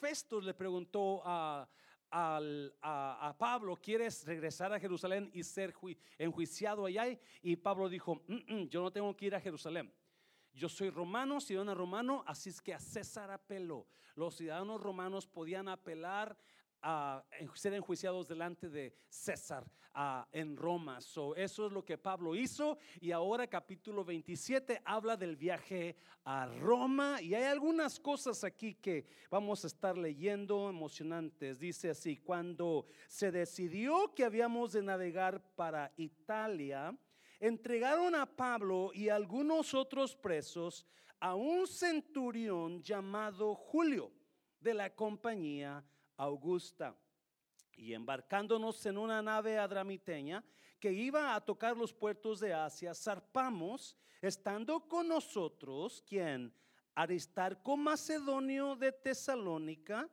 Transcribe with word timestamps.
Festo 0.00 0.40
le 0.40 0.54
preguntó 0.54 1.20
a, 1.24 1.68
a- 2.10 3.28
a 3.28 3.36
Pablo, 3.38 3.76
¿quieres 3.76 4.24
regresar 4.24 4.72
a 4.72 4.80
Jerusalén 4.80 5.30
y 5.34 5.42
ser 5.44 5.72
jui- 5.74 5.98
enjuiciado 6.18 6.86
allá? 6.86 7.06
Y 7.42 7.56
Pablo 7.56 7.88
dijo, 7.88 8.16
"Mm, 8.26 8.54
mm, 8.54 8.68
yo 8.68 8.82
no 8.82 8.90
tengo 8.90 9.14
que 9.14 9.26
ir 9.26 9.34
a 9.34 9.40
Jerusalén. 9.40 9.92
Yo 10.52 10.68
soy 10.68 10.90
romano, 10.90 11.40
ciudadano 11.40 11.74
romano, 11.74 12.24
así 12.26 12.48
es 12.50 12.60
que 12.60 12.74
a 12.74 12.80
César 12.80 13.30
apeló. 13.30 13.86
Los 14.16 14.36
ciudadanos 14.36 14.80
romanos 14.80 15.26
podían 15.26 15.68
apelar 15.68 16.36
a 16.82 17.24
ser 17.54 17.74
enjuiciados 17.74 18.28
delante 18.28 18.68
de 18.68 18.94
César 19.08 19.64
en 20.32 20.56
Roma. 20.56 21.00
So, 21.00 21.34
eso 21.34 21.66
es 21.66 21.72
lo 21.72 21.84
que 21.84 21.98
Pablo 21.98 22.34
hizo 22.34 22.78
y 23.00 23.10
ahora 23.10 23.46
capítulo 23.46 24.04
27 24.04 24.82
habla 24.84 25.16
del 25.16 25.36
viaje 25.36 25.96
a 26.24 26.46
Roma 26.46 27.20
y 27.20 27.34
hay 27.34 27.44
algunas 27.44 27.98
cosas 27.98 28.44
aquí 28.44 28.74
que 28.74 29.06
vamos 29.30 29.64
a 29.64 29.66
estar 29.66 29.98
leyendo 29.98 30.68
emocionantes. 30.68 31.58
Dice 31.58 31.90
así, 31.90 32.16
cuando 32.16 32.86
se 33.08 33.30
decidió 33.30 34.14
que 34.14 34.24
habíamos 34.24 34.72
de 34.72 34.82
navegar 34.82 35.42
para 35.54 35.92
Italia, 35.96 36.96
entregaron 37.40 38.14
a 38.14 38.26
Pablo 38.26 38.92
y 38.94 39.08
algunos 39.08 39.74
otros 39.74 40.14
presos 40.14 40.86
a 41.18 41.34
un 41.34 41.66
centurión 41.66 42.82
llamado 42.82 43.54
Julio 43.54 44.12
de 44.60 44.74
la 44.74 44.94
compañía 44.94 45.84
Augusta. 46.20 46.94
Y 47.76 47.94
embarcándonos 47.94 48.84
en 48.84 48.98
una 48.98 49.22
nave 49.22 49.58
adramiteña 49.58 50.44
que 50.78 50.92
iba 50.92 51.34
a 51.34 51.40
tocar 51.40 51.76
los 51.76 51.92
puertos 51.92 52.40
de 52.40 52.52
Asia, 52.52 52.94
zarpamos, 52.94 53.96
estando 54.20 54.86
con 54.86 55.08
nosotros, 55.08 56.02
quien 56.06 56.52
Aristarco 56.94 57.76
Macedonio 57.76 58.76
de 58.76 58.92
Tesalónica, 58.92 60.08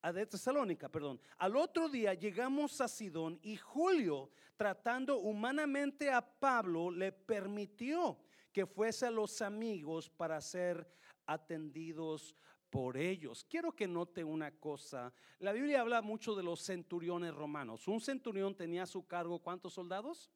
a 0.00 0.12
de 0.12 0.26
Tesalónica, 0.26 0.88
perdón. 0.88 1.20
Al 1.38 1.56
otro 1.56 1.88
día 1.88 2.14
llegamos 2.14 2.80
a 2.80 2.88
Sidón 2.88 3.38
y 3.42 3.56
Julio, 3.56 4.30
tratando 4.56 5.18
humanamente 5.18 6.10
a 6.10 6.20
Pablo, 6.20 6.90
le 6.90 7.10
permitió 7.10 8.18
que 8.52 8.66
fuese 8.66 9.06
a 9.06 9.10
los 9.10 9.42
amigos 9.42 10.08
para 10.10 10.40
ser 10.40 10.88
atendidos 11.26 12.36
por 12.72 12.96
ellos. 12.96 13.44
Quiero 13.44 13.76
que 13.76 13.86
note 13.86 14.24
una 14.24 14.50
cosa. 14.50 15.12
La 15.40 15.52
Biblia 15.52 15.82
habla 15.82 16.00
mucho 16.00 16.34
de 16.34 16.42
los 16.42 16.62
centuriones 16.62 17.34
romanos. 17.34 17.86
Un 17.86 18.00
centurión 18.00 18.54
tenía 18.54 18.84
a 18.84 18.86
su 18.86 19.06
cargo 19.06 19.40
cuántos 19.40 19.74
soldados? 19.74 20.30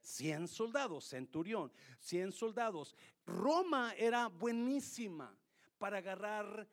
100 0.00 0.46
soldados, 0.46 1.04
centurión, 1.08 1.72
100 1.98 2.30
soldados. 2.30 2.94
Roma 3.26 3.92
era 3.98 4.28
buenísima 4.28 5.36
para 5.76 5.98
agarrar 5.98 6.68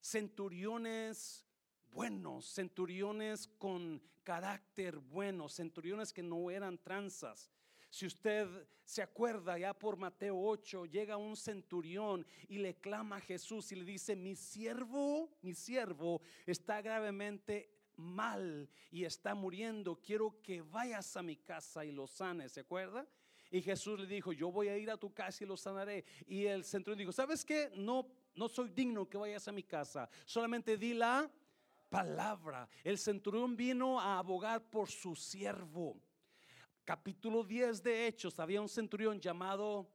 centuriones 0.00 1.44
buenos, 1.90 2.46
centuriones 2.46 3.48
con 3.58 4.00
carácter 4.22 4.98
bueno, 4.98 5.48
centuriones 5.48 6.12
que 6.12 6.22
no 6.22 6.52
eran 6.52 6.78
tranzas. 6.78 7.50
Si 7.96 8.04
usted 8.04 8.46
se 8.84 9.00
acuerda, 9.00 9.56
ya 9.56 9.72
por 9.72 9.96
Mateo 9.96 10.38
8, 10.38 10.84
llega 10.84 11.16
un 11.16 11.34
centurión 11.34 12.26
y 12.46 12.58
le 12.58 12.74
clama 12.74 13.16
a 13.16 13.20
Jesús 13.20 13.72
y 13.72 13.76
le 13.76 13.86
dice, 13.86 14.14
mi 14.14 14.36
siervo, 14.36 15.30
mi 15.40 15.54
siervo 15.54 16.20
está 16.44 16.82
gravemente 16.82 17.70
mal 17.96 18.68
y 18.90 19.04
está 19.04 19.34
muriendo, 19.34 19.98
quiero 20.02 20.42
que 20.42 20.60
vayas 20.60 21.16
a 21.16 21.22
mi 21.22 21.36
casa 21.36 21.86
y 21.86 21.90
lo 21.90 22.06
sanes, 22.06 22.52
¿se 22.52 22.60
acuerda? 22.60 23.08
Y 23.50 23.62
Jesús 23.62 23.98
le 23.98 24.06
dijo, 24.06 24.30
yo 24.34 24.52
voy 24.52 24.68
a 24.68 24.76
ir 24.76 24.90
a 24.90 24.98
tu 24.98 25.14
casa 25.14 25.44
y 25.44 25.46
lo 25.46 25.56
sanaré. 25.56 26.04
Y 26.26 26.44
el 26.44 26.64
centurión 26.64 26.98
dijo, 26.98 27.12
¿sabes 27.12 27.46
qué? 27.46 27.70
No, 27.76 28.06
no 28.34 28.46
soy 28.50 28.68
digno 28.68 29.08
que 29.08 29.16
vayas 29.16 29.48
a 29.48 29.52
mi 29.52 29.62
casa, 29.62 30.06
solamente 30.26 30.76
di 30.76 30.92
la 30.92 31.30
palabra. 31.88 32.68
El 32.84 32.98
centurión 32.98 33.56
vino 33.56 33.98
a 33.98 34.18
abogar 34.18 34.68
por 34.68 34.90
su 34.90 35.16
siervo. 35.16 35.96
Capítulo 36.86 37.42
10 37.42 37.82
de 37.82 38.06
Hechos, 38.06 38.38
había 38.38 38.60
un 38.60 38.68
centurión 38.68 39.18
llamado 39.20 39.90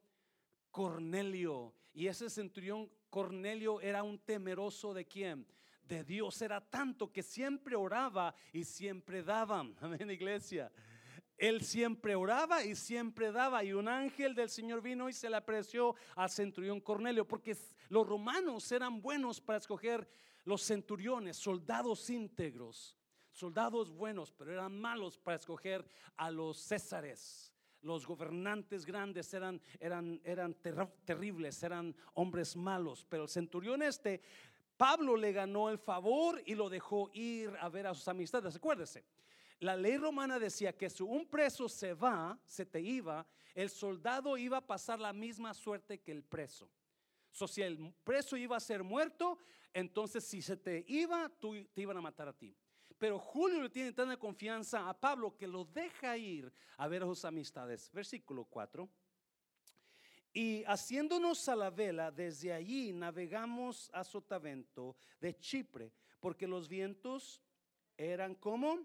Cornelio. 0.71 1.73
Y 1.93 2.07
ese 2.07 2.29
centurión 2.29 2.91
Cornelio 3.09 3.79
era 3.79 4.03
un 4.03 4.19
temeroso 4.19 4.93
de 4.93 5.05
quién? 5.05 5.47
De 5.83 6.03
Dios. 6.03 6.41
Era 6.41 6.59
tanto 6.59 7.09
que 7.09 7.23
siempre 7.23 7.77
oraba 7.77 8.35
y 8.51 8.65
siempre 8.65 9.23
daba. 9.23 9.61
Amén, 9.79 10.11
iglesia. 10.11 10.69
Él 11.37 11.61
siempre 11.61 12.13
oraba 12.13 12.61
y 12.65 12.75
siempre 12.75 13.31
daba. 13.31 13.63
Y 13.63 13.71
un 13.71 13.87
ángel 13.87 14.35
del 14.35 14.49
Señor 14.49 14.81
vino 14.81 15.07
y 15.07 15.13
se 15.13 15.29
le 15.29 15.37
apreció 15.37 15.95
al 16.17 16.29
centurión 16.29 16.81
Cornelio. 16.81 17.25
Porque 17.25 17.55
los 17.87 18.05
romanos 18.05 18.69
eran 18.69 19.01
buenos 19.01 19.39
para 19.39 19.59
escoger 19.59 20.09
los 20.43 20.61
centuriones, 20.61 21.37
soldados 21.37 22.09
íntegros, 22.09 22.97
soldados 23.31 23.89
buenos, 23.89 24.31
pero 24.31 24.51
eran 24.51 24.79
malos 24.79 25.17
para 25.17 25.37
escoger 25.37 25.85
a 26.17 26.29
los 26.31 26.57
césares. 26.57 27.53
Los 27.81 28.05
gobernantes 28.05 28.85
grandes 28.85 29.33
eran, 29.33 29.59
eran, 29.79 30.21
eran 30.23 30.53
ter- 30.53 30.87
terribles, 31.03 31.63
eran 31.63 31.95
hombres 32.13 32.55
malos. 32.55 33.05
Pero 33.09 33.23
el 33.23 33.29
centurión 33.29 33.81
este, 33.81 34.21
Pablo 34.77 35.15
le 35.15 35.31
ganó 35.31 35.69
el 35.69 35.79
favor 35.79 36.41
y 36.45 36.53
lo 36.55 36.69
dejó 36.69 37.09
ir 37.13 37.51
a 37.59 37.69
ver 37.69 37.87
a 37.87 37.93
sus 37.95 38.07
amistades. 38.07 38.55
Acuérdese, 38.55 39.03
la 39.59 39.75
ley 39.75 39.97
romana 39.97 40.37
decía 40.37 40.77
que 40.77 40.89
si 40.89 41.03
un 41.03 41.27
preso 41.27 41.67
se 41.69 41.93
va, 41.93 42.39
se 42.45 42.65
te 42.65 42.81
iba, 42.81 43.25
el 43.55 43.69
soldado 43.69 44.37
iba 44.37 44.57
a 44.57 44.65
pasar 44.65 44.99
la 44.99 45.13
misma 45.13 45.53
suerte 45.53 45.99
que 45.99 46.11
el 46.11 46.23
preso. 46.23 46.69
So, 47.31 47.47
si 47.47 47.61
el 47.61 47.93
preso 48.03 48.35
iba 48.37 48.57
a 48.57 48.59
ser 48.59 48.83
muerto, 48.83 49.39
entonces 49.73 50.23
si 50.23 50.41
se 50.41 50.57
te 50.57 50.83
iba, 50.87 51.29
tú, 51.39 51.53
te 51.73 51.81
iban 51.81 51.97
a 51.97 52.01
matar 52.01 52.27
a 52.27 52.33
ti. 52.33 52.55
Pero 53.01 53.17
Julio 53.17 53.63
le 53.63 53.69
tiene 53.71 53.93
tanta 53.93 54.15
confianza 54.15 54.87
a 54.87 54.93
Pablo 54.93 55.35
que 55.35 55.47
lo 55.47 55.65
deja 55.65 56.15
ir 56.15 56.53
a 56.77 56.87
ver 56.87 57.01
a 57.01 57.07
sus 57.07 57.25
amistades. 57.25 57.89
Versículo 57.91 58.45
4. 58.45 58.87
Y 60.33 60.63
haciéndonos 60.65 61.49
a 61.49 61.55
la 61.55 61.71
vela, 61.71 62.11
desde 62.11 62.53
allí 62.53 62.93
navegamos 62.93 63.89
a 63.91 64.03
Sotavento 64.03 64.95
de 65.19 65.35
Chipre, 65.39 65.91
porque 66.19 66.45
los 66.45 66.67
vientos 66.67 67.41
eran 67.97 68.35
como 68.35 68.77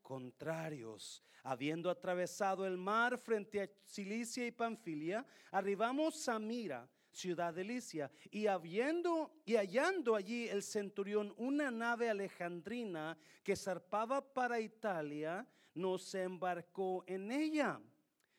contrarios. 0.00 1.20
Habiendo 1.42 1.90
atravesado 1.90 2.64
el 2.68 2.76
mar 2.76 3.18
frente 3.18 3.62
a 3.62 3.70
Cilicia 3.84 4.46
y 4.46 4.52
Panfilia, 4.52 5.26
arribamos 5.50 6.28
a 6.28 6.38
Mira, 6.38 6.88
ciudad 7.16 7.54
de 7.54 7.64
Licia, 7.64 8.10
y 8.30 8.46
habiendo 8.46 9.32
y 9.46 9.54
hallando 9.54 10.14
allí 10.14 10.48
el 10.48 10.62
centurión 10.62 11.34
una 11.38 11.70
nave 11.70 12.10
alejandrina 12.10 13.16
que 13.42 13.56
zarpaba 13.56 14.20
para 14.20 14.60
Italia, 14.60 15.46
nos 15.74 16.14
embarcó 16.14 17.04
en 17.06 17.32
ella. 17.32 17.80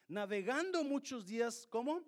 Navegando 0.07 0.83
muchos 0.83 1.25
días, 1.25 1.67
¿cómo? 1.69 2.03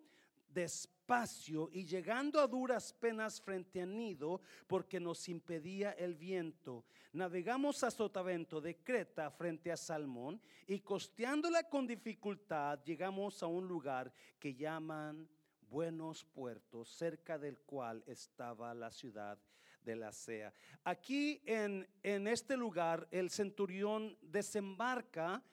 Despacio 0.48 1.70
y 1.72 1.86
llegando 1.86 2.40
a 2.40 2.48
duras 2.48 2.94
penas 2.94 3.42
frente 3.42 3.82
a 3.82 3.86
Nido, 3.88 4.40
porque 4.68 5.00
nos 5.00 5.28
impedía 5.28 5.94
el 5.94 6.14
viento. 6.14 6.86
Navegamos 7.14 7.84
a 7.84 7.90
Sotavento 7.90 8.62
de 8.62 8.78
Creta 8.78 9.32
frente 9.32 9.72
a 9.72 9.78
Salmón 9.78 10.40
y 10.68 10.80
costeándola 10.82 11.68
con 11.68 11.88
dificultad, 11.88 12.80
llegamos 12.84 13.42
a 13.42 13.48
un 13.48 13.68
lugar 13.68 14.14
que 14.40 14.54
llaman 14.54 15.28
Buenos 15.70 16.26
Puertos, 16.26 16.90
cerca 16.90 17.38
del 17.38 17.60
cual 17.60 18.04
estaba 18.08 18.74
la 18.74 18.90
ciudad 18.90 19.38
de 19.84 19.96
la 19.96 20.12
Sea. 20.12 20.52
Aquí 20.84 21.44
en, 21.46 21.88
en 22.02 22.28
este 22.28 22.58
lugar, 22.58 23.08
el 23.12 23.30
centurión 23.30 24.18
desembarca 24.20 25.44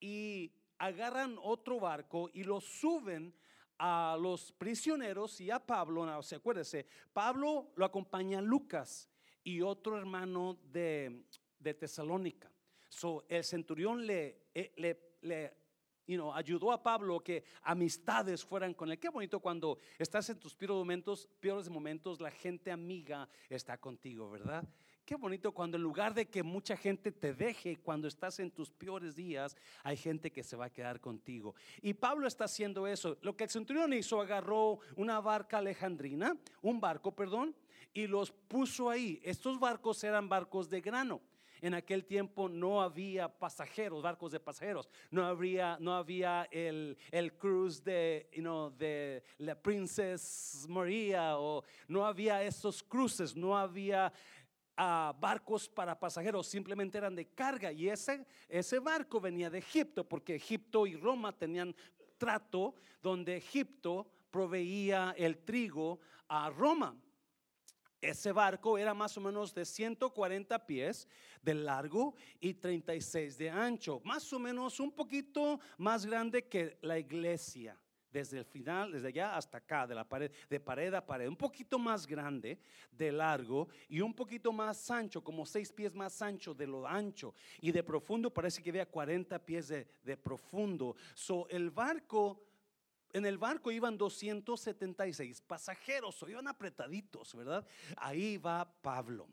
y 0.00 0.50
agarran 0.78 1.36
otro 1.42 1.78
barco 1.78 2.30
y 2.32 2.44
lo 2.44 2.58
suben 2.62 3.34
a 3.78 4.16
los 4.18 4.50
prisioneros 4.52 5.38
y 5.42 5.50
a 5.50 5.58
Pablo, 5.58 6.06
no, 6.06 6.22
se 6.22 6.36
acuérdese, 6.36 6.86
Pablo 7.12 7.72
lo 7.76 7.84
acompaña 7.84 8.40
Lucas 8.40 9.10
y 9.44 9.60
otro 9.60 9.98
hermano 9.98 10.58
de, 10.72 11.26
de 11.58 11.74
Tesalónica. 11.74 12.50
So, 12.88 13.26
el 13.28 13.44
centurión 13.44 14.06
le, 14.06 14.46
eh, 14.54 14.72
le, 14.76 15.16
le 15.20 15.65
you 16.06 16.16
know, 16.16 16.32
ayudó 16.32 16.72
a 16.72 16.82
Pablo 16.82 17.20
que 17.20 17.44
amistades 17.62 18.44
fueran 18.44 18.74
con 18.74 18.90
él. 18.90 18.98
Qué 18.98 19.08
bonito 19.08 19.40
cuando 19.40 19.78
estás 19.98 20.28
en 20.30 20.38
tus 20.38 20.54
peores 20.54 20.76
momentos, 20.76 21.28
peores 21.40 21.68
momentos, 21.68 22.20
la 22.20 22.30
gente 22.30 22.70
amiga 22.70 23.28
está 23.48 23.78
contigo, 23.78 24.30
¿verdad? 24.30 24.64
Qué 25.04 25.14
bonito 25.14 25.52
cuando 25.52 25.76
en 25.76 25.84
lugar 25.84 26.14
de 26.14 26.26
que 26.28 26.42
mucha 26.42 26.76
gente 26.76 27.12
te 27.12 27.32
deje 27.32 27.76
cuando 27.76 28.08
estás 28.08 28.40
en 28.40 28.50
tus 28.50 28.72
peores 28.72 29.14
días, 29.14 29.56
hay 29.84 29.96
gente 29.96 30.32
que 30.32 30.42
se 30.42 30.56
va 30.56 30.64
a 30.64 30.70
quedar 30.70 31.00
contigo. 31.00 31.54
Y 31.80 31.94
Pablo 31.94 32.26
está 32.26 32.46
haciendo 32.46 32.88
eso. 32.88 33.16
Lo 33.22 33.36
que 33.36 33.44
el 33.44 33.50
centurión 33.50 33.92
hizo, 33.92 34.20
agarró 34.20 34.80
una 34.96 35.20
barca 35.20 35.58
alejandrina, 35.58 36.36
un 36.60 36.80
barco, 36.80 37.14
perdón, 37.14 37.54
y 37.94 38.08
los 38.08 38.32
puso 38.32 38.90
ahí. 38.90 39.20
Estos 39.22 39.60
barcos 39.60 40.02
eran 40.02 40.28
barcos 40.28 40.68
de 40.68 40.80
grano. 40.80 41.20
En 41.60 41.74
aquel 41.74 42.04
tiempo 42.04 42.48
no 42.48 42.82
había 42.82 43.28
pasajeros, 43.28 44.02
barcos 44.02 44.32
de 44.32 44.40
pasajeros. 44.40 44.88
No 45.10 45.24
había, 45.24 45.76
no 45.80 45.94
había 45.94 46.48
el, 46.50 46.96
el 47.10 47.32
de, 47.84 48.28
you 48.32 48.42
know, 48.42 48.70
de 48.70 49.22
la 49.38 49.54
Princess 49.54 50.66
María 50.68 51.38
o 51.38 51.64
no 51.88 52.04
había 52.04 52.42
esos 52.42 52.82
cruces, 52.82 53.34
no 53.36 53.56
había 53.56 54.12
a 54.76 55.14
barcos 55.18 55.68
para 55.68 55.98
pasajeros, 55.98 56.46
simplemente 56.46 56.98
eran 56.98 57.14
de 57.16 57.26
carga. 57.28 57.72
Y 57.72 57.88
ese, 57.88 58.26
ese 58.48 58.78
barco 58.78 59.20
venía 59.20 59.48
de 59.48 59.58
Egipto, 59.58 60.06
porque 60.06 60.34
Egipto 60.34 60.86
y 60.86 60.96
Roma 60.96 61.32
tenían 61.32 61.74
trato 62.18 62.74
donde 63.02 63.36
Egipto 63.36 64.06
proveía 64.30 65.14
el 65.16 65.38
trigo 65.38 66.00
a 66.28 66.50
Roma. 66.50 66.94
Ese 68.06 68.30
barco 68.30 68.78
era 68.78 68.94
más 68.94 69.16
o 69.16 69.20
menos 69.20 69.52
de 69.52 69.64
140 69.64 70.64
pies 70.64 71.08
de 71.42 71.54
largo 71.54 72.14
y 72.38 72.54
36 72.54 73.36
de 73.36 73.50
ancho, 73.50 74.00
más 74.04 74.32
o 74.32 74.38
menos 74.38 74.78
un 74.78 74.92
poquito 74.92 75.58
más 75.76 76.06
grande 76.06 76.46
que 76.46 76.78
la 76.82 77.00
iglesia 77.00 77.76
desde 78.12 78.38
el 78.38 78.44
final, 78.44 78.92
desde 78.92 79.08
allá 79.08 79.36
hasta 79.36 79.58
acá, 79.58 79.88
de 79.88 79.94
la 79.96 80.08
pared, 80.08 80.30
de 80.48 80.60
pared 80.60 80.94
a 80.94 81.04
pared, 81.04 81.26
un 81.26 81.36
poquito 81.36 81.80
más 81.80 82.06
grande 82.06 82.60
de 82.92 83.10
largo 83.10 83.68
y 83.88 84.00
un 84.00 84.14
poquito 84.14 84.52
más 84.52 84.88
ancho, 84.88 85.22
como 85.22 85.44
seis 85.44 85.72
pies 85.72 85.92
más 85.92 86.22
ancho 86.22 86.54
de 86.54 86.68
lo 86.68 86.86
ancho 86.86 87.34
y 87.60 87.72
de 87.72 87.82
profundo, 87.82 88.32
parece 88.32 88.62
que 88.62 88.70
había 88.70 88.86
40 88.86 89.36
pies 89.44 89.66
de, 89.66 89.86
de 90.04 90.16
profundo. 90.16 90.94
So, 91.12 91.48
el 91.50 91.70
barco, 91.72 92.45
en 93.16 93.24
el 93.24 93.38
barco 93.38 93.70
iban 93.70 93.96
276 93.96 95.40
pasajeros, 95.40 96.22
o 96.22 96.28
iban 96.28 96.48
apretaditos, 96.48 97.34
¿verdad? 97.34 97.66
Ahí 97.96 98.36
va 98.36 98.70
Pablo. 98.82 99.26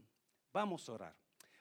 Vamos 0.54 0.88
a 0.88 0.94
orar. 0.94 1.16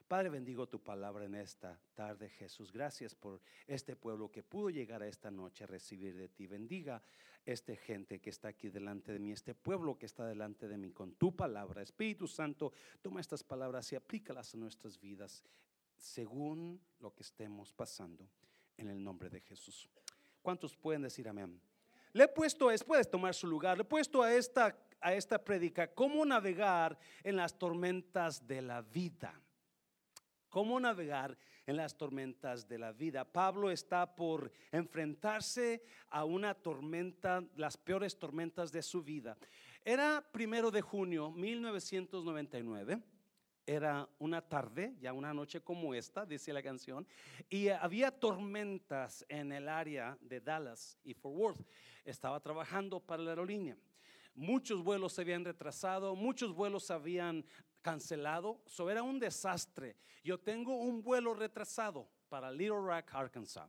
Padre, 0.07 0.29
bendigo 0.29 0.69
tu 0.69 0.81
palabra 0.81 1.25
en 1.25 1.35
esta 1.35 1.81
tarde, 1.95 2.29
Jesús. 2.29 2.71
Gracias 2.71 3.17
por 3.17 3.41
este 3.67 3.97
pueblo 3.97 4.31
que 4.31 4.45
pudo 4.45 4.71
llegar 4.71 5.03
a 5.03 5.09
esta 5.09 5.33
noche 5.33 5.65
a 5.65 5.67
recibir 5.67 6.15
de 6.17 6.29
ti. 6.29 6.47
Bendiga 6.47 7.03
esta 7.45 7.75
gente 7.75 8.21
que 8.21 8.31
está 8.31 8.49
aquí 8.49 8.69
delante 8.69 9.13
de 9.13 9.19
mí, 9.19 9.33
este 9.33 9.57
pueblo 9.57 9.99
que 9.99 10.07
está 10.07 10.25
delante 10.25 10.69
de 10.69 10.79
mí 10.79 10.93
con 10.93 11.15
tu 11.15 11.35
palabra. 11.35 11.83
Espíritu 11.83 12.29
Santo, 12.29 12.73
toma 13.01 13.21
estas 13.21 13.43
palabras 13.43 13.91
y 13.93 13.97
aplícalas 13.97 14.55
a 14.55 14.59
nuestras 14.59 15.01
vidas 15.01 15.43
según 15.97 16.81
lo 17.01 17.13
que 17.13 17.25
estemos 17.25 17.73
pasando 17.73 18.29
en 18.77 18.89
el 18.91 19.03
nombre 19.03 19.29
de 19.29 19.41
Jesús. 19.41 19.89
¿Cuántos 20.41 20.77
pueden 20.77 21.03
decir 21.03 21.29
amén? 21.29 21.61
Le 22.12 22.25
he 22.25 22.29
puesto, 22.29 22.69
puedes 22.87 23.11
tomar 23.11 23.35
su 23.35 23.47
lugar, 23.47 23.76
le 23.76 23.82
he 23.82 23.87
puesto 23.87 24.23
a 24.23 24.32
esta, 24.32 24.76
a 25.00 25.14
esta 25.14 25.43
predica 25.43 25.87
cómo 25.87 26.25
navegar 26.25 26.99
en 27.25 27.37
las 27.37 27.59
tormentas 27.59 28.47
de 28.47 28.62
la 28.62 28.82
vida 28.82 29.43
cómo 30.53 30.79
navegar 30.79 31.38
en 31.67 31.79
las 31.79 31.97
tormentas 31.97 32.69
de 32.69 32.79
la 32.79 32.93
vida. 32.93 33.25
Pablo 33.25 33.70
está 33.70 34.14
por 34.14 34.53
enfrentarse 34.70 35.82
a 36.11 36.26
una 36.26 36.53
tormenta, 36.53 37.43
las 37.56 37.79
peores 37.79 38.19
tormentas 38.19 38.70
de 38.70 38.82
su 38.82 39.03
vida. 39.03 39.38
Era 39.82 40.23
primero 40.31 40.70
de 40.70 40.82
junio 40.82 41.31
1999. 41.31 43.00
Era 43.64 44.06
una 44.19 44.43
tarde, 44.43 44.94
ya 45.00 45.14
una 45.14 45.32
noche 45.32 45.62
como 45.62 45.94
esta, 45.94 46.26
dice 46.26 46.53
la 46.53 46.62
canción, 46.62 47.06
y 47.49 47.69
había 47.69 48.11
tormentas 48.11 49.25
en 49.31 49.53
el 49.53 49.70
área 49.70 50.19
de 50.20 50.41
Dallas 50.41 50.99
y 51.03 51.14
Fort 51.14 51.37
Worth. 51.37 51.67
Estaba 52.04 52.40
trabajando 52.40 53.00
para 53.00 53.22
la 53.22 53.31
aerolínea. 53.31 53.76
Muchos 54.34 54.82
vuelos 54.82 55.12
se 55.12 55.20
habían 55.20 55.44
retrasado, 55.44 56.16
muchos 56.16 56.54
vuelos 56.54 56.90
habían 56.90 57.44
cancelado. 57.82 58.60
Eso 58.66 58.88
era 58.90 59.02
un 59.02 59.19
desastre. 59.19 59.96
Yo 60.25 60.38
tengo 60.38 60.76
un 60.76 61.02
vuelo 61.02 61.34
retrasado 61.34 62.08
para 62.28 62.50
Little 62.50 62.81
Rock, 62.81 63.14
Arkansas. 63.14 63.69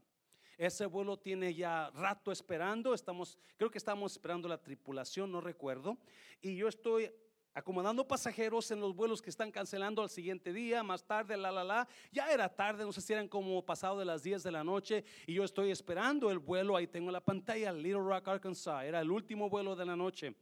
Ese 0.58 0.86
vuelo 0.86 1.18
tiene 1.18 1.54
ya 1.54 1.90
rato 1.92 2.32
esperando. 2.32 2.94
Estamos, 2.94 3.38
creo 3.58 3.72
que 3.72 3.78
estamos 3.78 4.14
esperando 4.14 4.48
la 4.48 4.62
tripulación, 4.62 5.32
no 5.32 5.42
recuerdo. 5.42 5.98
Y 6.42 6.56
yo 6.56 6.68
estoy 6.68 7.12
acomodando 7.54 8.08
pasajeros 8.08 8.72
en 8.72 8.80
los 8.80 8.96
vuelos 8.96 9.22
que 9.22 9.30
están 9.30 9.52
cancelando 9.52 10.02
al 10.02 10.10
siguiente 10.10 10.54
día, 10.54 10.84
más 10.84 11.04
tarde, 11.04 11.38
la, 11.38 11.52
la, 11.52 11.64
la. 11.64 11.88
Ya 12.12 12.32
era 12.32 12.50
tarde, 12.50 12.84
no 12.84 12.92
sé 12.92 13.02
si 13.02 13.14
eran 13.14 13.28
como 13.28 13.64
pasado 13.64 14.00
de 14.00 14.06
las 14.06 14.24
10 14.24 14.44
de 14.44 14.52
la 14.52 14.64
noche 14.64 15.04
y 15.28 15.34
yo 15.34 15.44
estoy 15.44 15.72
esperando 15.72 16.32
el 16.32 16.40
vuelo, 16.40 16.76
ahí 16.76 16.88
tengo 16.88 17.12
la 17.12 17.22
pantalla, 17.22 17.72
Little 17.72 18.02
Rock, 18.02 18.28
Arkansas, 18.28 18.84
era 18.84 19.02
el 19.02 19.12
último 19.12 19.50
vuelo 19.50 19.76
de 19.76 19.86
la 19.86 19.96
noche. 19.96 20.36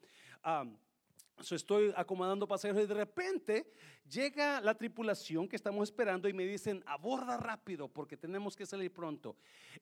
Estoy 1.49 1.93
acomodando 1.95 2.47
pasajeros 2.47 2.83
y 2.83 2.87
de 2.87 2.93
repente 2.93 3.71
llega 4.09 4.61
la 4.61 4.75
tripulación 4.75 5.47
que 5.47 5.55
estamos 5.55 5.89
esperando 5.89 6.27
y 6.27 6.33
me 6.33 6.45
dicen, 6.45 6.83
aborda 6.85 7.37
rápido 7.37 7.87
porque 7.87 8.17
tenemos 8.17 8.55
que 8.55 8.65
salir 8.65 8.91
pronto. 8.91 9.35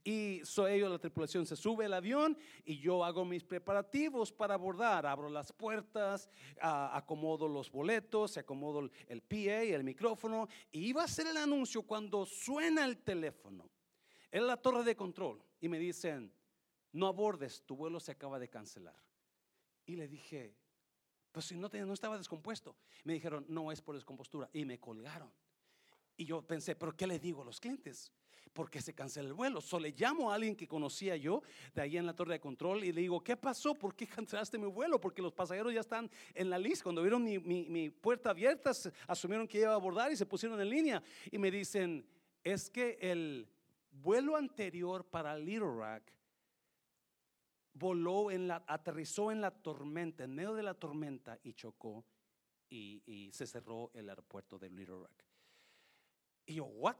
Y 0.03 0.41
soy 0.43 0.73
ellos, 0.73 0.91
la 0.91 0.99
tripulación, 0.99 1.45
se 1.45 1.55
sube 1.55 1.85
el 1.85 1.93
avión 1.93 2.37
y 2.63 2.79
yo 2.79 3.03
hago 3.03 3.25
mis 3.25 3.43
preparativos 3.43 4.31
para 4.31 4.53
abordar. 4.53 5.05
Abro 5.05 5.29
las 5.29 5.51
puertas, 5.51 6.29
acomodo 6.61 7.47
los 7.47 7.71
boletos, 7.71 8.37
acomodo 8.37 8.89
el 9.07 9.21
PA, 9.21 9.63
el 9.63 9.83
micrófono 9.83 10.47
y 10.71 10.87
iba 10.87 11.01
a 11.01 11.05
hacer 11.05 11.27
el 11.27 11.37
anuncio 11.37 11.83
cuando 11.83 12.25
suena 12.25 12.85
el 12.85 12.97
teléfono. 12.97 13.69
En 14.31 14.45
la 14.45 14.57
torre 14.57 14.83
de 14.83 14.95
control 14.95 15.43
y 15.59 15.69
me 15.69 15.79
dicen, 15.79 16.31
no 16.91 17.07
abordes, 17.07 17.63
tu 17.65 17.75
vuelo 17.75 17.99
se 17.99 18.11
acaba 18.11 18.39
de 18.39 18.47
cancelar. 18.47 18.95
Y 19.85 19.95
le 19.95 20.07
dije, 20.07 20.55
pues 21.39 21.47
si 21.47 21.55
no, 21.55 21.93
estaba 21.93 22.17
descompuesto. 22.17 22.75
Me 23.05 23.13
dijeron, 23.13 23.45
no 23.47 23.71
es 23.71 23.81
por 23.81 23.95
descompostura. 23.95 24.49
Y 24.51 24.65
me 24.65 24.77
colgaron. 24.77 25.31
Y 26.17 26.25
yo 26.25 26.41
pensé, 26.41 26.75
pero 26.75 26.91
¿qué 26.97 27.07
le 27.07 27.17
digo 27.17 27.43
a 27.43 27.45
los 27.45 27.61
clientes? 27.61 28.11
Porque 28.51 28.81
se 28.81 28.93
cancela 28.93 29.29
el 29.29 29.33
vuelo. 29.33 29.61
Solo 29.61 29.83
le 29.83 29.91
llamo 29.91 30.29
a 30.29 30.35
alguien 30.35 30.53
que 30.53 30.67
conocía 30.67 31.15
yo 31.15 31.41
de 31.73 31.81
ahí 31.81 31.95
en 31.95 32.05
la 32.05 32.13
torre 32.13 32.33
de 32.33 32.39
control 32.41 32.83
y 32.83 32.91
le 32.91 32.99
digo, 32.99 33.23
¿qué 33.23 33.37
pasó? 33.37 33.73
¿Por 33.73 33.95
qué 33.95 34.05
cancelaste 34.17 34.57
mi 34.57 34.65
vuelo? 34.65 34.99
Porque 34.99 35.21
los 35.21 35.31
pasajeros 35.31 35.73
ya 35.73 35.79
están 35.79 36.11
en 36.33 36.49
la 36.49 36.57
lista. 36.57 36.83
Cuando 36.83 37.01
vieron 37.01 37.23
mi, 37.23 37.39
mi 37.39 37.89
puerta 37.89 38.31
abierta, 38.31 38.71
asumieron 39.07 39.47
que 39.47 39.59
iba 39.59 39.71
a 39.71 39.75
abordar 39.75 40.11
y 40.11 40.17
se 40.17 40.25
pusieron 40.25 40.59
en 40.59 40.69
línea. 40.69 41.01
Y 41.31 41.37
me 41.37 41.49
dicen, 41.49 42.05
es 42.43 42.69
que 42.69 42.97
el 42.99 43.47
vuelo 43.91 44.35
anterior 44.35 45.05
para 45.05 45.37
Little 45.37 45.59
Rock 45.59 46.03
voló 47.79 48.29
en 48.29 48.47
la, 48.47 48.63
aterrizó 48.67 49.31
en 49.31 49.41
la 49.41 49.51
tormenta, 49.51 50.23
en 50.25 50.35
medio 50.35 50.53
de 50.53 50.63
la 50.63 50.73
tormenta 50.73 51.39
y 51.43 51.53
chocó 51.53 52.05
y, 52.69 53.31
se 53.33 53.47
cerró 53.47 53.89
el 53.93 54.09
aeropuerto 54.09 54.59
de 54.59 54.69
Little 54.69 54.99
Rock. 54.99 55.23
Y 56.45 56.55
yo, 56.55 56.65
what? 56.65 56.97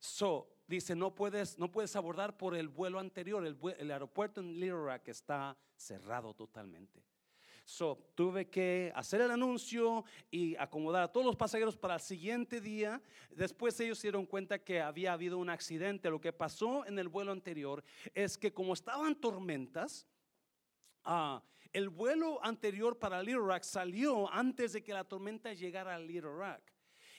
So, 0.00 0.48
dice, 0.66 0.96
no 0.96 1.14
puedes, 1.14 1.58
no 1.58 1.70
puedes 1.70 1.94
abordar 1.94 2.36
por 2.36 2.56
el 2.56 2.68
vuelo 2.68 2.98
anterior, 2.98 3.44
el, 3.46 3.58
el 3.78 3.90
aeropuerto 3.90 4.40
en 4.40 4.54
Little 4.54 4.84
Rock 4.84 5.08
está 5.08 5.56
cerrado 5.76 6.34
totalmente. 6.34 7.04
So, 7.64 7.96
tuve 8.14 8.48
que 8.48 8.92
hacer 8.94 9.20
el 9.20 9.30
anuncio 9.30 10.04
y 10.30 10.56
acomodar 10.56 11.04
a 11.04 11.12
todos 11.12 11.26
los 11.26 11.36
pasajeros 11.36 11.76
para 11.76 11.94
el 11.94 12.00
siguiente 12.00 12.60
día. 12.60 13.00
Después 13.30 13.78
ellos 13.80 13.98
se 13.98 14.08
dieron 14.08 14.26
cuenta 14.26 14.58
que 14.58 14.80
había 14.80 15.12
habido 15.12 15.38
un 15.38 15.50
accidente. 15.50 16.10
Lo 16.10 16.20
que 16.20 16.32
pasó 16.32 16.84
en 16.86 16.98
el 16.98 17.08
vuelo 17.08 17.32
anterior 17.32 17.84
es 18.14 18.36
que 18.36 18.52
como 18.52 18.72
estaban 18.72 19.14
tormentas, 19.14 20.06
ah, 21.04 21.42
el 21.72 21.88
vuelo 21.88 22.44
anterior 22.44 22.98
para 22.98 23.22
Little 23.22 23.46
Rock 23.46 23.62
salió 23.62 24.32
antes 24.32 24.72
de 24.72 24.82
que 24.82 24.92
la 24.92 25.04
tormenta 25.04 25.52
llegara 25.52 25.94
a 25.94 25.98
Little 25.98 26.32
Rock. 26.32 26.62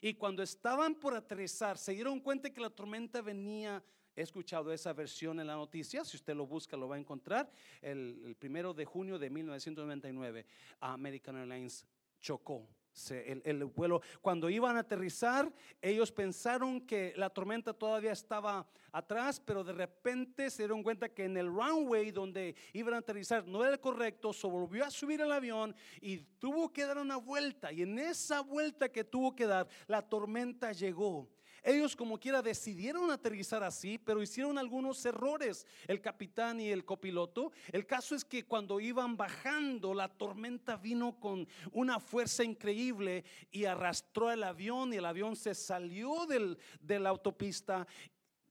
Y 0.01 0.15
cuando 0.15 0.43
estaban 0.43 0.95
por 0.95 1.13
aterrizar, 1.13 1.77
se 1.77 1.93
dieron 1.93 2.19
cuenta 2.19 2.51
que 2.51 2.59
la 2.59 2.69
tormenta 2.69 3.21
venía 3.21 3.83
He 4.15 4.21
escuchado 4.21 4.71
esa 4.73 4.93
versión 4.93 5.39
en 5.39 5.47
la 5.47 5.55
noticia, 5.55 6.03
si 6.03 6.17
usted 6.17 6.35
lo 6.35 6.45
busca 6.45 6.75
lo 6.75 6.87
va 6.87 6.95
a 6.95 6.99
encontrar. 6.99 7.49
El, 7.81 8.35
primero 8.39 8.73
de 8.73 8.85
junio 8.85 9.17
de 9.17 9.29
1999, 9.29 10.45
American 10.79 11.37
Airlines 11.37 11.85
chocó 12.19 12.67
el, 13.09 13.41
el, 13.45 13.65
vuelo. 13.65 14.01
Cuando 14.21 14.49
iban 14.49 14.75
a 14.75 14.81
aterrizar, 14.81 15.51
ellos 15.81 16.11
pensaron 16.11 16.81
que 16.81 17.13
la 17.15 17.29
tormenta 17.29 17.73
todavía 17.73 18.11
estaba 18.11 18.67
atrás, 18.91 19.39
pero 19.39 19.63
de 19.63 19.73
repente 19.73 20.49
se 20.49 20.63
dieron 20.63 20.83
cuenta 20.83 21.09
que 21.09 21.23
en 21.23 21.37
el 21.37 21.47
runway 21.47 22.11
donde 22.11 22.55
iban 22.73 22.93
a 22.93 22.97
aterrizar 22.97 23.47
no 23.47 23.63
era 23.63 23.73
el 23.73 23.79
correcto, 23.79 24.33
se 24.33 24.47
volvió 24.47 24.83
a 24.83 24.91
subir 24.91 25.21
el 25.21 25.31
avión 25.31 25.73
y 26.01 26.17
tuvo 26.17 26.71
que 26.71 26.85
dar 26.85 26.97
una 26.97 27.17
vuelta. 27.17 27.71
Y 27.71 27.83
en 27.83 27.97
esa 27.97 28.41
vuelta 28.41 28.89
que 28.89 29.03
tuvo 29.03 29.35
que 29.35 29.45
dar, 29.45 29.67
la 29.87 30.01
tormenta 30.01 30.73
llegó. 30.73 31.29
Ellos 31.63 31.95
como 31.95 32.19
quiera 32.19 32.41
decidieron 32.41 33.11
aterrizar 33.11 33.63
así, 33.63 33.97
pero 33.99 34.21
hicieron 34.21 34.57
algunos 34.57 35.05
errores, 35.05 35.67
el 35.87 36.01
capitán 36.01 36.59
y 36.59 36.69
el 36.69 36.85
copiloto. 36.85 37.51
El 37.71 37.85
caso 37.85 38.15
es 38.15 38.25
que 38.25 38.45
cuando 38.45 38.79
iban 38.79 39.15
bajando, 39.15 39.93
la 39.93 40.09
tormenta 40.09 40.75
vino 40.77 41.19
con 41.19 41.47
una 41.71 41.99
fuerza 41.99 42.43
increíble 42.43 43.23
y 43.51 43.65
arrastró 43.65 44.31
el 44.31 44.43
avión 44.43 44.93
y 44.93 44.97
el 44.97 45.05
avión 45.05 45.35
se 45.35 45.53
salió 45.53 46.25
del, 46.25 46.57
de 46.79 46.99
la 46.99 47.09
autopista 47.09 47.85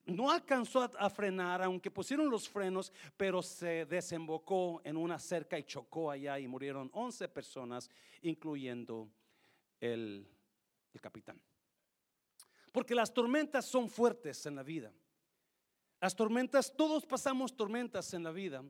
no 0.06 0.30
alcanzó 0.30 0.82
a, 0.98 1.10
frenar, 1.10 1.62
aunque 1.62 1.90
pusieron 1.90 2.30
los 2.30 2.48
frenos, 2.48 2.92
pero 3.16 3.42
se 3.42 3.86
desembocó 3.86 4.80
en 4.82 4.96
una 4.96 5.18
cerca 5.18 5.58
y 5.58 5.62
chocó 5.62 6.10
allá 6.10 6.38
y 6.38 6.48
murieron 6.48 6.90
11 6.92 7.28
personas, 7.28 7.88
incluyendo 8.22 9.08
el 9.80 10.26
capitán. 11.00 11.40
Porque 12.72 12.94
las 12.94 13.12
tormentas 13.12 13.64
son 13.64 13.88
fuertes 13.88 14.46
en 14.46 14.56
la 14.56 14.62
vida. 14.62 14.92
Las 16.00 16.16
tormentas, 16.16 16.74
todos 16.74 17.04
pasamos 17.04 17.56
tormentas 17.56 18.14
en 18.14 18.22
la 18.22 18.30
vida. 18.30 18.64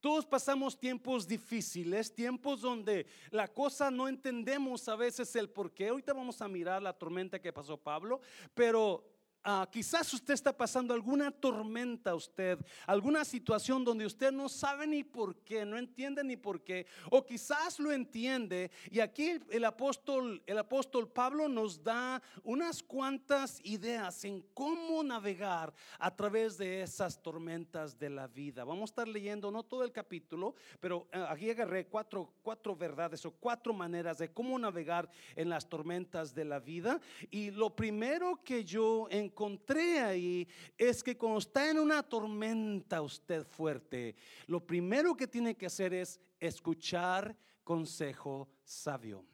Todos 0.00 0.24
pasamos 0.24 0.78
tiempos 0.78 1.28
difíciles, 1.28 2.14
tiempos 2.14 2.62
donde 2.62 3.06
la 3.30 3.48
cosa 3.48 3.90
no 3.90 4.08
entendemos 4.08 4.88
a 4.88 4.96
veces 4.96 5.36
el 5.36 5.50
por 5.50 5.72
qué. 5.72 5.88
Ahorita 5.88 6.14
vamos 6.14 6.40
a 6.40 6.48
mirar 6.48 6.82
la 6.82 6.94
tormenta 6.94 7.38
que 7.38 7.52
pasó 7.52 7.76
Pablo, 7.76 8.20
pero 8.54 9.04
Ah, 9.42 9.66
quizás 9.72 10.12
usted 10.12 10.34
está 10.34 10.54
pasando 10.54 10.92
alguna 10.92 11.30
tormenta, 11.30 12.14
usted, 12.14 12.58
alguna 12.86 13.24
situación 13.24 13.82
donde 13.82 14.04
usted 14.04 14.30
no 14.30 14.50
sabe 14.50 14.86
ni 14.86 15.02
por 15.02 15.34
qué, 15.36 15.64
no 15.64 15.78
entiende 15.78 16.22
ni 16.22 16.36
por 16.36 16.62
qué, 16.62 16.86
o 17.10 17.24
quizás 17.24 17.78
lo 17.80 17.90
entiende. 17.90 18.70
Y 18.90 19.00
aquí 19.00 19.40
el 19.48 19.64
apóstol, 19.64 20.42
el 20.46 20.58
apóstol 20.58 21.08
Pablo 21.08 21.48
nos 21.48 21.82
da 21.82 22.20
unas 22.42 22.82
cuantas 22.82 23.60
ideas 23.64 24.24
en 24.24 24.42
cómo 24.52 25.02
navegar 25.02 25.72
a 25.98 26.14
través 26.14 26.58
de 26.58 26.82
esas 26.82 27.22
tormentas 27.22 27.98
de 27.98 28.10
la 28.10 28.26
vida. 28.26 28.64
Vamos 28.64 28.90
a 28.90 28.92
estar 28.92 29.08
leyendo 29.08 29.50
no 29.50 29.62
todo 29.62 29.84
el 29.84 29.92
capítulo, 29.92 30.54
pero 30.80 31.08
eh, 31.12 31.24
aquí 31.28 31.48
agarré 31.48 31.86
cuatro, 31.86 32.34
cuatro 32.42 32.76
verdades 32.76 33.24
o 33.24 33.30
cuatro 33.30 33.72
maneras 33.72 34.18
de 34.18 34.30
cómo 34.30 34.58
navegar 34.58 35.08
en 35.34 35.48
las 35.48 35.66
tormentas 35.66 36.34
de 36.34 36.44
la 36.44 36.58
vida. 36.58 37.00
Y 37.30 37.52
lo 37.52 37.74
primero 37.74 38.38
que 38.44 38.66
yo 38.66 39.08
en 39.10 39.29
encontré 39.30 40.00
ahí 40.00 40.48
es 40.76 41.02
que 41.02 41.16
cuando 41.16 41.38
está 41.38 41.70
en 41.70 41.78
una 41.78 42.02
tormenta 42.02 43.00
usted 43.00 43.46
fuerte, 43.46 44.16
lo 44.46 44.66
primero 44.66 45.16
que 45.16 45.26
tiene 45.26 45.56
que 45.56 45.66
hacer 45.66 45.94
es 45.94 46.20
escuchar 46.38 47.36
consejo 47.64 48.48
sabio. 48.64 49.24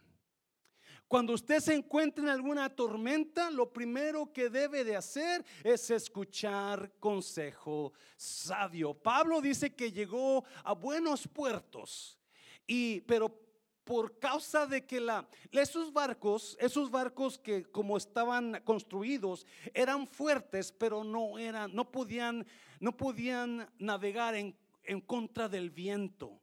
Cuando 1.09 1.35
usted 1.35 1.61
se 1.61 1.75
encuentra 1.75 2.25
en 2.25 2.31
alguna 2.31 2.69
tormenta, 2.69 3.51
lo 3.51 3.73
primero 3.73 4.33
que 4.33 4.51
debe 4.51 4.83
de 4.83 4.97
hacer 4.97 5.45
es 5.63 5.89
escuchar 5.91 6.93
consejo 6.99 7.93
sabio. 8.17 8.93
Pablo 8.93 9.41
dice 9.41 9.75
que 9.75 9.93
llegó 9.93 10.45
a 10.65 10.73
buenos 10.73 11.29
puertos, 11.29 12.19
y, 12.67 13.01
pero 13.03 13.46
por 13.87 14.19
causa 14.19 14.67
de 14.67 14.85
que 14.85 15.01
la, 15.01 15.29
esos 15.53 15.93
barcos, 15.93 16.59
esos 16.61 16.91
barcos 16.91 17.39
que 17.39 17.63
como 17.65 17.97
estaban 17.97 18.61
construidos, 18.65 19.47
eran 19.73 20.09
fuertes, 20.09 20.73
pero 20.73 21.05
no 21.05 21.39
eran, 21.39 21.73
no 21.73 21.93
podían, 21.93 22.45
no 22.81 22.97
podían 22.97 23.71
navegar 23.79 24.35
en, 24.35 24.57
en 24.83 25.01
contra 25.01 25.49
del 25.49 25.71
viento 25.71 26.41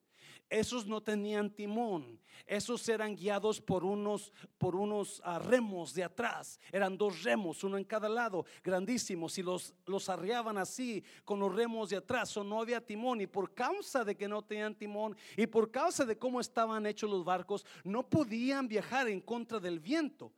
esos 0.54 0.86
no 0.86 1.02
tenían 1.02 1.50
timón, 1.50 2.20
esos 2.46 2.88
eran 2.88 3.16
guiados 3.16 3.60
por 3.60 3.84
unos, 3.84 4.32
por 4.58 4.76
unos 4.76 5.22
ah, 5.26 5.40
remos 5.40 5.94
de 5.94 6.04
atrás, 6.04 6.60
eran 6.72 6.98
dos 6.98 7.24
remos, 7.24 7.64
uno 7.64 7.78
en 7.78 7.84
cada 7.84 8.08
lado, 8.08 8.46
grandísimos, 8.64 9.38
y 9.38 9.44
los, 9.44 9.74
los 9.86 10.10
arriaban 10.10 10.58
así 10.58 11.04
con 11.26 11.40
los 11.40 11.54
remos 11.54 11.90
de 11.90 11.98
atrás, 11.98 12.36
o 12.38 12.44
no 12.44 12.62
había 12.62 12.86
timón, 12.86 13.22
y 13.22 13.28
por 13.28 13.54
causa 13.54 14.04
de 14.04 14.16
que 14.16 14.28
no 14.28 14.44
tenían 14.44 14.76
timón, 14.76 15.18
y 15.36 15.48
por 15.48 15.72
causa 15.72 16.06
de 16.06 16.18
cómo 16.18 16.40
estaban 16.40 16.86
hechos 16.86 17.10
los 17.10 17.26
barcos, 17.26 17.66
no 17.84 18.08
podían 18.08 18.68
viajar 18.68 19.08
en 19.08 19.22
contra 19.22 19.60
del 19.60 19.80
viento 19.80 20.32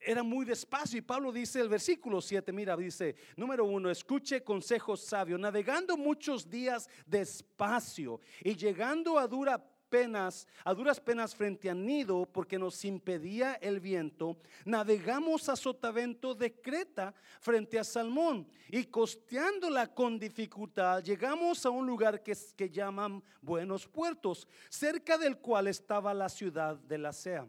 era 0.00 0.22
muy 0.22 0.44
despacio. 0.44 0.98
Y 0.98 1.02
Pablo 1.02 1.32
dice 1.32 1.60
el 1.60 1.68
versículo 1.68 2.20
7, 2.20 2.52
mira, 2.52 2.76
dice, 2.76 3.14
número 3.36 3.64
uno, 3.64 3.90
escuche 3.90 4.42
consejos 4.42 5.02
sabios, 5.02 5.38
navegando 5.38 5.96
muchos 5.96 6.48
días 6.48 6.88
despacio 7.06 8.20
y 8.42 8.56
llegando 8.56 9.18
a 9.18 9.26
dura 9.26 9.62
penas, 9.90 10.46
a 10.64 10.72
duras 10.72 11.00
penas 11.00 11.34
frente 11.34 11.68
a 11.68 11.74
Nido, 11.74 12.24
porque 12.24 12.58
nos 12.58 12.84
impedía 12.84 13.54
el 13.54 13.80
viento, 13.80 14.38
navegamos 14.64 15.48
a 15.48 15.56
Sotavento 15.56 16.34
de 16.34 16.52
Creta 16.60 17.12
frente 17.40 17.78
a 17.78 17.84
Salmón 17.84 18.48
y 18.68 18.84
costeándola 18.84 19.92
con 19.92 20.18
dificultad, 20.18 21.02
llegamos 21.02 21.66
a 21.66 21.70
un 21.70 21.86
lugar 21.86 22.22
que, 22.22 22.36
que 22.56 22.70
llaman 22.70 23.22
Buenos 23.42 23.86
Puertos, 23.86 24.46
cerca 24.70 25.18
del 25.18 25.38
cual 25.38 25.66
estaba 25.66 26.14
la 26.14 26.28
ciudad 26.28 26.76
de 26.76 26.98
la 26.98 27.12
Sea. 27.12 27.46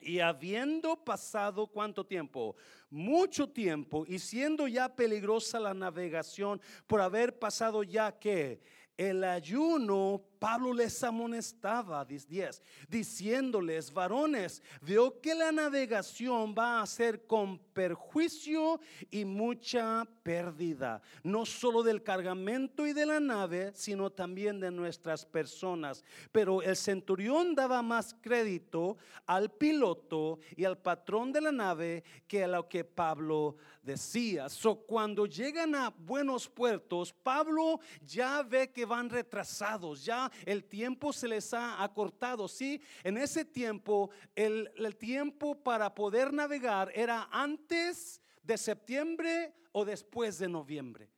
Y 0.00 0.20
habiendo 0.20 0.96
pasado 0.96 1.66
cuánto 1.66 2.04
tiempo? 2.06 2.56
Mucho 2.88 3.48
tiempo 3.48 4.04
y 4.06 4.18
siendo 4.18 4.66
ya 4.66 4.94
peligrosa 4.96 5.60
la 5.60 5.74
navegación 5.74 6.60
por 6.86 7.00
haber 7.00 7.38
pasado 7.38 7.82
ya 7.82 8.18
que 8.18 8.60
el 8.96 9.22
ayuno, 9.24 10.24
Pablo 10.40 10.72
les 10.72 11.04
amonestaba, 11.04 12.02
10, 12.04 12.62
diciéndoles, 12.88 13.92
varones, 13.92 14.62
veo 14.80 15.20
que 15.20 15.34
la 15.34 15.52
navegación 15.52 16.54
va 16.58 16.80
a 16.80 16.86
ser 16.86 17.26
con 17.26 17.58
perjuicio 17.58 18.80
y 19.10 19.26
mucha 19.26 20.08
pérdida, 20.22 21.02
no 21.22 21.44
solo 21.44 21.82
del 21.82 22.02
cargamento 22.02 22.86
y 22.86 22.94
de 22.94 23.04
la 23.04 23.20
nave, 23.20 23.72
sino 23.74 24.10
también 24.10 24.60
de 24.60 24.70
nuestras 24.70 25.26
personas. 25.26 26.02
Pero 26.32 26.62
el 26.62 26.76
centurión 26.76 27.54
daba 27.54 27.82
más 27.82 28.16
crédito 28.22 28.96
al 29.26 29.50
piloto 29.50 30.38
y 30.56 30.64
al 30.64 30.78
patrón 30.78 31.32
de 31.32 31.42
la 31.42 31.52
nave 31.52 32.02
que 32.26 32.44
a 32.44 32.48
lo 32.48 32.66
que 32.66 32.82
Pablo 32.84 33.56
decía. 33.82 34.48
So, 34.48 34.76
cuando 34.76 35.26
llegan 35.26 35.74
a 35.74 35.90
buenos 35.90 36.48
puertos, 36.48 37.12
Pablo 37.12 37.80
ya 38.02 38.42
ve 38.42 38.70
que 38.70 38.86
van 38.86 39.10
retrasados, 39.10 40.02
ya 40.02 40.29
el 40.46 40.64
tiempo 40.64 41.12
se 41.12 41.28
les 41.28 41.52
ha 41.52 41.82
acortado. 41.82 42.48
Sí, 42.48 42.80
en 43.04 43.16
ese 43.16 43.44
tiempo, 43.44 44.10
el, 44.34 44.70
el 44.76 44.96
tiempo 44.96 45.62
para 45.62 45.94
poder 45.94 46.32
navegar 46.32 46.90
era 46.94 47.28
antes 47.30 48.20
de 48.42 48.56
septiembre 48.56 49.54
o 49.72 49.84
después 49.84 50.38
de 50.38 50.48
noviembre 50.48 51.09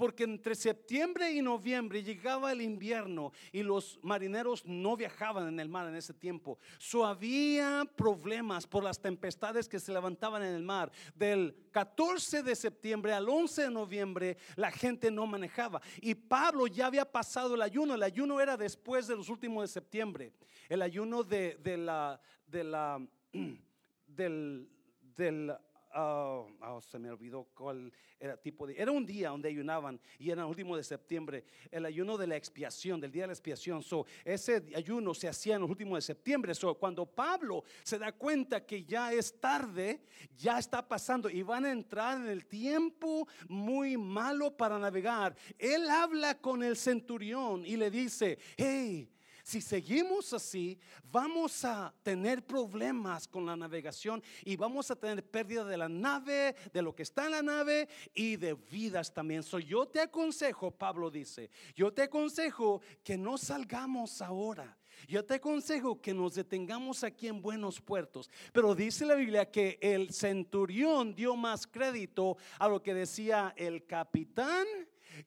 porque 0.00 0.24
entre 0.24 0.54
septiembre 0.54 1.30
y 1.30 1.42
noviembre 1.42 2.02
llegaba 2.02 2.52
el 2.52 2.62
invierno 2.62 3.32
y 3.52 3.62
los 3.62 4.00
marineros 4.02 4.64
no 4.64 4.96
viajaban 4.96 5.46
en 5.46 5.60
el 5.60 5.68
mar 5.68 5.88
en 5.88 5.94
ese 5.94 6.14
tiempo. 6.14 6.58
So 6.78 7.04
había 7.04 7.84
problemas 7.96 8.66
por 8.66 8.82
las 8.82 8.98
tempestades 8.98 9.68
que 9.68 9.78
se 9.78 9.92
levantaban 9.92 10.42
en 10.42 10.54
el 10.54 10.62
mar. 10.62 10.90
Del 11.14 11.54
14 11.70 12.42
de 12.42 12.56
septiembre 12.56 13.12
al 13.12 13.28
11 13.28 13.64
de 13.64 13.70
noviembre 13.70 14.38
la 14.56 14.70
gente 14.70 15.10
no 15.10 15.26
manejaba 15.26 15.82
y 16.00 16.14
Pablo 16.14 16.66
ya 16.66 16.86
había 16.86 17.04
pasado 17.04 17.54
el 17.54 17.60
ayuno. 17.60 17.94
El 17.94 18.02
ayuno 18.02 18.40
era 18.40 18.56
después 18.56 19.06
de 19.06 19.16
los 19.16 19.28
últimos 19.28 19.64
de 19.64 19.68
septiembre. 19.68 20.32
El 20.70 20.80
ayuno 20.80 21.22
de, 21.22 21.58
la 21.76 22.18
de 22.46 22.64
la 22.64 23.06
del 24.06 24.66
del 25.14 25.54
Oh, 25.92 26.48
oh, 26.62 26.80
se 26.80 27.00
me 27.00 27.10
olvidó 27.10 27.48
cuál 27.52 27.92
era 28.20 28.36
tipo 28.36 28.64
de. 28.64 28.80
Era 28.80 28.92
un 28.92 29.04
día 29.04 29.30
donde 29.30 29.48
ayunaban 29.48 30.00
y 30.20 30.30
era 30.30 30.42
el 30.42 30.48
último 30.48 30.76
de 30.76 30.84
septiembre, 30.84 31.44
el 31.68 31.84
ayuno 31.84 32.16
de 32.16 32.28
la 32.28 32.36
expiación, 32.36 33.00
del 33.00 33.10
día 33.10 33.24
de 33.24 33.28
la 33.28 33.32
expiación. 33.32 33.82
So, 33.82 34.06
ese 34.24 34.62
ayuno 34.76 35.14
se 35.14 35.26
hacía 35.26 35.56
en 35.56 35.62
el 35.64 35.70
último 35.70 35.96
de 35.96 36.02
septiembre. 36.02 36.54
So, 36.54 36.74
cuando 36.76 37.06
Pablo 37.06 37.64
se 37.82 37.98
da 37.98 38.12
cuenta 38.12 38.64
que 38.64 38.84
ya 38.84 39.12
es 39.12 39.40
tarde, 39.40 40.04
ya 40.36 40.60
está 40.60 40.86
pasando 40.86 41.28
y 41.28 41.42
van 41.42 41.64
a 41.64 41.72
entrar 41.72 42.18
en 42.18 42.28
el 42.28 42.46
tiempo 42.46 43.26
muy 43.48 43.96
malo 43.96 44.56
para 44.56 44.78
navegar, 44.78 45.34
él 45.58 45.90
habla 45.90 46.38
con 46.40 46.62
el 46.62 46.76
centurión 46.76 47.66
y 47.66 47.76
le 47.76 47.90
dice: 47.90 48.38
Hey, 48.56 49.10
si 49.50 49.60
seguimos 49.60 50.32
así, 50.32 50.78
vamos 51.10 51.64
a 51.64 51.92
tener 52.04 52.46
problemas 52.46 53.26
con 53.26 53.44
la 53.44 53.56
navegación 53.56 54.22
y 54.44 54.54
vamos 54.54 54.92
a 54.92 54.96
tener 54.96 55.28
pérdida 55.28 55.64
de 55.64 55.76
la 55.76 55.88
nave, 55.88 56.54
de 56.72 56.80
lo 56.80 56.94
que 56.94 57.02
está 57.02 57.24
en 57.24 57.32
la 57.32 57.42
nave 57.42 57.88
y 58.14 58.36
de 58.36 58.54
vidas 58.54 59.12
también. 59.12 59.42
So, 59.42 59.58
yo 59.58 59.86
te 59.86 60.00
aconsejo, 60.00 60.70
Pablo 60.70 61.10
dice, 61.10 61.50
yo 61.74 61.92
te 61.92 62.02
aconsejo 62.02 62.80
que 63.02 63.18
no 63.18 63.36
salgamos 63.36 64.22
ahora. 64.22 64.78
Yo 65.08 65.24
te 65.24 65.34
aconsejo 65.34 66.00
que 66.00 66.14
nos 66.14 66.34
detengamos 66.34 67.02
aquí 67.02 67.26
en 67.26 67.42
buenos 67.42 67.80
puertos. 67.80 68.30
Pero 68.52 68.76
dice 68.76 69.04
la 69.04 69.14
Biblia 69.16 69.50
que 69.50 69.78
el 69.80 70.12
centurión 70.12 71.12
dio 71.12 71.34
más 71.34 71.66
crédito 71.66 72.36
a 72.58 72.68
lo 72.68 72.82
que 72.82 72.94
decía 72.94 73.52
el 73.56 73.84
capitán 73.84 74.66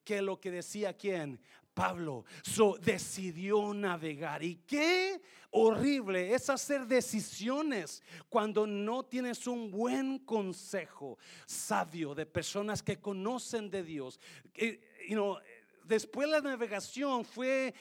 que 0.03 0.21
lo 0.21 0.39
que 0.39 0.51
decía 0.51 0.93
quién, 0.93 1.39
Pablo 1.73 2.25
so, 2.41 2.77
decidió 2.77 3.73
navegar. 3.73 4.43
Y 4.43 4.55
qué 4.67 5.21
horrible 5.51 6.33
es 6.33 6.49
hacer 6.49 6.85
decisiones 6.87 8.01
cuando 8.29 8.65
no 8.65 9.03
tienes 9.03 9.47
un 9.47 9.71
buen 9.71 10.19
consejo 10.19 11.17
sabio 11.45 12.15
de 12.15 12.25
personas 12.25 12.81
que 12.81 12.99
conocen 12.99 13.69
de 13.69 13.83
Dios. 13.83 14.19
Después 15.85 16.29
la 16.29 16.41
navegación 16.41 17.25
fue 17.25 17.73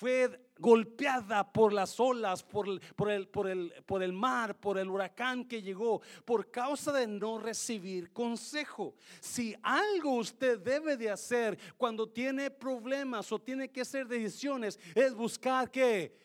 fue 0.00 0.40
golpeada 0.58 1.52
por 1.52 1.74
las 1.74 2.00
olas, 2.00 2.42
por, 2.42 2.80
por, 2.94 3.10
el, 3.10 3.28
por, 3.28 3.50
el, 3.50 3.70
por 3.84 4.02
el 4.02 4.14
mar, 4.14 4.58
por 4.58 4.78
el 4.78 4.88
huracán 4.88 5.44
que 5.44 5.60
llegó, 5.60 6.00
por 6.24 6.50
causa 6.50 6.90
de 6.90 7.06
no 7.06 7.38
recibir 7.38 8.10
consejo. 8.10 8.94
Si 9.20 9.54
algo 9.62 10.14
usted 10.14 10.58
debe 10.58 10.96
de 10.96 11.10
hacer 11.10 11.58
cuando 11.76 12.08
tiene 12.08 12.50
problemas 12.50 13.30
o 13.30 13.38
tiene 13.38 13.68
que 13.68 13.82
hacer 13.82 14.08
decisiones, 14.08 14.80
es 14.94 15.12
buscar 15.12 15.70
que 15.70 16.16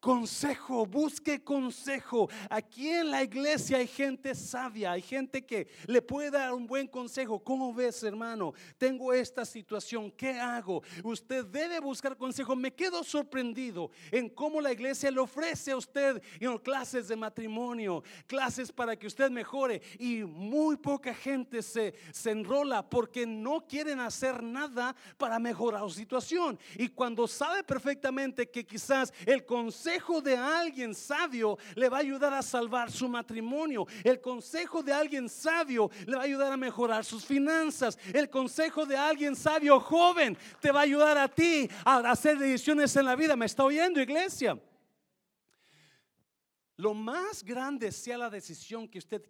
Consejo, 0.00 0.86
busque 0.86 1.42
consejo. 1.42 2.28
Aquí 2.48 2.88
en 2.88 3.10
la 3.10 3.24
iglesia 3.24 3.78
hay 3.78 3.88
gente 3.88 4.32
sabia, 4.32 4.92
hay 4.92 5.02
gente 5.02 5.44
que 5.44 5.66
le 5.86 6.00
puede 6.00 6.30
dar 6.30 6.54
un 6.54 6.68
buen 6.68 6.86
consejo. 6.86 7.42
¿Cómo 7.42 7.74
ves, 7.74 8.04
hermano? 8.04 8.54
Tengo 8.76 9.12
esta 9.12 9.44
situación, 9.44 10.12
¿qué 10.12 10.38
hago? 10.38 10.84
Usted 11.02 11.44
debe 11.46 11.80
buscar 11.80 12.16
consejo. 12.16 12.54
Me 12.54 12.72
quedo 12.72 13.02
sorprendido 13.02 13.90
en 14.12 14.28
cómo 14.28 14.60
la 14.60 14.70
iglesia 14.70 15.10
le 15.10 15.18
ofrece 15.18 15.72
a 15.72 15.76
usted 15.76 16.22
clases 16.62 17.08
de 17.08 17.16
matrimonio, 17.16 18.04
clases 18.28 18.70
para 18.70 18.94
que 18.94 19.08
usted 19.08 19.30
mejore. 19.30 19.82
Y 19.98 20.22
muy 20.22 20.76
poca 20.76 21.12
gente 21.12 21.60
se, 21.60 21.92
se 22.12 22.30
enrola 22.30 22.88
porque 22.88 23.26
no 23.26 23.66
quieren 23.66 23.98
hacer 23.98 24.44
nada 24.44 24.94
para 25.16 25.40
mejorar 25.40 25.82
su 25.82 25.90
situación. 25.90 26.56
Y 26.76 26.88
cuando 26.88 27.26
sabe 27.26 27.64
perfectamente 27.64 28.48
que 28.48 28.64
quizás 28.64 29.12
el 29.26 29.44
consejo 29.44 29.87
consejo 29.88 30.20
de 30.20 30.36
alguien 30.36 30.94
sabio 30.94 31.56
le 31.74 31.88
va 31.88 31.96
a 31.96 32.00
ayudar 32.00 32.34
a 32.34 32.42
salvar 32.42 32.92
su 32.92 33.08
matrimonio. 33.08 33.86
El 34.04 34.20
consejo 34.20 34.82
de 34.82 34.92
alguien 34.92 35.30
sabio 35.30 35.90
le 36.06 36.14
va 36.14 36.22
a 36.22 36.24
ayudar 36.26 36.52
a 36.52 36.58
mejorar 36.58 37.06
sus 37.06 37.24
finanzas. 37.24 37.98
El 38.12 38.28
consejo 38.28 38.84
de 38.84 38.96
alguien 38.98 39.34
sabio 39.34 39.80
joven 39.80 40.36
te 40.60 40.70
va 40.70 40.80
a 40.80 40.82
ayudar 40.82 41.16
a 41.16 41.26
ti 41.26 41.70
a 41.86 41.98
hacer 42.10 42.38
decisiones 42.38 42.94
en 42.96 43.06
la 43.06 43.16
vida. 43.16 43.34
¿Me 43.34 43.46
está 43.46 43.64
oyendo, 43.64 43.98
iglesia? 43.98 44.60
Lo 46.76 46.92
más 46.92 47.42
grande 47.42 47.90
sea 47.90 48.18
la 48.18 48.28
decisión 48.28 48.86
que 48.86 48.98
usted 48.98 49.22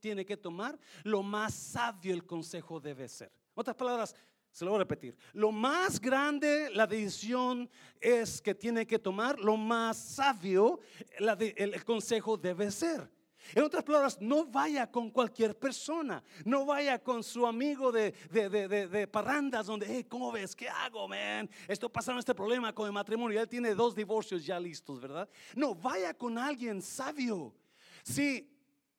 tiene 0.00 0.26
que 0.26 0.36
tomar, 0.36 0.76
lo 1.04 1.22
más 1.22 1.54
sabio 1.54 2.12
el 2.12 2.26
consejo 2.26 2.80
debe 2.80 3.08
ser. 3.08 3.30
Otras 3.54 3.76
palabras, 3.76 4.16
se 4.52 4.64
lo 4.64 4.72
voy 4.72 4.78
a 4.78 4.84
repetir. 4.84 5.16
Lo 5.32 5.52
más 5.52 6.00
grande 6.00 6.70
la 6.72 6.86
decisión 6.86 7.70
es 8.00 8.42
que 8.42 8.54
tiene 8.54 8.86
que 8.86 8.98
tomar, 8.98 9.38
lo 9.38 9.56
más 9.56 9.96
sabio 9.96 10.80
el, 11.18 11.84
consejo 11.84 12.36
debe 12.36 12.70
ser. 12.70 13.10
En 13.54 13.62
otras 13.62 13.82
palabras, 13.82 14.18
no 14.20 14.44
vaya 14.44 14.90
con 14.90 15.10
cualquier 15.10 15.58
persona, 15.58 16.22
no 16.44 16.66
vaya 16.66 16.98
con 17.02 17.24
su 17.24 17.46
amigo 17.46 17.90
de, 17.90 18.12
de, 18.30 19.08
parrandas 19.08 19.66
donde, 19.66 19.86
hey, 19.88 20.04
¿cómo 20.04 20.30
ves? 20.30 20.54
¿Qué 20.54 20.68
hago, 20.68 21.08
man? 21.08 21.48
Esto 21.66 21.90
pasando 21.90 22.20
este 22.20 22.34
problema 22.34 22.72
con 22.74 22.86
el 22.86 22.92
matrimonio. 22.92 23.40
Él 23.40 23.48
tiene 23.48 23.74
dos 23.74 23.94
divorcios 23.94 24.44
ya 24.44 24.60
listos, 24.60 25.00
¿verdad? 25.00 25.28
No, 25.54 25.74
vaya 25.74 26.12
con 26.12 26.36
alguien 26.36 26.82
sabio. 26.82 27.54
Sí, 28.02 28.50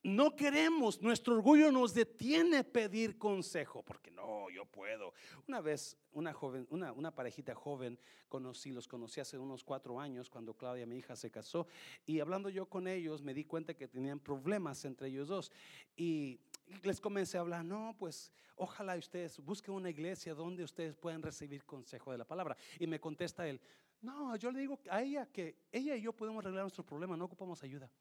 no 0.03 0.35
queremos, 0.35 1.01
nuestro 1.01 1.35
orgullo 1.35 1.71
nos 1.71 1.93
detiene 1.93 2.63
pedir 2.63 3.17
consejo, 3.17 3.83
porque 3.83 4.09
no, 4.09 4.49
yo 4.49 4.65
puedo. 4.65 5.13
Una 5.47 5.61
vez, 5.61 5.95
una 6.13 6.33
joven, 6.33 6.67
una, 6.69 7.13
parejita 7.13 7.53
joven, 7.53 7.99
conocí, 8.27 8.71
los 8.71 8.87
conocí 8.87 9.19
hace 9.19 9.37
unos 9.37 9.63
cuatro 9.63 9.99
años 9.99 10.29
cuando 10.29 10.55
Claudia, 10.55 10.87
mi 10.87 10.97
hija, 10.97 11.15
se 11.15 11.29
casó, 11.29 11.67
y 12.05 12.19
hablando 12.19 12.49
yo 12.49 12.65
con 12.65 12.87
ellos, 12.87 13.21
me 13.21 13.33
di 13.33 13.43
cuenta 13.43 13.75
que 13.75 13.87
tenían 13.87 14.19
problemas 14.19 14.83
entre 14.85 15.09
ellos 15.09 15.27
dos, 15.27 15.51
y 15.95 16.39
les 16.83 16.99
comencé 16.99 17.37
a 17.37 17.41
hablar, 17.41 17.63
no, 17.63 17.95
pues 17.99 18.31
ojalá 18.55 18.95
ustedes 18.95 19.39
busquen 19.39 19.75
una 19.75 19.89
iglesia 19.89 20.33
donde 20.33 20.63
ustedes 20.63 20.95
puedan 20.95 21.21
recibir 21.21 21.63
consejo 21.63 22.11
de 22.11 22.17
la 22.17 22.25
palabra. 22.25 22.57
Y 22.79 22.87
me 22.87 22.99
contesta 22.99 23.47
él, 23.47 23.61
no, 24.01 24.35
yo 24.35 24.51
le 24.51 24.59
digo 24.59 24.79
a 24.89 25.03
ella 25.03 25.27
que 25.27 25.57
ella 25.71 25.95
y 25.95 26.01
yo 26.01 26.13
podemos 26.13 26.43
arreglar 26.43 26.63
nuestro 26.63 26.83
problema, 26.83 27.15
no 27.15 27.25
ocupamos 27.25 27.61
ayuda. 27.61 27.91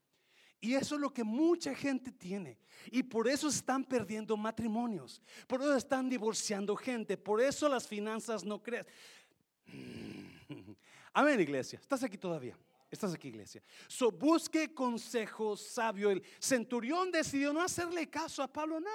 Y 0.61 0.75
eso 0.75 0.95
es 0.97 1.00
lo 1.00 1.12
que 1.12 1.25
mucha 1.25 1.75
gente 1.75 2.12
tiene. 2.12 2.59
Y 2.90 3.02
por 3.02 3.29
eso 3.29 3.49
están 3.49 3.85
perdiendo 3.85 4.37
matrimonios. 4.37 5.23
Por 5.47 5.61
eso 5.61 5.75
están 5.75 6.09
divorciando 6.09 6.76
gente. 6.76 7.17
Por 7.17 7.40
eso 7.40 7.69
las 7.69 7.87
finanzas 7.87 8.45
no 8.45 8.62
crecen. 8.62 8.93
Amén, 11.12 11.40
iglesia. 11.40 11.79
¿Estás 11.81 12.02
aquí 12.02 12.19
todavía? 12.19 12.57
Estás 12.90 13.14
aquí, 13.14 13.28
iglesia. 13.28 13.62
So, 13.87 14.11
busque 14.11 14.75
consejo 14.75 15.56
sabio. 15.56 16.11
El 16.11 16.25
centurión 16.40 17.12
decidió 17.12 17.52
no 17.52 17.62
hacerle 17.62 18.11
caso 18.11 18.42
a 18.42 18.49
Pablo. 18.49 18.80
No, 18.80 18.90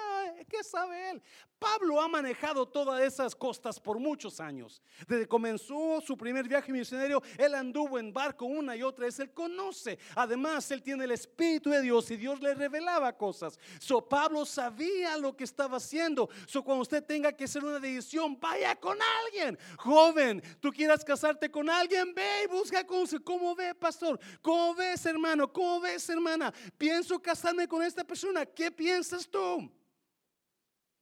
¿qué 0.50 0.62
sabe 0.62 1.12
él? 1.12 1.22
Pablo 1.58 2.02
ha 2.02 2.06
manejado 2.06 2.66
todas 2.66 3.00
esas 3.00 3.34
costas 3.34 3.80
por 3.80 3.98
muchos 3.98 4.40
años. 4.40 4.82
Desde 5.08 5.26
comenzó 5.26 6.02
su 6.02 6.14
primer 6.14 6.46
viaje 6.46 6.70
misionero, 6.70 7.22
él 7.38 7.54
anduvo 7.54 7.98
en 7.98 8.12
barco 8.12 8.44
una 8.44 8.76
y 8.76 8.82
otra 8.82 9.06
vez. 9.06 9.18
Él 9.20 9.32
conoce. 9.32 9.98
Además, 10.14 10.70
él 10.70 10.82
tiene 10.82 11.04
el 11.04 11.12
Espíritu 11.12 11.70
de 11.70 11.80
Dios 11.80 12.10
y 12.10 12.18
Dios 12.18 12.42
le 12.42 12.54
revelaba 12.54 13.16
cosas. 13.16 13.58
So, 13.78 14.06
Pablo 14.06 14.44
sabía 14.44 15.16
lo 15.16 15.34
que 15.34 15.44
estaba 15.44 15.78
haciendo. 15.78 16.28
So, 16.46 16.62
cuando 16.62 16.82
usted 16.82 17.02
tenga 17.02 17.32
que 17.32 17.44
hacer 17.44 17.64
una 17.64 17.80
decisión, 17.80 18.38
vaya 18.38 18.76
con 18.76 18.98
alguien. 19.24 19.58
Joven, 19.78 20.42
tú 20.60 20.70
quieras 20.70 21.02
casarte 21.02 21.50
con 21.50 21.70
alguien, 21.70 22.12
ve 22.12 22.42
y 22.44 22.48
busca 22.48 22.84
con 22.86 23.06
¿Cómo 23.24 23.54
ve, 23.54 23.74
pastor? 23.86 24.18
¿Cómo 24.42 24.74
ves, 24.74 25.06
hermano? 25.06 25.52
¿Cómo 25.52 25.80
ves, 25.80 26.08
hermana? 26.08 26.52
Pienso 26.76 27.22
casarme 27.22 27.68
con 27.68 27.82
esta 27.84 28.02
persona. 28.02 28.44
¿Qué 28.44 28.72
piensas 28.72 29.28
tú? 29.28 29.70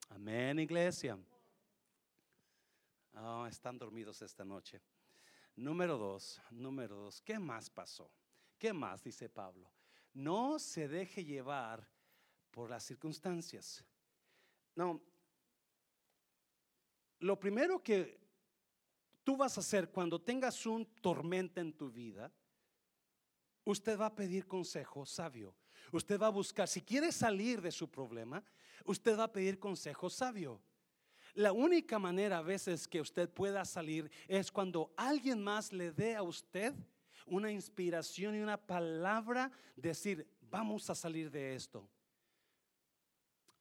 Amén, 0.09 0.59
iglesia. 0.59 1.17
Oh, 3.15 3.47
están 3.47 3.79
dormidos 3.79 4.21
esta 4.21 4.45
noche. 4.45 4.79
Número 5.55 5.97
dos, 5.97 6.39
número 6.51 6.95
dos, 6.95 7.21
¿qué 7.21 7.39
más 7.39 7.69
pasó? 7.71 8.11
¿Qué 8.59 8.71
más 8.71 9.01
dice 9.03 9.29
Pablo? 9.29 9.71
No 10.13 10.59
se 10.59 10.87
deje 10.87 11.23
llevar 11.23 11.87
por 12.51 12.69
las 12.69 12.83
circunstancias. 12.83 13.83
No, 14.75 15.01
lo 17.19 17.39
primero 17.39 17.81
que 17.81 18.19
tú 19.23 19.35
vas 19.37 19.57
a 19.57 19.61
hacer 19.61 19.89
cuando 19.89 20.21
tengas 20.21 20.65
un 20.67 20.85
tormenta 21.01 21.61
en 21.61 21.73
tu 21.73 21.89
vida, 21.89 22.31
usted 23.65 23.99
va 23.99 24.07
a 24.07 24.15
pedir 24.15 24.47
consejo 24.47 25.05
sabio. 25.05 25.53
Usted 25.91 26.19
va 26.19 26.27
a 26.27 26.31
buscar, 26.31 26.67
si 26.67 26.81
quiere 26.81 27.11
salir 27.11 27.61
de 27.61 27.71
su 27.71 27.89
problema, 27.89 28.43
usted 28.85 29.17
va 29.17 29.25
a 29.25 29.31
pedir 29.31 29.59
consejo 29.59 30.09
sabio. 30.09 30.61
La 31.33 31.51
única 31.51 31.99
manera 31.99 32.37
a 32.37 32.41
veces 32.41 32.87
que 32.87 33.01
usted 33.01 33.29
pueda 33.29 33.65
salir 33.65 34.09
es 34.27 34.51
cuando 34.51 34.93
alguien 34.95 35.43
más 35.43 35.73
le 35.73 35.91
dé 35.91 36.15
a 36.15 36.23
usted 36.23 36.73
una 37.25 37.51
inspiración 37.51 38.35
y 38.35 38.39
una 38.39 38.57
palabra, 38.57 39.51
decir, 39.75 40.27
vamos 40.49 40.89
a 40.89 40.95
salir 40.95 41.29
de 41.31 41.55
esto. 41.55 41.87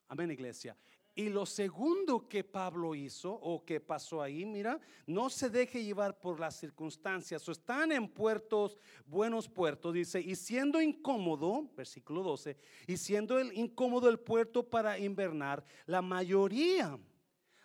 Amén, 0.06 0.30
iglesia. 0.30 0.76
Y 1.16 1.28
lo 1.28 1.46
segundo 1.46 2.28
que 2.28 2.42
Pablo 2.42 2.92
hizo 2.92 3.32
o 3.32 3.64
que 3.64 3.78
pasó 3.78 4.20
ahí, 4.20 4.44
mira, 4.44 4.80
no 5.06 5.30
se 5.30 5.48
deje 5.48 5.84
llevar 5.84 6.18
por 6.18 6.40
las 6.40 6.56
circunstancias. 6.56 7.48
O 7.48 7.52
están 7.52 7.92
en 7.92 8.08
puertos, 8.08 8.78
buenos 9.06 9.48
puertos, 9.48 9.94
dice, 9.94 10.20
y 10.20 10.34
siendo 10.34 10.82
incómodo, 10.82 11.70
versículo 11.76 12.24
12, 12.24 12.56
y 12.88 12.96
siendo 12.96 13.38
el 13.38 13.52
incómodo 13.56 14.08
el 14.08 14.18
puerto 14.18 14.68
para 14.68 14.98
invernar, 14.98 15.64
la 15.86 16.02
mayoría 16.02 16.98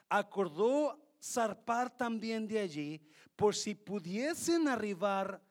acordó 0.07 0.99
zarpar 1.19 1.89
también 1.97 2.47
de 2.47 2.59
allí, 2.59 3.01
por 3.35 3.55
si 3.55 3.73
pudiesen 3.73 4.67
arribar 4.67 5.41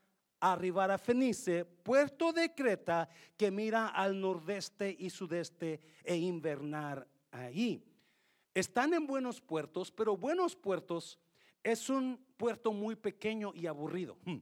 arribar 0.40 0.92
a 0.92 0.98
Fenice, 0.98 1.64
puerto 1.64 2.32
de 2.32 2.54
Creta, 2.54 3.08
que 3.36 3.50
mira 3.50 3.88
al 3.88 4.20
nordeste 4.20 4.94
y 4.96 5.10
sudeste 5.10 5.80
e 6.04 6.14
invernar 6.14 7.08
ahí. 7.30 7.82
Están 8.54 8.94
en 8.94 9.06
buenos 9.06 9.40
puertos, 9.40 9.90
pero 9.90 10.16
buenos 10.16 10.56
puertos 10.56 11.18
es 11.62 11.88
un 11.88 12.18
puerto 12.36 12.72
muy 12.72 12.96
pequeño 12.96 13.52
y 13.54 13.66
aburrido. 13.66 14.16
Hmm. 14.24 14.38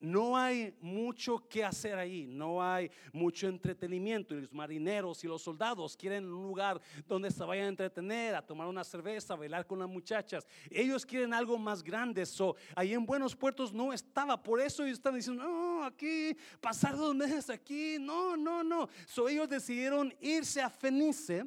No 0.00 0.34
hay 0.34 0.74
mucho 0.80 1.46
que 1.46 1.62
hacer 1.62 1.98
ahí, 1.98 2.26
no 2.26 2.62
hay 2.62 2.90
mucho 3.12 3.48
entretenimiento. 3.48 4.34
Y 4.34 4.40
los 4.40 4.52
marineros 4.52 5.22
y 5.22 5.26
los 5.26 5.42
soldados 5.42 5.94
quieren 5.94 6.24
un 6.24 6.42
lugar 6.42 6.80
donde 7.06 7.30
se 7.30 7.44
vayan 7.44 7.66
a 7.66 7.68
entretener, 7.68 8.34
a 8.34 8.40
tomar 8.40 8.66
una 8.66 8.82
cerveza, 8.82 9.34
a 9.34 9.36
bailar 9.36 9.66
con 9.66 9.78
las 9.78 9.88
muchachas. 9.88 10.46
Ellos 10.70 11.04
quieren 11.04 11.34
algo 11.34 11.58
más 11.58 11.82
grande. 11.82 12.24
So, 12.24 12.56
ahí 12.74 12.94
en 12.94 13.04
Buenos 13.04 13.36
Puertos 13.36 13.74
no 13.74 13.92
estaba. 13.92 14.42
Por 14.42 14.58
eso 14.62 14.86
están 14.86 15.16
diciendo, 15.16 15.44
no, 15.44 15.84
aquí, 15.84 16.34
pasar 16.62 16.96
dos 16.96 17.14
meses 17.14 17.50
aquí. 17.50 17.98
No, 18.00 18.38
no, 18.38 18.64
no. 18.64 18.88
So, 19.06 19.28
ellos 19.28 19.50
decidieron 19.50 20.14
irse 20.18 20.62
a 20.62 20.70
Fenice 20.70 21.44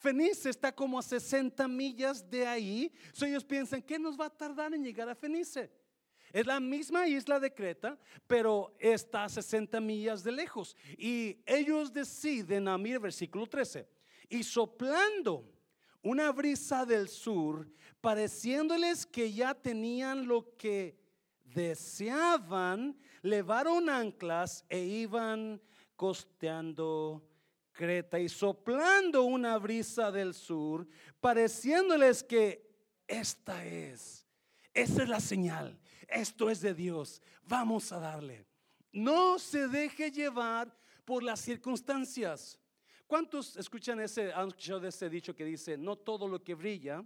Fenice 0.00 0.48
está 0.48 0.74
como 0.74 0.98
a 0.98 1.02
60 1.02 1.68
millas 1.68 2.28
de 2.28 2.46
ahí. 2.46 2.90
So 3.12 3.26
ellos 3.26 3.44
piensan, 3.44 3.82
¿qué 3.82 3.98
nos 3.98 4.18
va 4.18 4.26
a 4.26 4.30
tardar 4.30 4.72
en 4.72 4.82
llegar 4.82 5.08
a 5.10 5.14
Fenice? 5.14 5.70
Es 6.32 6.46
la 6.46 6.58
misma 6.58 7.06
isla 7.06 7.38
de 7.38 7.52
Creta, 7.52 7.98
pero 8.26 8.74
está 8.78 9.24
a 9.24 9.28
60 9.28 9.78
millas 9.80 10.24
de 10.24 10.32
lejos. 10.32 10.74
Y 10.96 11.38
ellos 11.44 11.92
deciden, 11.92 12.66
a 12.68 12.78
mí, 12.78 12.96
versículo 12.96 13.46
13, 13.46 13.86
y 14.30 14.42
soplando 14.42 15.44
una 16.02 16.32
brisa 16.32 16.86
del 16.86 17.08
sur, 17.08 17.70
pareciéndoles 18.00 19.04
que 19.04 19.30
ya 19.30 19.52
tenían 19.54 20.26
lo 20.26 20.56
que 20.56 20.98
deseaban, 21.44 22.96
levaron 23.20 23.90
anclas 23.90 24.64
e 24.70 24.78
iban 24.78 25.60
costeando 25.94 27.29
Y 27.80 28.28
soplando 28.28 29.22
una 29.22 29.56
brisa 29.56 30.10
del 30.10 30.34
sur, 30.34 30.86
pareciéndoles 31.20 32.22
que 32.22 32.68
esta 33.06 33.64
es, 33.64 34.26
esta 34.74 35.02
es 35.02 35.08
la 35.08 35.20
señal, 35.20 35.78
esto 36.06 36.50
es 36.50 36.60
de 36.60 36.74
Dios, 36.74 37.22
vamos 37.42 37.90
a 37.92 37.98
darle. 37.98 38.46
No 38.92 39.38
se 39.38 39.66
deje 39.68 40.10
llevar 40.10 40.76
por 41.06 41.22
las 41.22 41.40
circunstancias. 41.40 42.58
¿Cuántos 43.06 43.56
escuchan 43.56 43.98
ese, 44.00 44.32
han 44.32 44.48
escuchado 44.48 44.86
ese 44.86 45.08
dicho 45.08 45.34
que 45.34 45.44
dice, 45.44 45.78
no 45.78 45.96
todo 45.96 46.28
lo 46.28 46.42
que 46.42 46.54
brilla 46.54 47.02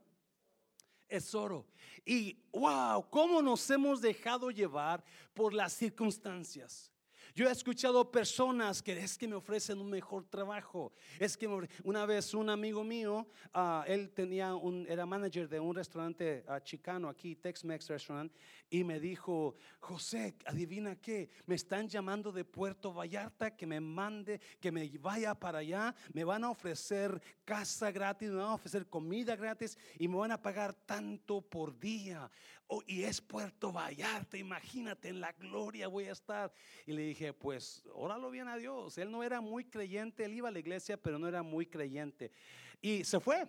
es 1.08 1.34
oro? 1.34 1.66
Y 2.04 2.36
wow, 2.52 3.08
¿cómo 3.10 3.40
nos 3.40 3.70
hemos 3.70 4.00
dejado 4.00 4.50
llevar 4.50 5.04
por 5.32 5.54
las 5.54 5.72
circunstancias? 5.72 6.93
Yo 7.34 7.48
he 7.48 7.52
escuchado 7.52 8.10
personas 8.10 8.82
que 8.82 8.98
es 8.98 9.16
que 9.16 9.28
me 9.28 9.34
ofrecen 9.34 9.78
un 9.78 9.90
mejor 9.90 10.24
trabajo. 10.24 10.92
Es 11.18 11.36
que 11.36 11.48
una 11.82 12.06
vez 12.06 12.34
un 12.34 12.50
amigo 12.50 12.84
mío, 12.84 13.26
ah, 13.52 13.84
él 13.86 14.10
tenía 14.10 14.54
un, 14.54 14.86
era 14.88 15.06
manager 15.06 15.48
de 15.48 15.60
un 15.60 15.74
restaurante 15.74 16.44
uh, 16.48 16.60
chicano 16.62 17.08
aquí, 17.08 17.36
Tex-Mex 17.36 17.88
Restaurant, 17.88 18.32
y 18.70 18.84
me 18.84 18.98
dijo, 19.00 19.54
José, 19.80 20.34
adivina 20.46 20.96
qué, 20.96 21.28
me 21.46 21.54
están 21.54 21.88
llamando 21.88 22.32
de 22.32 22.44
Puerto 22.44 22.92
Vallarta, 22.92 23.56
que 23.56 23.66
me 23.66 23.80
mande, 23.80 24.40
que 24.60 24.72
me 24.72 24.88
vaya 24.98 25.34
para 25.34 25.58
allá, 25.58 25.94
me 26.12 26.24
van 26.24 26.44
a 26.44 26.50
ofrecer 26.50 27.20
casa 27.44 27.90
gratis, 27.90 28.30
me 28.30 28.36
van 28.36 28.50
a 28.50 28.54
ofrecer 28.54 28.86
comida 28.86 29.36
gratis 29.36 29.78
y 29.98 30.08
me 30.08 30.16
van 30.16 30.32
a 30.32 30.40
pagar 30.40 30.74
tanto 30.74 31.40
por 31.40 31.78
día. 31.78 32.30
Oh, 32.66 32.82
y 32.86 33.02
es 33.02 33.20
Puerto 33.20 33.72
Vallarta, 33.72 34.38
imagínate, 34.38 35.08
en 35.08 35.20
la 35.20 35.32
gloria 35.32 35.86
voy 35.86 36.04
a 36.04 36.12
estar. 36.12 36.52
Y 36.86 36.92
le 36.92 37.02
dije, 37.02 37.32
pues, 37.32 37.82
óralo 37.92 38.30
bien 38.30 38.48
a 38.48 38.56
Dios. 38.56 38.96
Él 38.96 39.10
no 39.10 39.22
era 39.22 39.40
muy 39.40 39.64
creyente, 39.64 40.24
él 40.24 40.34
iba 40.34 40.48
a 40.48 40.52
la 40.52 40.58
iglesia, 40.58 40.96
pero 40.96 41.18
no 41.18 41.28
era 41.28 41.42
muy 41.42 41.66
creyente. 41.66 42.32
Y 42.80 43.04
se 43.04 43.20
fue, 43.20 43.46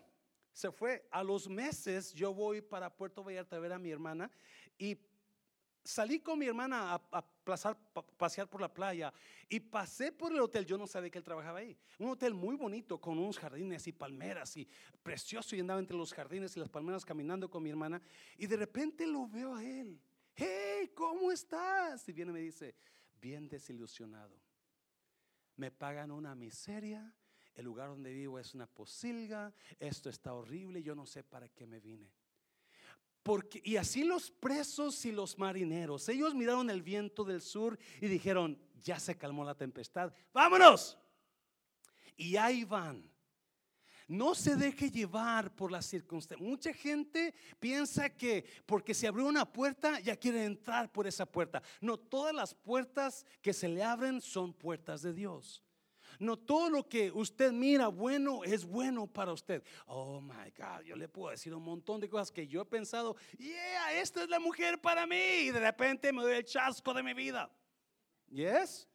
se 0.51 0.71
fue. 0.71 1.07
A 1.11 1.23
los 1.23 1.47
meses 1.47 2.13
yo 2.13 2.33
voy 2.33 2.61
para 2.61 2.93
Puerto 2.93 3.23
Vallarta 3.23 3.55
a 3.55 3.59
ver 3.59 3.71
a 3.71 3.79
mi 3.79 3.89
hermana 3.89 4.29
y 4.77 4.97
salí 5.83 6.19
con 6.19 6.39
mi 6.39 6.47
hermana 6.47 6.95
a, 7.11 7.25
pasear 7.45 8.49
por 8.49 8.59
la 8.59 8.73
playa 8.73 9.13
y 9.47 9.59
pasé 9.59 10.11
por 10.11 10.31
el 10.31 10.41
hotel. 10.41 10.65
Yo 10.65 10.77
no 10.77 10.87
sabía 10.87 11.09
que 11.09 11.19
él 11.19 11.23
trabajaba 11.23 11.59
ahí. 11.59 11.77
Un 11.99 12.09
hotel 12.09 12.33
muy 12.33 12.55
bonito 12.55 12.99
con 12.99 13.17
unos 13.17 13.37
jardines 13.37 13.87
y 13.87 13.91
palmeras 13.91 14.57
y 14.57 14.67
precioso. 15.01 15.55
Y 15.55 15.59
andaba 15.61 15.79
entre 15.79 15.95
los 15.95 16.13
jardines 16.13 16.57
y 16.57 16.59
las 16.59 16.69
palmeras 16.69 17.05
caminando 17.05 17.49
con 17.49 17.63
mi 17.63 17.69
hermana. 17.69 18.01
Y 18.37 18.47
de 18.47 18.57
repente 18.57 19.07
lo 19.07 19.27
veo 19.27 19.55
a 19.55 19.63
él. 19.63 19.99
Hey, 20.33 20.91
¿cómo 20.93 21.31
estás? 21.31 22.09
Y 22.09 22.11
viene 22.11 22.31
y 22.31 22.33
me 22.33 22.41
dice, 22.41 22.75
bien 23.21 23.47
desilusionado. 23.47 24.35
Me 25.55 25.71
pagan 25.71 26.11
una 26.11 26.35
miseria. 26.35 27.13
El 27.53 27.65
lugar 27.65 27.87
donde 27.87 28.11
vivo 28.11 28.37
es 28.37 28.53
una 28.53 28.67
posilga. 28.67 29.53
Esto 29.79 30.09
está 30.09 30.33
horrible. 30.33 30.83
Yo 30.83 30.93
no 30.93 31.05
sé 31.05 31.23
para 31.23 31.47
qué 31.47 31.65
me 31.65 31.79
vine. 31.79 32.11
Porque, 33.25 33.59
y 33.65 33.75
así 33.77 34.03
los 34.03 34.29
presos 34.29 35.03
y 35.03 35.11
los 35.11 35.39
marineros, 35.39 36.07
ellos 36.09 36.35
miraron 36.35 36.69
el 36.69 36.83
viento 36.83 37.23
del 37.23 37.41
sur 37.41 37.75
y 37.99 38.05
dijeron, 38.05 38.55
ya 38.83 38.99
se 38.99 39.17
calmó 39.17 39.43
la 39.43 39.55
tempestad, 39.55 40.13
vámonos. 40.31 40.95
Y 42.15 42.35
ahí 42.35 42.63
van. 42.63 43.09
No 44.07 44.35
se 44.35 44.55
deje 44.55 44.91
llevar 44.91 45.55
por 45.55 45.71
las 45.71 45.87
circunstancias. 45.87 46.47
Mucha 46.47 46.71
gente 46.71 47.33
piensa 47.59 48.11
que 48.11 48.45
porque 48.67 48.93
se 48.93 49.07
abrió 49.07 49.25
una 49.25 49.51
puerta 49.51 49.99
ya 50.01 50.15
quiere 50.15 50.45
entrar 50.45 50.91
por 50.91 51.07
esa 51.07 51.25
puerta. 51.25 51.63
No, 51.81 51.97
todas 51.97 52.31
las 52.31 52.53
puertas 52.53 53.25
que 53.41 53.53
se 53.53 53.67
le 53.67 53.83
abren 53.83 54.21
son 54.21 54.53
puertas 54.53 55.01
de 55.01 55.13
Dios. 55.13 55.64
No 56.19 56.37
todo 56.37 56.69
lo 56.69 56.87
que 56.87 57.11
usted 57.11 57.51
mira 57.51 57.87
bueno 57.87 58.43
es 58.43 58.65
bueno 58.65 59.07
para 59.07 59.33
usted. 59.33 59.63
Oh 59.87 60.21
my 60.21 60.51
God, 60.57 60.83
yo 60.85 60.95
le 60.95 61.07
puedo 61.07 61.31
decir 61.31 61.53
un 61.53 61.63
montón 61.63 61.99
de 61.99 62.09
cosas 62.09 62.31
que 62.31 62.47
yo 62.47 62.61
he 62.61 62.65
pensado, 62.65 63.15
yeah, 63.37 63.93
esta 63.93 64.23
es 64.23 64.29
la 64.29 64.39
mujer 64.39 64.79
para 64.79 65.05
mí. 65.05 65.15
Y 65.15 65.51
de 65.51 65.59
repente 65.59 66.11
me 66.11 66.21
doy 66.21 66.35
el 66.35 66.45
chasco 66.45 66.93
de 66.93 67.03
mi 67.03 67.13
vida. 67.13 67.49
Yes? 68.29 68.87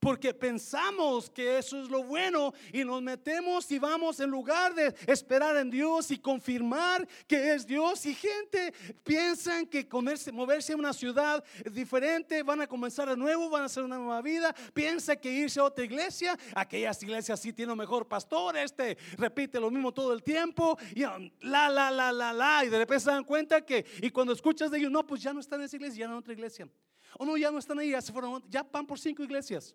Porque 0.00 0.32
pensamos 0.32 1.28
que 1.28 1.58
eso 1.58 1.82
es 1.82 1.88
lo 1.88 2.04
bueno 2.04 2.52
y 2.72 2.84
nos 2.84 3.02
metemos 3.02 3.70
y 3.70 3.78
vamos 3.78 4.20
en 4.20 4.30
lugar 4.30 4.74
de 4.74 4.94
esperar 5.06 5.56
en 5.56 5.70
Dios 5.70 6.10
y 6.10 6.18
confirmar 6.18 7.06
que 7.26 7.52
es 7.52 7.66
Dios. 7.66 8.06
Y 8.06 8.14
gente 8.14 8.72
piensan 9.02 9.66
que 9.66 9.88
comerse, 9.88 10.30
moverse 10.30 10.72
en 10.72 10.78
una 10.78 10.92
ciudad 10.92 11.42
diferente 11.72 12.42
van 12.42 12.60
a 12.60 12.66
comenzar 12.66 13.08
de 13.08 13.16
nuevo, 13.16 13.50
van 13.50 13.62
a 13.62 13.66
hacer 13.66 13.82
una 13.82 13.96
nueva 13.96 14.22
vida. 14.22 14.54
Piensa 14.72 15.16
que 15.16 15.32
irse 15.32 15.58
a 15.58 15.64
otra 15.64 15.84
iglesia, 15.84 16.38
aquellas 16.54 17.02
iglesias 17.02 17.40
sí 17.40 17.52
tienen 17.52 17.76
mejor 17.76 18.06
pastor, 18.06 18.56
este 18.56 18.96
repite 19.16 19.60
lo 19.60 19.70
mismo 19.70 19.92
todo 19.92 20.12
el 20.12 20.22
tiempo 20.22 20.78
y 20.94 21.00
la, 21.00 21.68
la, 21.68 21.90
la, 21.90 22.12
la, 22.12 22.32
la. 22.32 22.64
Y 22.64 22.68
de 22.68 22.78
repente 22.78 23.04
se 23.04 23.10
dan 23.10 23.24
cuenta 23.24 23.64
que, 23.64 23.84
y 24.00 24.10
cuando 24.10 24.32
escuchas 24.32 24.70
de 24.70 24.78
ellos, 24.78 24.90
no, 24.90 25.06
pues 25.06 25.22
ya 25.22 25.32
no 25.32 25.40
están 25.40 25.60
en 25.60 25.66
esa 25.66 25.76
iglesia, 25.76 26.00
ya 26.00 26.06
en 26.06 26.12
otra 26.12 26.32
iglesia. 26.32 26.68
O 27.16 27.24
no, 27.24 27.36
ya 27.36 27.50
no 27.50 27.58
están 27.58 27.78
ahí, 27.78 27.90
ya 27.90 28.02
se 28.02 28.12
fueron, 28.12 28.42
ya 28.48 28.62
van 28.62 28.86
por 28.86 28.98
cinco 28.98 29.22
iglesias. 29.22 29.74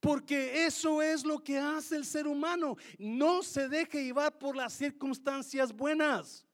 Porque 0.00 0.64
eso 0.64 1.02
es 1.02 1.24
lo 1.24 1.42
que 1.42 1.58
hace 1.58 1.96
el 1.96 2.04
ser 2.04 2.26
humano. 2.26 2.76
No 2.98 3.42
se 3.42 3.68
deje 3.68 4.04
llevar 4.04 4.38
por 4.38 4.56
las 4.56 4.72
circunstancias 4.72 5.72
buenas. 5.72 6.46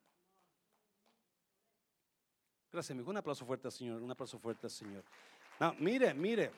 Gracias, 2.72 2.90
amigo. 2.90 3.10
Un 3.10 3.18
aplauso 3.18 3.44
fuerte 3.44 3.70
Señor. 3.70 4.02
Un 4.02 4.10
aplauso 4.10 4.38
fuerte 4.38 4.68
Señor. 4.68 5.04
mire, 5.78 6.12
mire. 6.14 6.50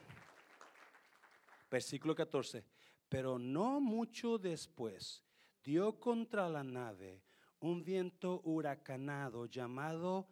Versículo 1.70 2.14
14. 2.14 2.64
Pero 3.08 3.38
no 3.38 3.80
mucho 3.80 4.38
después 4.38 5.22
dio 5.62 5.98
contra 5.98 6.48
la 6.48 6.62
nave 6.62 7.22
un 7.60 7.84
viento 7.84 8.40
huracanado 8.44 9.46
llamado 9.46 10.28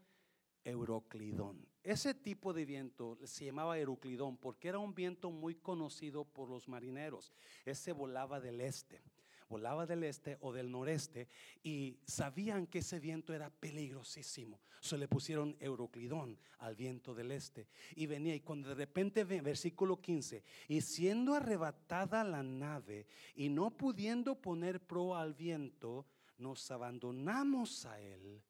Euroclidón. 0.65 1.74
Ese 1.85 2.15
tipo 2.15 2.55
de 2.55 2.65
viento 2.65 3.19
se 3.25 3.45
llamaba 3.45 3.79
Euroclidón 3.79 4.39
porque 4.39 4.69
era 4.69 4.79
un 4.79 4.95
viento 4.95 5.31
muy 5.31 5.55
conocido 5.55 6.25
por 6.25 6.49
los 6.49 6.67
marineros. 6.67 7.31
Ese 7.67 7.93
volaba 7.93 8.41
del 8.41 8.63
este, 8.63 9.03
volaba 9.51 9.85
del 9.85 10.03
este 10.05 10.39
o 10.41 10.51
del 10.51 10.71
noreste 10.71 11.29
y 11.63 11.99
sabían 12.07 12.67
que 12.67 12.79
ese 12.79 12.99
viento 13.01 13.35
era 13.35 13.51
peligrosísimo. 13.51 14.59
Se 14.81 14.97
le 14.97 15.09
pusieron 15.09 15.59
Euroclidón 15.61 16.39
al 16.61 16.75
viento 16.75 17.15
del 17.15 17.33
este 17.33 17.69
y 17.97 18.07
venía 18.07 18.35
y 18.35 18.41
cuando 18.41 18.71
de 18.71 18.77
repente, 18.77 19.23
versículo 19.25 20.01
15, 20.01 20.43
y 20.69 20.81
siendo 20.81 21.35
arrebatada 21.35 22.25
la 22.25 22.43
nave 22.43 23.07
y 23.35 23.51
no 23.51 23.71
pudiendo 23.71 24.41
poner 24.41 24.81
pro 24.81 25.17
al 25.17 25.35
viento, 25.35 26.07
nos 26.39 26.71
abandonamos 26.71 27.85
a 27.85 28.01
él 28.01 28.43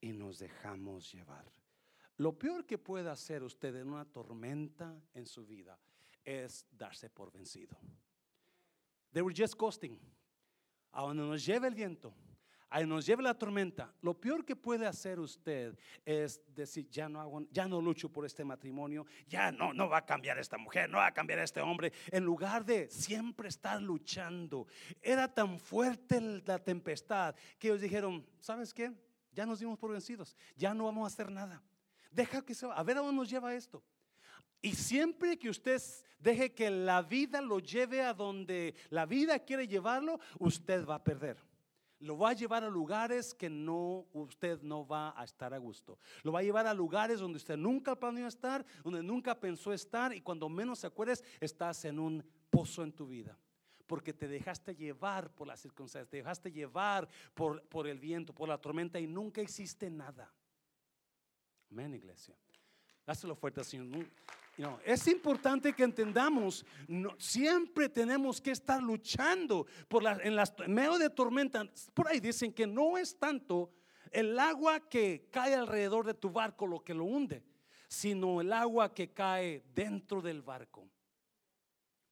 y 0.00 0.12
nos 0.12 0.40
dejamos 0.40 1.12
llevar. 1.12 1.57
Lo 2.18 2.36
peor 2.36 2.66
que 2.66 2.78
puede 2.78 3.08
hacer 3.08 3.42
usted 3.44 3.74
en 3.76 3.88
una 3.88 4.04
tormenta 4.04 5.00
en 5.14 5.24
su 5.24 5.46
vida 5.46 5.78
es 6.24 6.66
darse 6.72 7.08
por 7.08 7.32
vencido. 7.32 7.78
They 9.12 9.22
were 9.22 9.34
just 9.34 9.54
coasting. 9.54 9.98
A 10.92 11.02
donde 11.02 11.22
nos 11.22 11.46
lleve 11.46 11.68
el 11.68 11.74
viento, 11.74 12.12
a 12.70 12.80
donde 12.80 12.96
nos 12.96 13.06
lleve 13.06 13.22
la 13.22 13.34
tormenta, 13.34 13.94
lo 14.02 14.14
peor 14.18 14.44
que 14.44 14.56
puede 14.56 14.84
hacer 14.86 15.20
usted 15.20 15.78
es 16.04 16.42
decir, 16.52 16.88
ya 16.90 17.08
no, 17.08 17.20
hago, 17.20 17.46
ya 17.52 17.68
no 17.68 17.80
lucho 17.80 18.10
por 18.10 18.26
este 18.26 18.44
matrimonio, 18.44 19.06
ya 19.28 19.52
no, 19.52 19.72
no 19.72 19.88
va 19.88 19.98
a 19.98 20.06
cambiar 20.06 20.38
esta 20.38 20.58
mujer, 20.58 20.90
no 20.90 20.98
va 20.98 21.06
a 21.06 21.14
cambiar 21.14 21.38
este 21.38 21.60
hombre. 21.60 21.92
En 22.10 22.24
lugar 22.24 22.64
de 22.64 22.90
siempre 22.90 23.48
estar 23.48 23.80
luchando, 23.80 24.66
era 25.00 25.32
tan 25.32 25.60
fuerte 25.60 26.20
la 26.20 26.58
tempestad 26.58 27.36
que 27.60 27.68
ellos 27.68 27.80
dijeron, 27.80 28.26
¿sabes 28.40 28.74
qué? 28.74 28.92
Ya 29.32 29.46
nos 29.46 29.60
dimos 29.60 29.78
por 29.78 29.92
vencidos, 29.92 30.36
ya 30.56 30.74
no 30.74 30.86
vamos 30.86 31.04
a 31.04 31.14
hacer 31.14 31.30
nada. 31.30 31.62
Deja 32.10 32.44
que 32.44 32.54
se 32.54 32.66
va, 32.66 32.74
a 32.74 32.82
ver 32.82 32.96
a 32.96 33.00
dónde 33.00 33.16
nos 33.16 33.30
lleva 33.30 33.54
esto. 33.54 33.82
Y 34.60 34.74
siempre 34.74 35.38
que 35.38 35.50
usted 35.50 35.80
deje 36.18 36.52
que 36.52 36.70
la 36.70 37.02
vida 37.02 37.40
lo 37.40 37.60
lleve 37.60 38.02
a 38.02 38.12
donde 38.12 38.74
la 38.90 39.06
vida 39.06 39.38
quiere 39.38 39.68
llevarlo, 39.68 40.18
usted 40.38 40.84
va 40.84 40.96
a 40.96 41.04
perder. 41.04 41.36
Lo 42.00 42.16
va 42.16 42.30
a 42.30 42.32
llevar 42.32 42.62
a 42.62 42.70
lugares 42.70 43.34
que 43.34 43.50
no 43.50 44.06
usted 44.12 44.62
no 44.62 44.86
va 44.86 45.20
a 45.20 45.24
estar 45.24 45.52
a 45.52 45.58
gusto. 45.58 45.98
Lo 46.22 46.30
va 46.30 46.40
a 46.40 46.44
llevar 46.44 46.66
a 46.66 46.74
lugares 46.74 47.18
donde 47.18 47.38
usted 47.38 47.56
nunca 47.56 47.96
planeó 47.96 48.28
estar, 48.28 48.64
donde 48.84 49.02
nunca 49.02 49.38
pensó 49.38 49.72
estar 49.72 50.14
y 50.14 50.20
cuando 50.20 50.48
menos 50.48 50.80
se 50.80 50.86
acuerdes 50.86 51.24
estás 51.40 51.84
en 51.84 51.98
un 51.98 52.24
pozo 52.50 52.84
en 52.84 52.92
tu 52.92 53.06
vida. 53.06 53.36
Porque 53.86 54.12
te 54.12 54.28
dejaste 54.28 54.76
llevar 54.76 55.34
por 55.34 55.48
las 55.48 55.60
circunstancias, 55.60 56.10
te 56.10 56.18
dejaste 56.18 56.52
llevar 56.52 57.08
por, 57.34 57.62
por 57.62 57.88
el 57.88 57.98
viento, 57.98 58.32
por 58.32 58.48
la 58.48 58.58
tormenta 58.58 59.00
y 59.00 59.06
nunca 59.06 59.42
hiciste 59.42 59.90
nada. 59.90 60.32
Amén, 61.70 61.94
iglesia. 61.94 62.34
Dáselo 63.06 63.34
fuerte, 63.34 63.62
Señor. 63.64 64.06
es 64.84 65.06
importante 65.08 65.72
que 65.72 65.82
entendamos, 65.82 66.64
siempre 67.16 67.88
tenemos 67.88 68.40
que 68.40 68.50
estar 68.50 68.82
luchando 68.82 69.66
por 69.88 70.04
en, 70.22 70.36
las, 70.36 70.52
medio 70.66 70.98
de 70.98 71.08
tormenta. 71.08 71.64
Por 71.94 72.08
ahí 72.08 72.20
dicen 72.20 72.52
que 72.52 72.66
no 72.66 72.98
es 72.98 73.18
tanto 73.18 73.72
el 74.10 74.38
agua 74.38 74.88
que 74.88 75.28
cae 75.30 75.54
alrededor 75.54 76.06
de 76.06 76.14
tu 76.14 76.30
barco 76.30 76.66
lo 76.66 76.84
que 76.84 76.94
lo 76.94 77.04
hunde, 77.04 77.44
sino 77.88 78.40
el 78.40 78.52
agua 78.52 78.92
que 78.92 79.12
cae 79.12 79.64
dentro 79.74 80.20
del 80.20 80.42
barco 80.42 80.88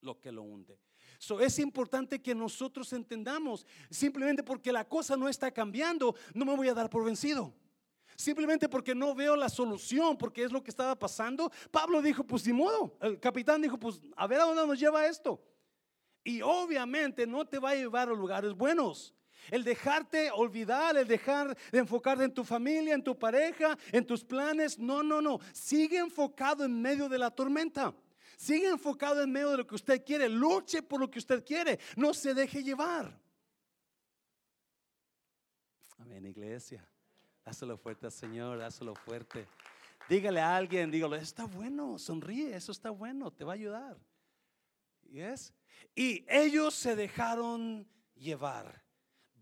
lo 0.00 0.20
que 0.20 0.32
lo 0.32 0.42
hunde. 0.42 0.78
So, 1.18 1.40
es 1.40 1.58
importante 1.58 2.22
que 2.22 2.34
nosotros 2.34 2.92
entendamos, 2.92 3.66
simplemente 3.90 4.42
porque 4.42 4.72
la 4.72 4.86
cosa 4.86 5.16
no 5.16 5.28
está 5.28 5.50
cambiando, 5.50 6.14
no 6.34 6.44
me 6.44 6.54
voy 6.54 6.68
a 6.68 6.74
dar 6.74 6.90
por 6.90 7.04
vencido. 7.04 7.54
Simplemente 8.16 8.68
porque 8.68 8.94
no 8.94 9.14
veo 9.14 9.36
la 9.36 9.48
solución, 9.48 10.16
porque 10.16 10.44
es 10.44 10.52
lo 10.52 10.62
que 10.62 10.70
estaba 10.70 10.98
pasando. 10.98 11.50
Pablo 11.70 12.02
dijo, 12.02 12.24
pues 12.24 12.46
ni 12.46 12.52
modo. 12.52 12.96
El 13.00 13.20
capitán 13.20 13.62
dijo, 13.62 13.78
pues 13.78 14.00
a 14.16 14.26
ver 14.26 14.40
a 14.40 14.44
dónde 14.44 14.66
nos 14.66 14.78
lleva 14.78 15.06
esto. 15.06 15.42
Y 16.24 16.42
obviamente 16.42 17.26
no 17.26 17.44
te 17.44 17.58
va 17.58 17.70
a 17.70 17.74
llevar 17.76 18.08
a 18.08 18.12
lugares 18.12 18.52
buenos. 18.52 19.14
El 19.50 19.62
dejarte 19.62 20.30
olvidar, 20.32 20.96
el 20.96 21.06
dejar 21.06 21.56
de 21.70 21.78
enfocarte 21.78 22.24
en 22.24 22.34
tu 22.34 22.42
familia, 22.42 22.94
en 22.94 23.04
tu 23.04 23.16
pareja, 23.16 23.78
en 23.92 24.04
tus 24.04 24.24
planes. 24.24 24.78
No, 24.78 25.02
no, 25.02 25.20
no. 25.20 25.38
Sigue 25.52 25.98
enfocado 25.98 26.64
en 26.64 26.82
medio 26.82 27.08
de 27.08 27.18
la 27.18 27.30
tormenta. 27.30 27.94
Sigue 28.36 28.68
enfocado 28.68 29.22
en 29.22 29.30
medio 29.30 29.50
de 29.50 29.58
lo 29.58 29.66
que 29.66 29.76
usted 29.76 30.04
quiere. 30.04 30.28
Luche 30.28 30.82
por 30.82 31.00
lo 31.00 31.10
que 31.10 31.18
usted 31.18 31.44
quiere. 31.44 31.78
No 31.96 32.12
se 32.12 32.34
deje 32.34 32.62
llevar. 32.62 33.18
Amén, 35.98 36.26
iglesia. 36.26 36.86
Dáselo 37.46 37.78
fuerte 37.78 38.06
al 38.06 38.12
Señor, 38.12 38.58
dáselo 38.58 38.96
fuerte. 38.96 39.46
Dígale 40.08 40.40
a 40.40 40.56
alguien, 40.56 40.90
dígalo, 40.90 41.14
está 41.14 41.44
bueno, 41.44 41.96
sonríe, 41.96 42.56
eso 42.56 42.72
está 42.72 42.90
bueno, 42.90 43.30
te 43.30 43.44
va 43.44 43.52
a 43.52 43.54
ayudar. 43.54 43.96
¿Yes? 45.04 45.54
Y 45.94 46.24
ellos 46.28 46.74
se 46.74 46.96
dejaron 46.96 47.88
llevar. 48.16 48.82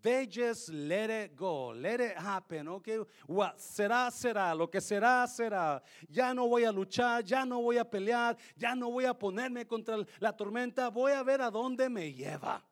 They 0.03 0.27
just 0.27 0.69
let 0.69 1.09
it 1.09 1.35
go, 1.35 1.73
let 1.73 1.95
it 1.95 2.19
happen, 2.19 2.69
okay? 2.69 2.99
What 3.27 3.57
será, 3.57 4.11
será, 4.11 4.55
lo 4.55 4.71
que 4.71 4.83
será, 4.83 5.27
será. 5.27 5.83
Ya 6.07 6.35
no 6.35 6.47
voy 6.47 6.65
a 6.65 6.73
luchar, 6.73 7.25
ya 7.25 7.47
no 7.47 7.63
voy 7.63 7.79
a 7.79 7.89
pelear, 7.89 8.37
ya 8.55 8.75
no 8.75 8.91
voy 8.91 9.07
a 9.07 9.15
ponerme 9.15 9.67
contra 9.67 9.97
la 10.19 10.37
tormenta, 10.37 10.91
voy 10.91 11.13
a 11.13 11.23
ver 11.23 11.41
a 11.41 11.51
dónde 11.51 11.89
me 11.89 12.13
lleva. 12.13 12.63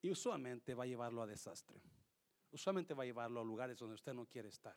Y 0.00 0.10
usualmente 0.10 0.74
va 0.74 0.82
a 0.82 0.88
llevarlo 0.88 1.22
a 1.22 1.26
desastre. 1.28 1.80
Usualmente 2.52 2.94
va 2.94 3.02
a 3.02 3.06
llevarlo 3.06 3.40
a 3.40 3.44
lugares 3.44 3.78
donde 3.78 3.94
usted 3.94 4.14
no 4.14 4.26
quiere 4.26 4.48
estar. 4.48 4.76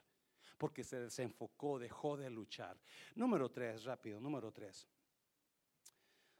Porque 0.58 0.84
se 0.84 1.00
desenfocó, 1.00 1.78
dejó 1.78 2.18
de 2.18 2.30
luchar. 2.30 2.80
Número 3.16 3.52
tres, 3.52 3.84
rápido, 3.84 4.20
número 4.20 4.52
tres. 4.52 4.88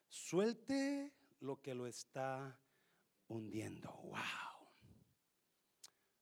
Suelte 0.08 1.14
lo 1.42 1.62
que 1.62 1.76
lo 1.76 1.86
está 1.86 2.58
hundiendo. 3.28 3.92
Wow. 3.92 4.56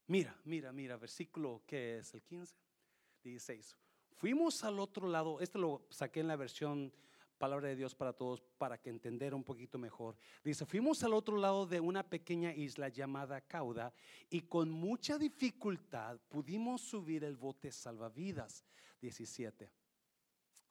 Mira, 0.08 0.36
mira, 0.44 0.72
mira, 0.72 0.98
versículo 0.98 1.64
que 1.66 2.00
es 2.00 2.14
el 2.14 2.24
15, 2.24 2.56
16. 3.24 3.78
Fuimos 4.16 4.64
al 4.64 4.80
otro 4.80 5.08
lado, 5.08 5.40
este 5.40 5.60
lo 5.60 5.86
saqué 5.90 6.20
en 6.22 6.28
la 6.28 6.36
versión 6.36 6.94
Palabra 7.44 7.68
de 7.68 7.76
Dios 7.76 7.94
para 7.94 8.14
todos 8.14 8.42
para 8.58 8.78
que 8.78 8.90
entender 8.90 9.34
un 9.34 9.44
poquito 9.44 9.78
mejor. 9.78 10.16
Dice, 10.46 10.66
fuimos 10.66 11.04
al 11.04 11.14
otro 11.14 11.36
lado 11.36 11.66
de 11.66 11.82
una 11.82 12.02
pequeña 12.02 12.54
isla 12.54 12.88
llamada 12.88 13.42
Cauda 13.42 13.94
y 14.30 14.44
con 14.44 14.72
mucha 14.72 15.18
dificultad 15.18 16.22
pudimos 16.30 16.80
subir 16.80 17.26
el 17.26 17.36
bote 17.36 17.70
salvavidas. 17.70 18.64
17. 19.02 19.70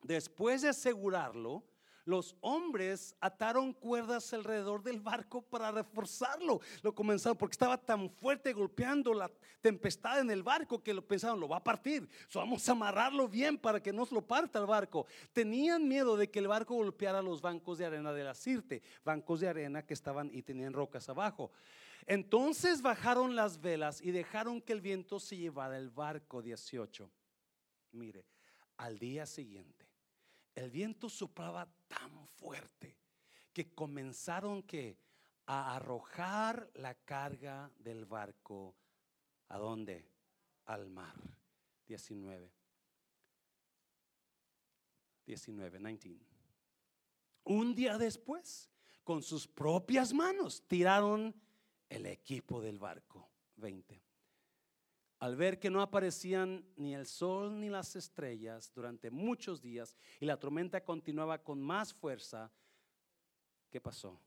Después 0.00 0.62
de 0.62 0.70
asegurarlo, 0.70 1.62
los 2.04 2.36
hombres 2.40 3.14
ataron 3.20 3.72
cuerdas 3.72 4.32
alrededor 4.32 4.82
del 4.82 5.00
barco 5.00 5.42
para 5.42 5.70
reforzarlo. 5.70 6.60
Lo 6.82 6.94
comenzaron 6.94 7.36
porque 7.36 7.54
estaba 7.54 7.78
tan 7.78 8.10
fuerte 8.10 8.52
golpeando 8.52 9.14
la 9.14 9.30
tempestad 9.60 10.20
en 10.20 10.30
el 10.30 10.42
barco 10.42 10.82
que 10.82 10.94
lo 10.94 11.06
pensaron, 11.06 11.38
lo 11.38 11.48
va 11.48 11.58
a 11.58 11.64
partir. 11.64 12.08
vamos 12.34 12.68
a 12.68 12.72
amarrarlo 12.72 13.28
bien 13.28 13.56
para 13.56 13.80
que 13.80 13.92
no 13.92 14.04
se 14.04 14.14
lo 14.14 14.22
parta 14.22 14.58
el 14.58 14.66
barco. 14.66 15.06
Tenían 15.32 15.86
miedo 15.86 16.16
de 16.16 16.30
que 16.30 16.40
el 16.40 16.48
barco 16.48 16.74
golpeara 16.74 17.22
los 17.22 17.40
bancos 17.40 17.78
de 17.78 17.86
arena 17.86 18.12
de 18.12 18.24
la 18.24 18.34
Sirte, 18.34 18.82
bancos 19.04 19.40
de 19.40 19.48
arena 19.48 19.84
que 19.86 19.94
estaban 19.94 20.30
y 20.32 20.42
tenían 20.42 20.72
rocas 20.72 21.08
abajo. 21.08 21.52
Entonces 22.06 22.82
bajaron 22.82 23.36
las 23.36 23.60
velas 23.60 24.00
y 24.02 24.10
dejaron 24.10 24.60
que 24.60 24.72
el 24.72 24.80
viento 24.80 25.20
se 25.20 25.36
llevara 25.36 25.78
el 25.78 25.90
barco 25.90 26.42
18. 26.42 27.08
Mire, 27.92 28.26
al 28.76 28.98
día 28.98 29.24
siguiente 29.24 29.92
el 30.54 30.70
viento 30.70 31.08
soplaba 31.08 31.68
tan 31.92 32.26
fuerte 32.26 32.96
que 33.52 33.74
comenzaron 33.74 34.62
que 34.62 34.98
a 35.46 35.76
arrojar 35.76 36.70
la 36.74 36.94
carga 36.94 37.70
del 37.78 38.06
barco 38.06 38.74
a 39.48 39.58
dónde? 39.58 40.08
Al 40.64 40.88
mar. 40.88 41.14
19. 41.86 42.50
19, 45.26 45.78
19. 45.78 46.26
Un 47.44 47.74
día 47.74 47.98
después, 47.98 48.70
con 49.04 49.22
sus 49.22 49.46
propias 49.46 50.12
manos, 50.14 50.62
tiraron 50.66 51.34
el 51.88 52.06
equipo 52.06 52.60
del 52.60 52.78
barco. 52.78 53.28
20. 53.56 54.11
Al 55.22 55.36
ver 55.36 55.60
que 55.60 55.70
no 55.70 55.80
aparecían 55.80 56.64
ni 56.74 56.96
el 56.96 57.06
sol 57.06 57.60
ni 57.60 57.70
las 57.70 57.94
estrellas 57.94 58.72
durante 58.74 59.08
muchos 59.08 59.62
días 59.62 59.96
y 60.18 60.26
la 60.26 60.36
tormenta 60.36 60.82
continuaba 60.82 61.38
con 61.38 61.62
más 61.62 61.94
fuerza, 61.94 62.50
¿qué 63.70 63.80
pasó? 63.80 64.20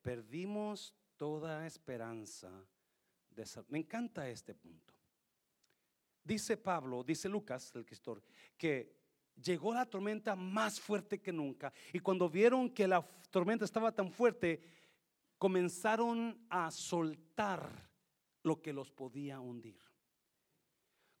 Perdimos 0.00 0.94
toda 1.18 1.66
esperanza 1.66 2.50
de 3.28 3.44
Me 3.68 3.80
encanta 3.80 4.26
este 4.26 4.54
punto. 4.54 4.94
Dice 6.22 6.56
Pablo, 6.56 7.04
dice 7.04 7.28
Lucas, 7.28 7.70
el 7.74 7.82
escritor, 7.82 8.22
que 8.56 8.96
llegó 9.36 9.74
la 9.74 9.84
tormenta 9.84 10.34
más 10.34 10.80
fuerte 10.80 11.20
que 11.20 11.34
nunca 11.34 11.70
y 11.92 11.98
cuando 11.98 12.30
vieron 12.30 12.70
que 12.70 12.88
la 12.88 13.06
tormenta 13.30 13.66
estaba 13.66 13.92
tan 13.92 14.10
fuerte, 14.10 14.62
comenzaron 15.36 16.46
a 16.48 16.70
soltar 16.70 17.90
lo 18.42 18.62
que 18.62 18.72
los 18.72 18.90
podía 18.90 19.38
hundir 19.38 19.84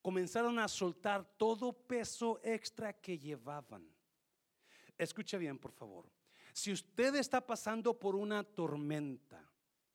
comenzaron 0.04 0.58
a 0.58 0.68
soltar 0.68 1.24
todo 1.38 1.72
peso 1.72 2.38
extra 2.44 2.92
que 2.92 3.18
llevaban. 3.18 3.88
Escuche 4.98 5.38
bien, 5.38 5.58
por 5.58 5.72
favor. 5.72 6.04
Si 6.52 6.70
usted 6.70 7.14
está 7.14 7.40
pasando 7.40 7.98
por 7.98 8.14
una 8.14 8.44
tormenta 8.44 9.42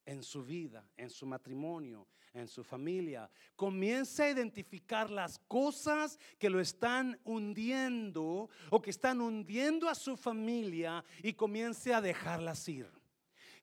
en 0.03 0.23
su 0.23 0.43
vida, 0.43 0.83
en 0.97 1.11
su 1.11 1.27
matrimonio, 1.27 2.07
en 2.33 2.47
su 2.47 2.63
familia, 2.63 3.29
comience 3.55 4.23
a 4.23 4.31
identificar 4.31 5.11
las 5.11 5.37
cosas 5.37 6.17
que 6.39 6.49
lo 6.49 6.59
están 6.59 7.19
hundiendo 7.23 8.49
o 8.71 8.81
que 8.81 8.89
están 8.89 9.21
hundiendo 9.21 9.87
a 9.87 9.93
su 9.93 10.17
familia 10.17 11.05
y 11.21 11.33
comience 11.33 11.93
a 11.93 12.01
dejarlas 12.01 12.67
ir. 12.67 12.98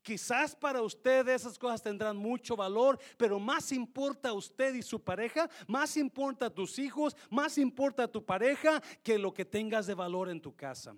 Quizás 0.06 0.54
para 0.54 0.82
usted 0.82 1.26
esas 1.26 1.58
cosas 1.58 1.82
tendrán 1.82 2.16
mucho 2.16 2.54
valor, 2.54 2.96
pero 3.16 3.40
más 3.40 3.72
importa 3.72 4.32
usted 4.32 4.72
y 4.76 4.82
su 4.82 5.02
pareja, 5.02 5.50
más 5.66 5.96
importa 5.96 6.48
tus 6.48 6.78
hijos, 6.78 7.16
más 7.28 7.58
importa 7.58 8.06
tu 8.06 8.24
pareja 8.24 8.80
que 9.02 9.18
lo 9.18 9.34
que 9.34 9.44
tengas 9.44 9.84
de 9.88 9.94
valor 9.94 10.28
en 10.28 10.40
tu 10.40 10.54
casa. 10.54 10.94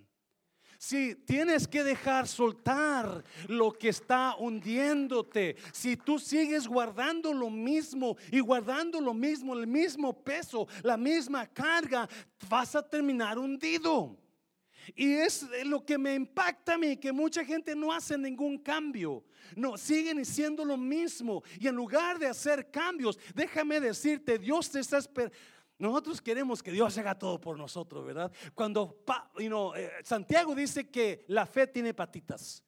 Si 0.77 1.15
tienes 1.15 1.67
que 1.67 1.83
dejar 1.85 2.29
soltar 2.29 3.25
lo 3.47 3.73
que 3.73 3.89
está 3.89 4.37
hundiéndote, 4.37 5.57
si 5.73 5.97
tú 5.97 6.19
sigues 6.19 6.69
guardando 6.69 7.33
lo 7.33 7.49
mismo 7.49 8.15
y 8.31 8.41
guardando 8.41 9.01
lo 9.01 9.15
mismo, 9.15 9.55
el 9.55 9.67
mismo 9.67 10.23
peso, 10.23 10.69
la 10.83 10.99
misma 10.99 11.47
carga, 11.47 12.07
vas 12.47 12.77
a 12.77 12.87
terminar 12.87 13.39
hundido. 13.39 14.19
Y 14.95 15.13
es 15.15 15.47
lo 15.65 15.85
que 15.85 15.99
me 15.99 16.15
impacta 16.15 16.75
a 16.75 16.79
mí, 16.79 16.97
que 16.97 17.13
mucha 17.13 17.45
gente 17.45 17.75
no 17.75 17.93
hace 17.93 18.17
ningún 18.17 18.59
cambio. 18.59 19.25
No, 19.57 19.77
siguen 19.77 20.25
siendo 20.25 20.65
lo 20.65 20.77
mismo. 20.77 21.43
Y 21.59 21.69
en 21.69 21.75
lugar 21.75 22.19
de 22.19 22.27
hacer 22.27 22.71
cambios, 22.71 23.19
déjame 23.35 23.81
decirte, 23.81 24.39
Dios 24.39 24.71
te 24.71 24.81
está 24.81 24.99
esperando. 24.99 25.37
Nosotros 25.79 26.21
queremos 26.21 26.61
que 26.61 26.73
Dios 26.73 26.99
haga 26.99 27.17
todo 27.17 27.41
por 27.41 27.57
nosotros, 27.57 28.05
¿verdad? 28.05 28.33
Cuando 28.53 29.05
eh, 29.77 29.91
Santiago 30.03 30.55
dice 30.55 30.89
que 30.89 31.25
la 31.29 31.47
fe 31.47 31.69
tiene 31.69 31.95
patitas. 31.95 32.65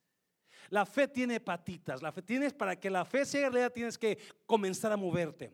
La 0.69 0.87
fe 0.87 1.09
tiene 1.09 1.41
patitas. 1.41 2.03
La 2.03 2.13
fe 2.13 2.23
tienes 2.23 2.53
para 2.53 2.79
que 2.79 2.89
la 2.89 3.05
fe 3.05 3.25
sea 3.25 3.51
realidad 3.51 3.73
tienes 3.73 3.99
que 3.99 4.17
comenzar 4.47 4.93
a 4.93 4.97
moverte 4.97 5.53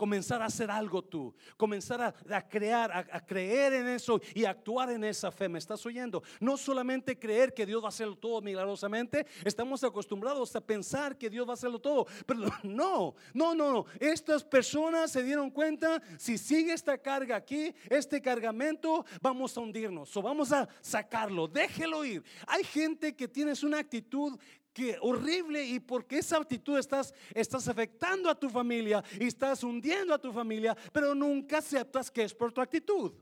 comenzar 0.00 0.40
a 0.40 0.46
hacer 0.46 0.70
algo 0.70 1.02
tú, 1.02 1.34
comenzar 1.58 2.00
a, 2.00 2.48
crear, 2.48 2.90
a, 2.90 3.20
creer 3.20 3.74
en 3.74 3.86
eso 3.86 4.18
y 4.32 4.46
actuar 4.46 4.88
en 4.88 5.04
esa 5.04 5.30
fe. 5.30 5.46
¿Me 5.46 5.58
estás 5.58 5.84
oyendo? 5.84 6.22
No 6.40 6.56
solamente 6.56 7.18
creer 7.18 7.52
que 7.52 7.66
Dios 7.66 7.82
va 7.82 7.88
a 7.88 7.90
hacerlo 7.90 8.16
todo 8.16 8.40
milagrosamente, 8.40 9.26
estamos 9.44 9.84
acostumbrados 9.84 10.56
a 10.56 10.62
pensar 10.62 11.18
que 11.18 11.28
Dios 11.28 11.46
va 11.46 11.50
a 11.50 11.52
hacerlo 11.52 11.78
todo, 11.78 12.06
pero 12.24 12.40
no, 12.62 13.14
no, 13.34 13.54
no, 13.54 13.72
no. 13.72 13.84
Estas 13.98 14.42
personas 14.42 15.12
se 15.12 15.22
dieron 15.22 15.50
cuenta, 15.50 16.00
si 16.16 16.38
sigue 16.38 16.72
esta 16.72 16.96
carga 16.96 17.36
aquí, 17.36 17.74
este 17.90 18.22
cargamento, 18.22 19.04
vamos 19.20 19.54
a 19.54 19.60
hundirnos 19.60 20.16
o 20.16 20.22
vamos 20.22 20.50
a 20.50 20.66
sacarlo, 20.80 21.46
déjelo 21.46 22.06
ir. 22.06 22.24
Hay 22.46 22.64
gente 22.64 23.14
que 23.14 23.28
tienes 23.28 23.62
una 23.62 23.80
actitud 23.80 24.38
que 24.72 24.96
horrible 25.00 25.64
y 25.64 25.80
porque 25.80 26.18
esa 26.18 26.36
actitud 26.36 26.78
estás, 26.78 27.14
estás 27.34 27.66
afectando 27.68 28.30
a 28.30 28.38
tu 28.38 28.48
familia 28.48 29.02
y 29.18 29.26
estás 29.26 29.62
hundiendo 29.64 30.14
a 30.14 30.20
tu 30.20 30.32
familia, 30.32 30.76
pero 30.92 31.14
nunca 31.14 31.58
aceptas 31.58 32.10
que 32.10 32.24
es 32.24 32.34
por 32.34 32.52
tu 32.52 32.60
actitud. 32.60 33.12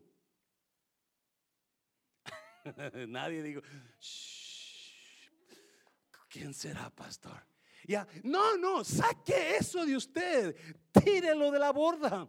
Nadie 3.09 3.43
digo, 3.43 3.63
¿quién 6.29 6.53
será 6.53 6.91
pastor? 6.91 7.47
Ya, 7.87 8.07
no, 8.23 8.57
no, 8.59 8.85
saque 8.85 9.57
eso 9.57 9.87
de 9.87 9.97
usted, 9.97 10.55
tírelo 10.93 11.51
de 11.51 11.59
la 11.59 11.73
borda. 11.73 12.29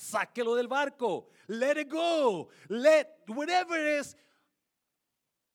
sáquelo 0.00 0.54
del 0.54 0.68
barco. 0.68 1.28
Let 1.48 1.78
it 1.78 1.88
go. 1.88 2.48
Let 2.68 3.22
whatever 3.28 3.76
is 3.98 4.16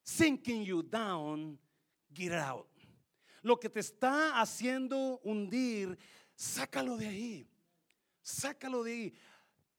sinking 0.04 0.64
you 0.64 0.84
down, 0.84 1.58
get 2.14 2.32
out. 2.32 2.68
Lo 3.46 3.60
que 3.60 3.70
te 3.70 3.80
está 3.80 4.42
haciendo 4.42 5.20
hundir, 5.24 6.00
sácalo 6.34 6.98
de 6.98 7.08
ahí. 7.08 7.48
Sácalo 8.24 8.84
de 8.84 8.92
ahí. 8.92 9.14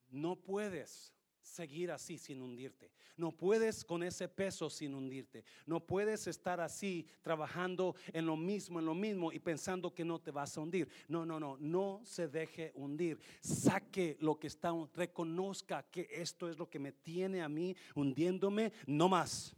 No 0.08 0.36
puedes 0.36 1.12
seguir 1.42 1.90
así 1.90 2.16
sin 2.16 2.42
hundirte. 2.42 2.92
No 3.16 3.32
puedes 3.32 3.84
con 3.84 4.04
ese 4.04 4.28
peso 4.28 4.70
sin 4.70 4.94
hundirte. 4.94 5.42
No 5.66 5.80
puedes 5.80 6.28
estar 6.28 6.60
así 6.60 7.08
trabajando 7.22 7.96
en 8.12 8.26
lo 8.26 8.36
mismo, 8.36 8.78
en 8.78 8.86
lo 8.86 8.94
mismo 8.94 9.32
y 9.32 9.40
pensando 9.40 9.92
que 9.92 10.04
no 10.04 10.20
te 10.20 10.30
vas 10.30 10.56
a 10.56 10.60
hundir. 10.60 10.88
No, 11.08 11.26
no, 11.26 11.40
no, 11.40 11.56
no 11.58 12.02
se 12.04 12.28
deje 12.28 12.70
hundir. 12.76 13.18
Saque 13.40 14.16
lo 14.20 14.38
que 14.38 14.46
está, 14.46 14.72
reconozca 14.94 15.82
que 15.90 16.06
esto 16.12 16.48
es 16.48 16.56
lo 16.56 16.70
que 16.70 16.78
me 16.78 16.92
tiene 16.92 17.42
a 17.42 17.48
mí 17.48 17.74
hundiéndome, 17.96 18.72
no 18.86 19.08
más 19.08 19.56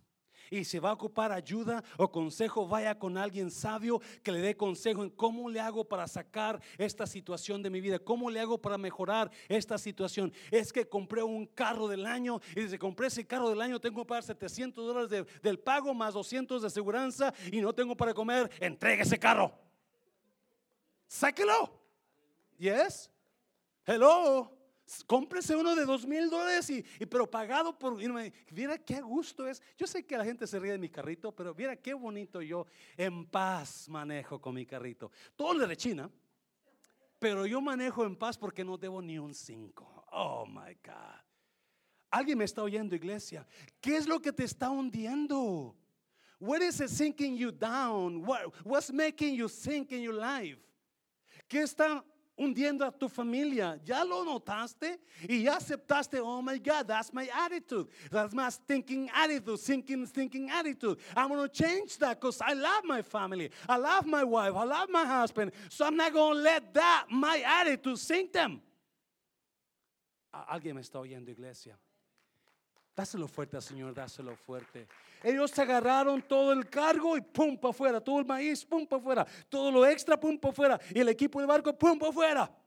y 0.51 0.65
si 0.65 0.79
va 0.79 0.91
a 0.91 0.95
ocupar 0.95 1.33
ayuda 1.33 1.83
o 1.97 2.11
consejo, 2.11 2.67
vaya 2.67 2.99
con 2.99 3.17
alguien 3.17 3.51
sabio 3.51 4.01
que 4.23 4.33
le 4.33 4.41
dé 4.41 4.57
consejo 4.57 5.03
en 5.03 5.11
cómo 5.11 5.49
le 5.49 5.61
hago 5.61 5.85
para 5.85 6.07
sacar 6.09 6.61
esta 6.77 7.07
situación 7.07 7.63
de 7.63 7.71
mi 7.71 7.81
vida, 7.81 7.99
cómo 7.99 8.31
le 8.31 8.41
hago 8.41 8.59
para 8.59 8.77
mejorar 8.77 9.31
esta 9.49 9.79
situación. 9.79 10.33
Es 10.51 10.73
que 10.73 10.89
compré 10.89 11.23
un 11.23 11.47
carro 11.47 11.89
del 11.89 12.05
año 12.05 12.41
y 12.57 12.63
desde 12.63 12.79
compré 12.79 13.07
ese 13.07 13.27
carro 13.27 13.49
del 13.49 13.61
año 13.61 13.81
tengo 13.81 14.03
que 14.03 14.09
pagar 14.09 14.25
700 14.25 14.87
dólares 14.87 15.27
del 15.43 15.59
pago 15.59 15.95
más 15.95 16.15
200 16.15 16.63
de 16.63 16.71
seguridad 16.71 16.89
y 17.53 17.61
no 17.61 17.73
tengo 17.73 17.97
para 17.97 18.15
comer. 18.15 18.51
Entregue 18.61 19.03
ese 19.03 19.19
carro. 19.19 19.53
Sáquelo. 21.07 21.81
Yes. 22.59 23.11
Hello. 23.87 24.58
Cómprese 25.07 25.55
uno 25.55 25.75
de 25.75 25.85
dos 25.85 26.07
mil 26.07 26.31
dólares 26.31 26.71
y, 26.71 26.83
pero 27.07 27.31
pagado 27.31 27.79
por. 27.79 27.97
mira 28.51 28.79
qué 28.79 29.01
gusto 29.01 29.47
es. 29.47 29.63
Yo 29.77 29.87
sé 29.87 30.05
que 30.07 30.17
la 30.17 30.25
gente 30.25 30.47
se 30.47 30.59
ríe 30.59 30.73
de 30.73 30.79
mi 30.79 30.89
carrito, 30.89 31.33
pero 31.33 31.55
mira 31.55 31.77
qué 31.77 31.95
bonito 31.95 32.41
yo 32.41 32.67
en 32.97 33.27
paz 33.27 33.89
manejo 33.89 34.41
con 34.41 34.55
mi 34.55 34.65
carrito. 34.65 35.11
Todo 35.37 35.55
le 35.55 35.67
rechina, 35.67 36.11
pero 37.19 37.47
yo 37.47 37.61
manejo 37.61 38.05
en 38.05 38.17
paz 38.17 38.39
porque 38.39 38.65
no 38.65 38.77
debo 38.77 39.03
ni 39.03 39.19
un 39.19 39.35
cinco. 39.35 40.05
Oh 40.13 40.47
my 40.47 40.75
God. 40.85 41.21
Alguien 42.11 42.39
me 42.39 42.45
está 42.45 42.63
oyendo, 42.63 42.95
iglesia. 42.95 43.47
¿Qué 43.81 43.97
es 43.97 44.07
lo 44.07 44.21
que 44.21 44.33
te 44.33 44.45
está 44.45 44.71
hundiendo? 44.71 45.77
What 46.41 46.63
is 46.63 46.81
it 46.81 46.89
sinking 46.89 47.37
you 47.37 47.51
down? 47.51 48.25
What, 48.25 48.53
what's 48.65 48.93
making 48.93 49.35
you 49.35 49.49
sink 49.49 49.93
in 49.93 50.03
your 50.03 50.15
life? 50.15 50.59
¿Qué 51.49 51.63
está 51.63 52.05
hundiendo 52.39 52.87
a 52.87 52.93
tu 52.93 53.09
familia. 53.09 53.79
Ya 53.85 54.05
lo 54.05 54.25
notaste 54.25 54.99
y 55.29 55.43
ya 55.43 55.57
aceptaste, 55.57 56.21
oh 56.21 56.41
my 56.41 56.59
God, 56.59 56.87
that's 56.87 57.13
my 57.13 57.29
attitude. 57.45 57.89
That's 58.11 58.33
my 58.33 58.51
thinking 58.51 59.11
attitude, 59.15 59.59
thinking, 59.59 60.07
thinking 60.07 60.51
attitude. 60.51 60.99
I'm 61.17 61.29
going 61.29 61.49
to 61.49 61.49
change 61.49 61.99
that 61.99 62.21
because 62.21 62.41
I 62.41 62.53
love 62.53 62.85
my 62.85 63.03
family. 63.03 63.51
I 63.69 63.77
love 63.77 64.07
my 64.07 64.25
wife. 64.25 64.55
I 64.55 64.65
love 64.65 64.89
my 64.91 65.05
husband. 65.05 65.53
So 65.69 65.87
I'm 65.87 65.97
not 65.97 66.13
going 66.13 66.37
to 66.37 66.43
let 66.43 66.75
that, 66.75 67.07
my 67.11 67.43
attitude, 67.45 67.99
sink 67.99 68.33
them. 68.33 68.61
Alguien 70.33 70.75
me 70.75 70.83
está 70.83 71.01
oyendo, 71.01 71.31
iglesia. 71.31 71.77
Dáselo 72.97 73.29
fuerte 73.29 73.57
al 73.57 73.63
Señor, 73.63 73.95
dáselo 73.95 74.37
fuerte. 74.37 74.87
Ellos 75.23 75.59
agarraron 75.59 76.23
todo 76.23 76.53
el 76.53 76.69
cargo 76.69 77.17
y 77.17 77.21
pum 77.21 77.57
para 77.59 77.71
afuera, 77.71 78.01
todo 78.01 78.21
el 78.21 78.27
maíz, 78.27 78.65
pum 78.65 78.87
para 78.87 79.01
afuera, 79.01 79.27
todo 79.49 79.71
lo 79.71 79.87
extra, 79.87 80.19
pum 80.19 80.39
para 80.39 80.53
afuera, 80.53 80.81
y 80.95 81.01
el 81.01 81.09
equipo 81.09 81.41
de 81.41 81.47
barco, 81.47 81.77
pum 81.77 81.99
para 81.99 82.11
afuera. 82.11 82.59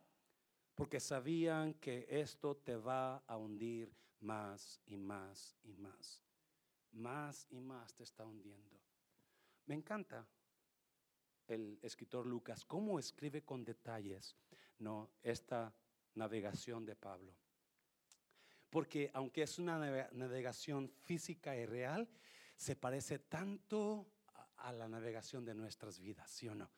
Porque 0.75 0.99
sabían 0.99 1.75
que 1.75 2.07
esto 2.09 2.57
te 2.57 2.75
va 2.75 3.17
a 3.27 3.37
hundir 3.37 3.93
más 4.19 4.79
y 4.85 4.97
más 4.97 5.57
y 5.63 5.73
más. 5.73 6.21
Más 6.93 7.47
y 7.49 7.59
más 7.59 7.93
te 7.93 8.03
está 8.03 8.25
hundiendo. 8.25 8.79
Me 9.65 9.75
encanta 9.75 10.25
el 11.47 11.79
escritor 11.81 12.25
Lucas, 12.25 12.65
cómo 12.65 12.99
escribe 12.99 13.43
con 13.43 13.63
detalles 13.63 14.35
no, 14.79 15.11
esta 15.21 15.73
navegación 16.15 16.85
de 16.85 16.95
Pablo. 16.95 17.33
Porque 18.69 19.11
aunque 19.13 19.43
es 19.43 19.59
una 19.59 19.77
navegación 20.11 20.89
física 21.03 21.55
y 21.55 21.65
real, 21.65 22.07
se 22.61 22.75
parece 22.75 23.17
tanto 23.17 24.05
a 24.57 24.71
la 24.71 24.87
navegación 24.87 25.43
de 25.43 25.55
nuestras 25.55 25.99
vidas, 25.99 26.29
¿sí 26.29 26.47
o 26.47 26.53
no? 26.53 26.69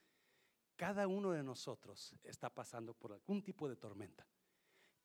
Cada 0.77 1.09
uno 1.09 1.31
de 1.31 1.43
nosotros 1.43 2.15
está 2.23 2.49
pasando 2.49 2.93
por 2.93 3.11
algún 3.11 3.43
tipo 3.43 3.67
de 3.67 3.75
tormenta. 3.75 4.25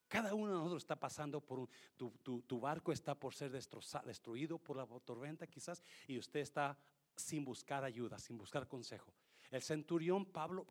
Cada 0.07 0.33
uno 0.33 0.53
de 0.53 0.57
nosotros 0.57 0.83
está 0.83 0.95
pasando 0.95 1.41
por 1.41 1.59
un, 1.59 1.69
tu, 1.97 2.59
barco 2.61 2.93
está 2.93 3.13
por 3.13 3.35
ser 3.35 3.51
destruido 3.51 4.57
por 4.57 4.77
la 4.77 4.87
tormenta 5.01 5.45
quizás 5.47 5.83
y 6.07 6.17
usted 6.17 6.39
está 6.39 6.77
sin 7.13 7.43
buscar 7.43 7.83
ayuda, 7.83 8.17
sin 8.17 8.37
buscar 8.37 8.65
consejo. 8.65 9.13
El 9.51 9.61
centurión 9.61 10.27
Pablo, 10.27 10.65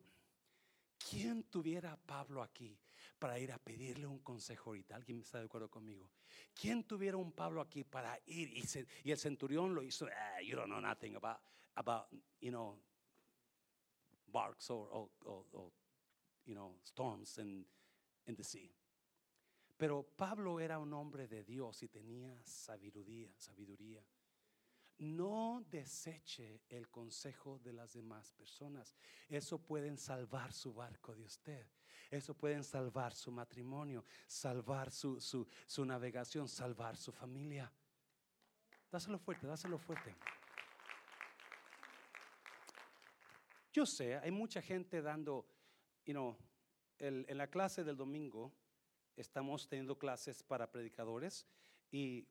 ¿quién 1.10 1.42
tuviera 1.44 1.92
a 1.92 1.96
Pablo 1.98 2.42
aquí 2.42 2.78
para 3.18 3.38
ir 3.38 3.52
a 3.52 3.58
pedirle 3.58 4.06
un 4.06 4.20
consejo 4.20 4.70
ahorita. 4.70 4.96
¿Alguien 4.96 5.20
está 5.20 5.38
de 5.38 5.46
acuerdo 5.46 5.68
conmigo? 5.68 6.08
¿Quién 6.54 6.84
tuviera 6.84 7.16
un 7.16 7.32
Pablo 7.32 7.60
aquí 7.60 7.84
para 7.84 8.18
ir? 8.26 8.50
Y, 9.04 9.10
el 9.10 9.18
centurión 9.18 9.74
lo 9.74 9.82
hizo, 9.82 10.06
ah, 10.06 10.40
you 10.42 10.56
don't 10.56 10.68
know 10.68 10.80
nothing 10.80 11.16
about, 11.16 11.40
about 11.74 12.06
you 12.40 12.50
know, 12.50 12.78
barks 14.26 14.70
or, 14.70 15.10
or, 15.24 15.72
you 16.44 16.54
know, 16.54 16.76
storms 16.84 17.38
in, 17.38 17.66
in 18.26 18.36
the 18.36 18.44
sea. 18.44 18.72
Pero 19.76 20.02
Pablo 20.02 20.58
era 20.58 20.78
un 20.78 20.92
hombre 20.92 21.28
de 21.28 21.44
Dios 21.44 21.82
y 21.82 21.88
tenía 21.88 22.42
sabiduría, 22.42 23.32
sabiduría. 23.36 24.04
No 24.98 25.64
deseche 25.70 26.62
el 26.68 26.88
consejo 26.90 27.60
de 27.60 27.72
las 27.72 27.92
demás 27.92 28.32
personas. 28.32 28.96
Eso 29.28 29.58
pueden 29.58 29.96
salvar 29.96 30.52
su 30.52 30.74
barco 30.74 31.14
de 31.14 31.22
usted. 31.22 31.64
Eso 32.10 32.34
pueden 32.34 32.64
salvar 32.64 33.14
su 33.14 33.30
matrimonio, 33.30 34.04
salvar 34.26 34.90
su, 34.90 35.20
su, 35.20 35.84
navegación, 35.84 36.48
salvar 36.48 36.96
su 36.96 37.12
familia. 37.12 37.70
Dáselo 38.90 39.18
fuerte, 39.18 39.46
dáselo 39.46 39.78
fuerte. 39.78 40.14
Yo 43.72 43.84
sé, 43.84 44.16
hay 44.16 44.30
mucha 44.30 44.62
gente 44.62 45.02
dando, 45.02 45.46
you 46.06 46.14
know, 46.14 46.36
en 46.98 47.38
la 47.38 47.46
clase 47.48 47.84
del 47.84 47.96
domingo 47.96 48.52
estamos 49.18 49.68
teniendo 49.68 49.98
clases 49.98 50.42
para 50.42 50.70
predicadores 50.70 51.46
y 51.90 52.26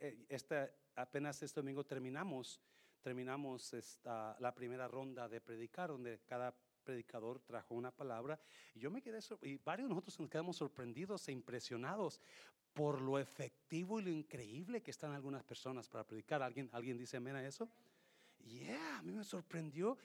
eh, 0.00 0.26
esta, 0.28 0.70
apenas 0.96 1.42
este 1.42 1.60
domingo 1.60 1.84
terminamos, 1.84 2.60
terminamos 3.00 3.72
esta, 3.72 4.36
la 4.40 4.54
primera 4.54 4.88
ronda 4.88 5.28
de 5.28 5.40
predicar, 5.40 5.90
donde 5.90 6.20
cada 6.26 6.54
predicador 6.84 7.40
trajo 7.40 7.74
una 7.74 7.90
palabra 7.90 8.38
y 8.74 8.80
yo 8.80 8.90
me 8.90 9.02
quedé, 9.02 9.18
y 9.42 9.56
varios 9.56 9.88
de 9.88 9.94
nosotros 9.94 10.20
nos 10.20 10.30
quedamos 10.30 10.56
sorprendidos 10.56 11.26
e 11.28 11.32
impresionados 11.32 12.20
por 12.72 13.00
lo 13.00 13.18
efectivo 13.18 14.00
y 14.00 14.04
lo 14.04 14.10
increíble 14.10 14.82
que 14.82 14.90
están 14.90 15.12
algunas 15.12 15.42
personas 15.44 15.88
para 15.88 16.04
predicar. 16.04 16.42
¿Alguien, 16.42 16.68
alguien 16.72 16.98
dice 16.98 17.16
amén 17.16 17.36
a 17.36 17.46
eso? 17.46 17.68
Yeah, 18.44 18.98
a 18.98 19.02
mí 19.02 19.12
me 19.12 19.24
sorprendió 19.24 19.96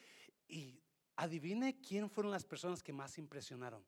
y 0.48 0.80
adivine 1.16 1.82
quién 1.82 2.10
fueron 2.10 2.32
las 2.32 2.46
personas 2.46 2.82
que 2.82 2.94
más 2.94 3.18
impresionaron. 3.18 3.84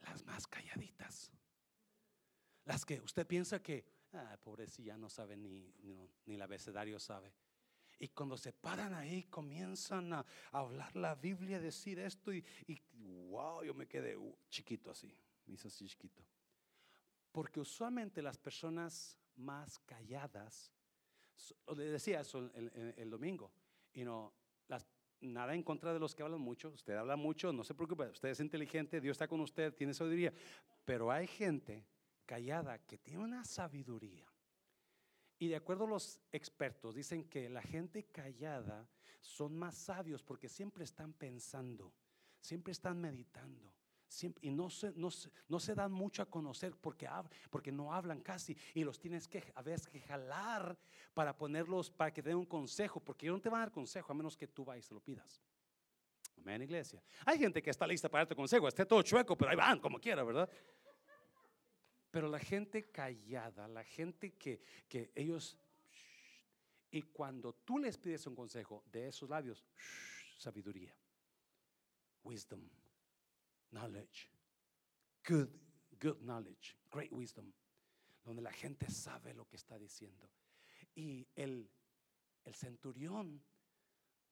Las 0.00 0.24
más 0.24 0.46
calladitas. 0.46 1.30
Las 2.64 2.84
que 2.84 3.00
usted 3.00 3.26
piensa 3.26 3.60
que, 3.60 3.84
ah, 4.12 4.38
pobrecilla, 4.42 4.96
no 4.96 5.10
sabe 5.10 5.36
ni, 5.36 5.72
ni, 5.82 6.08
ni 6.26 6.34
el 6.34 6.42
abecedario 6.42 6.98
sabe. 6.98 7.32
Y 7.98 8.08
cuando 8.08 8.36
se 8.36 8.52
paran 8.52 8.94
ahí, 8.94 9.24
comienzan 9.24 10.12
a, 10.12 10.24
hablar 10.52 10.94
la 10.96 11.14
Biblia, 11.14 11.60
decir 11.60 11.98
esto 11.98 12.32
y, 12.32 12.44
wow, 12.94 13.62
yo 13.62 13.74
me 13.74 13.86
quedé 13.86 14.16
uh, 14.16 14.36
chiquito 14.48 14.90
así, 14.90 15.16
me 15.46 15.54
hizo 15.54 15.68
así 15.68 15.86
chiquito. 15.86 16.22
Porque 17.32 17.60
usualmente 17.60 18.22
las 18.22 18.38
personas 18.38 19.18
más 19.36 19.78
calladas, 19.80 20.72
le 21.76 21.84
decía 21.84 22.20
eso 22.20 22.50
el, 22.54 23.10
domingo, 23.10 23.52
y 23.92 24.04
no, 24.04 24.32
las, 24.68 24.86
nada 25.20 25.54
en 25.54 25.62
contra 25.62 25.92
de 25.92 25.98
los 25.98 26.14
que 26.14 26.22
hablan 26.22 26.40
mucho, 26.40 26.70
usted 26.70 26.94
habla 26.94 27.16
mucho, 27.16 27.52
no 27.52 27.64
se 27.64 27.74
preocupe, 27.74 28.04
usted 28.04 28.28
es 28.28 28.40
inteligente, 28.40 29.00
Dios 29.00 29.14
está 29.14 29.26
con 29.26 29.40
usted, 29.40 29.74
tiene 29.74 29.94
sabiduría, 29.94 30.32
pero 30.84 31.10
hay 31.10 31.26
gente 31.26 31.86
callada 32.24 32.78
que 32.78 32.98
tiene 32.98 33.22
una 33.22 33.44
sabiduría 33.44 34.33
y 35.44 35.48
de 35.48 35.56
acuerdo 35.56 35.84
a 35.84 35.88
los 35.88 36.22
expertos, 36.32 36.94
dicen 36.94 37.24
que 37.24 37.50
la 37.50 37.60
gente 37.60 38.04
callada 38.04 38.88
son 39.20 39.54
más 39.54 39.74
sabios 39.76 40.22
porque 40.22 40.48
siempre 40.48 40.84
están 40.84 41.12
pensando, 41.12 41.92
siempre 42.40 42.72
están 42.72 42.98
meditando. 42.98 43.70
Y 44.40 44.50
no 44.50 44.70
se, 44.70 45.74
dan 45.74 45.92
mucho 45.92 46.22
a 46.22 46.26
conocer 46.26 46.74
porque, 46.80 47.06
porque 47.50 47.70
no 47.70 47.92
hablan 47.92 48.20
casi 48.20 48.56
y 48.72 48.84
los 48.84 48.98
tienes 48.98 49.28
que 49.28 49.52
a 49.54 49.60
veces 49.60 49.86
que 49.88 50.00
jalar 50.00 50.78
para 51.12 51.36
ponerlos, 51.36 51.90
para 51.90 52.10
que 52.10 52.22
den 52.22 52.36
un 52.36 52.46
consejo, 52.46 53.00
porque 53.00 53.26
ellos 53.26 53.36
no 53.36 53.42
te 53.42 53.50
van 53.50 53.60
a 53.60 53.64
dar 53.64 53.72
consejo 53.72 54.12
a 54.12 54.14
menos 54.14 54.38
que 54.38 54.46
tú 54.46 54.64
vayas 54.64 54.86
y 54.86 54.88
se 54.88 54.94
lo 54.94 55.00
pidas. 55.00 55.42
Amén, 56.38 56.62
iglesia. 56.62 57.02
Hay 57.26 57.38
gente 57.38 57.62
que 57.62 57.70
está 57.70 57.86
lista 57.86 58.08
para 58.08 58.22
darte 58.22 58.34
consejo, 58.34 58.68
esté 58.68 58.86
todo 58.86 59.02
chueco, 59.02 59.36
pero 59.36 59.50
ahí 59.50 59.56
van, 59.56 59.78
como 59.80 59.98
quiera, 59.98 60.22
¿verdad? 60.22 60.48
Pero 62.14 62.28
la 62.28 62.38
gente 62.38 62.92
callada, 62.92 63.66
la 63.66 63.82
gente 63.82 64.34
que, 64.34 64.62
que 64.88 65.10
ellos... 65.16 65.58
Y 66.92 67.02
cuando 67.02 67.52
tú 67.52 67.76
les 67.76 67.98
pides 67.98 68.24
un 68.28 68.36
consejo 68.36 68.84
de 68.86 69.08
esos 69.08 69.28
labios, 69.28 69.64
sabiduría, 70.38 70.96
wisdom, 72.22 72.70
knowledge, 73.72 74.30
good, 75.28 75.48
good 76.00 76.18
knowledge, 76.18 76.76
great 76.92 77.10
wisdom, 77.10 77.52
donde 78.22 78.42
la 78.42 78.52
gente 78.52 78.88
sabe 78.88 79.34
lo 79.34 79.48
que 79.48 79.56
está 79.56 79.76
diciendo. 79.76 80.30
Y 80.94 81.26
el, 81.34 81.68
el 82.44 82.54
centurión 82.54 83.42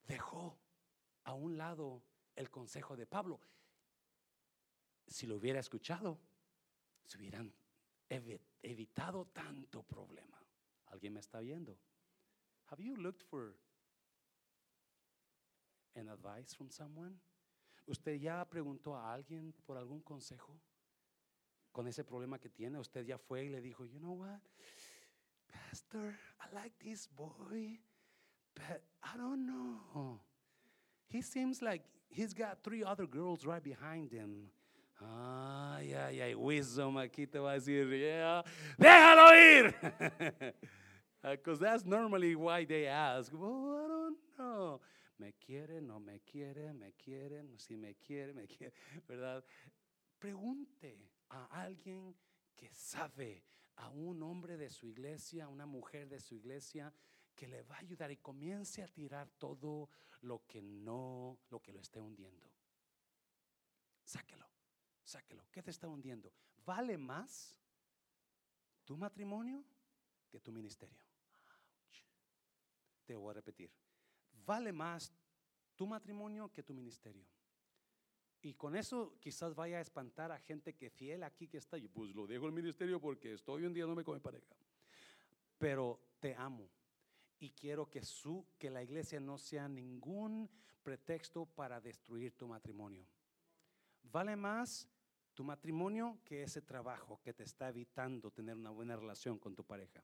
dejó 0.07 0.57
a 1.25 1.33
un 1.33 1.57
lado 1.57 2.01
el 2.37 2.49
consejo 2.49 2.95
de 2.95 3.07
Pablo. 3.07 3.41
Si 5.05 5.27
lo 5.27 5.35
hubiera 5.35 5.59
escuchado, 5.59 6.17
se 7.03 7.17
hubieran 7.17 7.53
evitado 8.09 9.25
tanto 9.33 9.83
problema. 9.83 10.37
¿Alguien 10.87 11.13
me 11.13 11.19
está 11.19 11.39
viendo? 11.39 11.77
Have 12.67 12.83
you 12.83 12.95
looked 12.95 13.23
for 13.23 13.55
an 15.95 16.09
advice 16.09 16.55
from 16.55 16.69
someone? 16.69 17.19
¿Usted 17.85 18.19
ya 18.19 18.45
preguntó 18.45 18.95
a 18.95 19.13
alguien 19.13 19.53
por 19.65 19.77
algún 19.77 20.01
consejo 20.01 20.59
con 21.71 21.87
ese 21.87 22.03
problema 22.03 22.39
que 22.39 22.49
tiene? 22.49 22.79
¿Usted 22.79 23.05
ya 23.05 23.17
fue 23.17 23.45
y 23.45 23.49
le 23.49 23.61
dijo, 23.61 23.85
you 23.85 23.99
know 23.99 24.13
what? 24.13 24.39
Pastor, 25.47 26.17
I 26.39 26.53
like 26.53 26.77
this 26.79 27.07
boy, 27.07 27.79
but 28.55 28.83
I 29.03 29.17
don't 29.17 29.45
know. 29.45 30.21
He 31.07 31.21
seems 31.21 31.61
like 31.61 31.83
he's 32.09 32.33
got 32.33 32.63
three 32.63 32.83
other 32.83 33.05
girls 33.05 33.45
right 33.45 33.63
behind 33.63 34.11
him. 34.11 34.49
Ay, 35.03 35.93
ay, 35.93 36.21
ay, 36.21 36.35
wisdom 36.35 36.97
aquí 36.97 37.27
te 37.27 37.39
va 37.39 37.51
a 37.51 37.53
decir, 37.55 37.87
yeah, 37.89 38.43
déjalo 38.77 39.33
ir. 39.35 39.75
Because 41.21 41.59
that's 41.59 41.85
normally 41.85 42.35
why 42.35 42.65
they 42.65 42.87
ask, 42.87 43.31
well, 43.33 43.79
I 43.83 43.87
don't 43.87 44.17
know. 44.37 44.81
Me 45.19 45.33
quiere, 45.39 45.79
no 45.81 45.99
me 45.99 46.19
quiere, 46.19 46.73
me 46.73 46.93
quiere, 46.97 47.43
si 47.57 47.75
me 47.75 47.95
quiere, 47.95 48.33
me 48.33 48.45
quiere, 48.47 48.73
¿verdad? 49.07 49.43
Pregunte 50.19 50.97
a 51.29 51.45
alguien 51.63 52.13
que 52.55 52.69
sabe, 52.73 53.43
a 53.77 53.89
un 53.89 54.21
hombre 54.21 54.57
de 54.57 54.69
su 54.69 54.85
iglesia, 54.85 55.45
a 55.45 55.47
una 55.47 55.65
mujer 55.65 56.07
de 56.07 56.19
su 56.19 56.35
iglesia, 56.35 56.93
que 57.35 57.47
le 57.47 57.63
va 57.63 57.75
a 57.75 57.79
ayudar 57.79 58.11
y 58.11 58.17
comience 58.17 58.83
a 58.83 58.87
tirar 58.87 59.29
todo 59.37 59.89
lo 60.21 60.45
que 60.45 60.61
no, 60.61 61.39
lo 61.49 61.59
que 61.61 61.71
lo 61.71 61.79
esté 61.79 61.99
hundiendo. 61.99 62.47
Sáquelo, 64.03 64.47
sáquelo. 65.03 65.45
¿Qué 65.51 65.61
te 65.61 65.71
está 65.71 65.87
hundiendo? 65.87 66.31
¿Vale 66.65 66.97
más 66.97 67.59
tu 68.85 68.97
matrimonio 68.97 69.63
que 70.29 70.39
tu 70.39 70.51
ministerio? 70.51 71.03
Te 73.05 73.15
voy 73.15 73.31
a 73.31 73.33
repetir. 73.33 73.71
Vale 74.45 74.71
más 74.71 75.13
tu 75.75 75.87
matrimonio 75.87 76.51
que 76.51 76.63
tu 76.63 76.73
ministerio. 76.73 77.25
Y 78.41 78.55
con 78.55 78.75
eso 78.75 79.17
quizás 79.19 79.55
vaya 79.55 79.77
a 79.77 79.81
espantar 79.81 80.31
a 80.31 80.39
gente 80.39 80.75
que 80.75 80.89
fiel 80.89 81.23
aquí 81.23 81.47
que 81.47 81.57
está. 81.57 81.77
Y 81.77 81.87
pues 81.87 82.13
lo 82.13 82.27
dejo 82.27 82.45
el 82.45 82.51
ministerio 82.51 82.99
porque 82.99 83.33
estoy 83.33 83.65
un 83.65 83.73
día 83.73 83.85
no 83.85 83.95
me 83.95 84.03
come 84.03 84.19
pareja. 84.19 84.55
Pero 85.57 85.99
te 86.19 86.35
amo 86.35 86.69
y 87.39 87.51
quiero 87.51 87.89
que 87.89 88.03
su 88.03 88.45
que 88.57 88.69
la 88.69 88.83
iglesia 88.83 89.19
no 89.19 89.37
sea 89.37 89.67
ningún 89.67 90.49
pretexto 90.83 91.45
para 91.45 91.79
destruir 91.79 92.37
tu 92.37 92.47
matrimonio. 92.47 93.05
Vale 94.03 94.35
más 94.35 94.89
tu 95.33 95.43
matrimonio 95.43 96.19
que 96.23 96.43
ese 96.43 96.61
trabajo 96.61 97.19
que 97.21 97.33
te 97.33 97.43
está 97.43 97.69
evitando 97.69 98.31
tener 98.31 98.55
una 98.55 98.69
buena 98.69 98.95
relación 98.95 99.37
con 99.39 99.55
tu 99.55 99.63
pareja. 99.63 100.03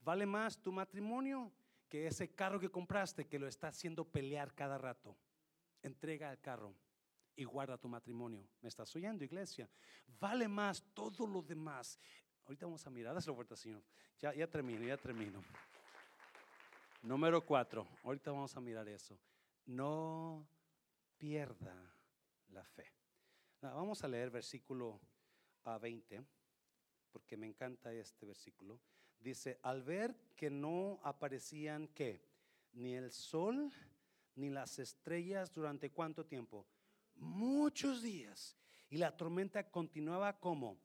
Vale 0.00 0.26
más 0.26 0.58
tu 0.60 0.72
matrimonio 0.72 1.52
que 1.88 2.06
ese 2.06 2.34
carro 2.34 2.58
que 2.58 2.70
compraste 2.70 3.26
que 3.26 3.38
lo 3.38 3.46
está 3.46 3.68
haciendo 3.68 4.04
pelear 4.04 4.54
cada 4.54 4.78
rato. 4.78 5.16
Entrega 5.82 6.30
el 6.30 6.40
carro 6.40 6.74
y 7.36 7.44
guarda 7.44 7.76
tu 7.76 7.88
matrimonio. 7.88 8.46
¿Me 8.60 8.68
estás 8.68 8.94
oyendo, 8.96 9.24
iglesia? 9.24 9.68
Vale 10.18 10.48
más 10.48 10.82
todo 10.94 11.26
lo 11.26 11.42
demás. 11.42 11.98
Ahorita 12.44 12.66
vamos 12.66 12.86
a 12.86 12.90
mirar, 12.90 13.14
la 13.14 13.32
oferta, 13.32 13.56
Señor. 13.56 13.82
Ya, 14.18 14.34
ya 14.34 14.46
termino, 14.46 14.84
ya 14.84 14.96
termino. 14.96 15.42
Número 17.02 17.44
cuatro, 17.44 17.86
ahorita 18.04 18.30
vamos 18.30 18.56
a 18.56 18.60
mirar 18.60 18.88
eso. 18.88 19.18
No 19.66 20.46
pierda 21.18 21.74
la 22.48 22.64
fe. 22.64 23.01
Vamos 23.70 24.02
a 24.02 24.08
leer 24.08 24.30
versículo 24.30 25.00
a 25.64 25.78
20, 25.78 26.24
porque 27.12 27.36
me 27.36 27.46
encanta 27.46 27.92
este 27.92 28.26
versículo. 28.26 28.80
Dice, 29.20 29.58
al 29.62 29.82
ver 29.82 30.14
que 30.36 30.50
no 30.50 31.00
aparecían 31.04 31.88
qué, 31.88 32.24
ni 32.72 32.94
el 32.94 33.12
sol 33.12 33.72
ni 34.34 34.50
las 34.50 34.78
estrellas 34.78 35.52
durante 35.52 35.90
cuánto 35.90 36.24
tiempo? 36.24 36.66
Muchos 37.16 38.02
días. 38.02 38.56
Y 38.90 38.96
la 38.96 39.16
tormenta 39.16 39.70
continuaba 39.70 40.38
como, 40.38 40.78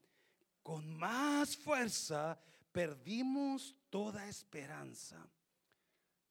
con 0.61 0.95
más 0.95 1.57
fuerza 1.57 2.39
perdimos 2.71 3.75
toda 3.89 4.28
esperanza 4.28 5.28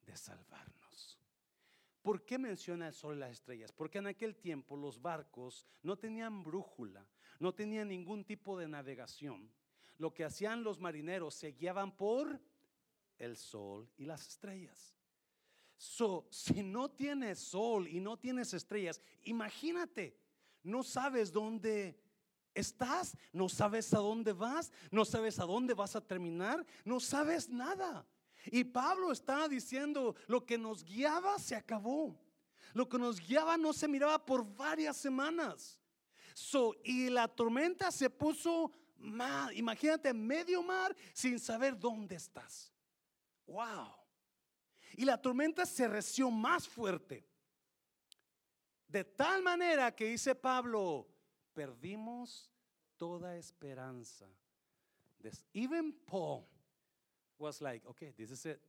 de 0.05 0.17
salvarnos. 0.17 0.86
¿Por 2.07 2.25
qué 2.25 2.39
menciona 2.39 2.87
el 2.87 2.95
sol 2.95 3.17
y 3.17 3.19
las 3.19 3.33
estrellas? 3.33 3.73
Porque 3.73 3.99
en 3.99 4.07
aquel 4.07 4.37
tiempo 4.37 4.77
los 4.77 5.03
barcos 5.03 5.67
no 5.83 5.99
tenían 5.99 6.45
brújula, 6.45 7.05
no 7.41 7.53
tenían 7.53 7.89
ningún 7.89 8.25
tipo 8.25 8.57
de 8.57 8.69
navegación. 8.69 9.51
Lo 9.99 10.15
que 10.15 10.25
hacían 10.25 10.63
los 10.63 10.79
marineros 10.79 11.35
se 11.35 11.51
guiaban 11.51 11.97
por 11.97 12.41
el 13.19 13.37
sol 13.37 13.91
y 13.97 14.05
las 14.05 14.25
estrellas. 14.25 14.95
So, 15.77 16.29
si 16.31 16.63
no 16.63 16.93
tienes 16.93 17.41
sol 17.41 17.89
y 17.89 17.99
no 17.99 18.17
tienes 18.17 18.55
estrellas, 18.55 19.03
imagínate, 19.25 20.17
no 20.63 20.85
sabes 20.85 21.33
dónde 21.33 22.01
estás, 22.55 23.17
no 23.33 23.49
sabes 23.49 23.93
a 23.93 23.99
dónde 23.99 24.33
vas, 24.33 24.71
no 24.93 25.05
sabes 25.05 25.41
a 25.41 25.45
dónde 25.45 25.75
vas 25.75 25.97
a 25.97 26.07
terminar, 26.07 26.65
no 26.85 27.01
sabes 27.01 27.49
nada. 27.49 28.07
Y 28.47 28.65
Pablo 28.65 29.13
está 29.13 29.49
diciendo, 29.49 30.15
lo 30.27 30.45
que 30.45 30.59
nos 30.59 30.85
guiaba 30.85 31.39
se 31.39 31.55
acabó. 31.55 32.17
Lo 32.73 32.89
que 32.89 32.99
nos 32.99 33.21
guiaba 33.21 33.57
no 33.57 33.73
se 33.73 33.89
miraba 33.89 34.25
por 34.25 34.45
varias 34.55 34.97
semanas. 34.97 35.81
y 36.85 37.09
la 37.09 37.29
tormenta 37.29 37.91
se 37.91 38.11
puso 38.11 38.71
mal. 38.99 39.57
Imagínate, 39.57 40.13
medio 40.13 40.63
mar 40.63 40.95
sin 41.13 41.39
saber 41.39 41.79
dónde 41.79 42.17
estás. 42.17 42.73
Wow. 43.47 43.95
Y 44.97 45.05
la 45.05 45.21
tormenta 45.21 45.65
se 45.65 45.89
reció 45.89 46.31
más 46.31 46.69
fuerte. 46.69 47.27
De 48.89 49.05
tal 49.05 49.43
manera 49.43 49.95
que 49.95 50.07
dice 50.07 50.35
Pablo, 50.35 51.09
perdimos 51.53 52.51
toda 52.97 53.37
esperanza. 53.37 54.27
Even 55.53 55.93
Paul 55.93 56.47
was 57.39 57.61
like, 57.61 57.87
okay, 57.89 58.13
this 58.17 58.31
is 58.31 58.45
it. 58.47 58.61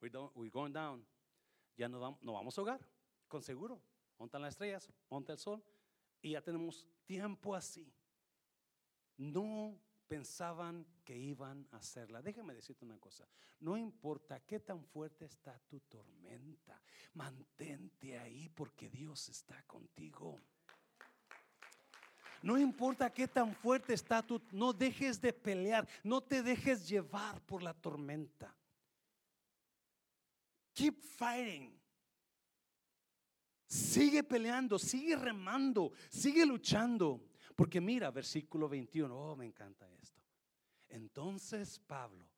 We're, 0.00 0.10
we're 0.34 0.50
going 0.50 0.72
down. 0.72 1.02
Ya 1.76 1.88
no 1.88 2.00
vamos, 2.00 2.18
no 2.22 2.32
vamos 2.32 2.58
a 2.58 2.62
hogar, 2.62 2.80
con 3.28 3.42
seguro. 3.42 3.80
Montan 4.18 4.42
las 4.42 4.54
estrellas, 4.54 4.88
monta 5.10 5.32
el 5.32 5.38
sol. 5.38 5.62
Y 6.20 6.32
ya 6.32 6.40
tenemos 6.40 6.86
tiempo 7.06 7.54
así. 7.54 7.92
No 9.16 9.78
pensaban 10.06 10.86
que 11.04 11.16
iban 11.16 11.66
a 11.72 11.78
hacerla. 11.78 12.22
Déjame 12.22 12.54
decirte 12.54 12.84
una 12.84 12.98
cosa. 12.98 13.26
No 13.60 13.76
importa 13.76 14.40
qué 14.40 14.60
tan 14.60 14.84
fuerte 14.84 15.24
está 15.24 15.58
tu 15.68 15.80
tormenta, 15.80 16.80
mantente 17.14 18.18
ahí 18.18 18.48
porque 18.50 18.90
Dios 18.90 19.28
está 19.28 19.62
contigo. 19.64 20.38
No 22.42 22.58
importa 22.58 23.12
qué 23.12 23.28
tan 23.28 23.54
fuerte 23.54 23.94
está 23.94 24.22
tú, 24.22 24.42
no 24.50 24.72
dejes 24.72 25.20
de 25.20 25.32
pelear, 25.32 25.88
no 26.02 26.20
te 26.20 26.42
dejes 26.42 26.88
llevar 26.88 27.40
por 27.42 27.62
la 27.62 27.72
tormenta. 27.72 28.54
Keep 30.74 31.00
fighting. 31.00 31.78
Sigue 33.66 34.22
peleando, 34.22 34.78
sigue 34.78 35.16
remando, 35.16 35.92
sigue 36.10 36.44
luchando. 36.44 37.24
Porque 37.54 37.80
mira, 37.80 38.10
versículo 38.10 38.68
21, 38.68 39.16
oh, 39.16 39.36
me 39.36 39.46
encanta 39.46 39.88
esto. 39.94 40.22
Entonces 40.88 41.78
Pablo, 41.78 42.28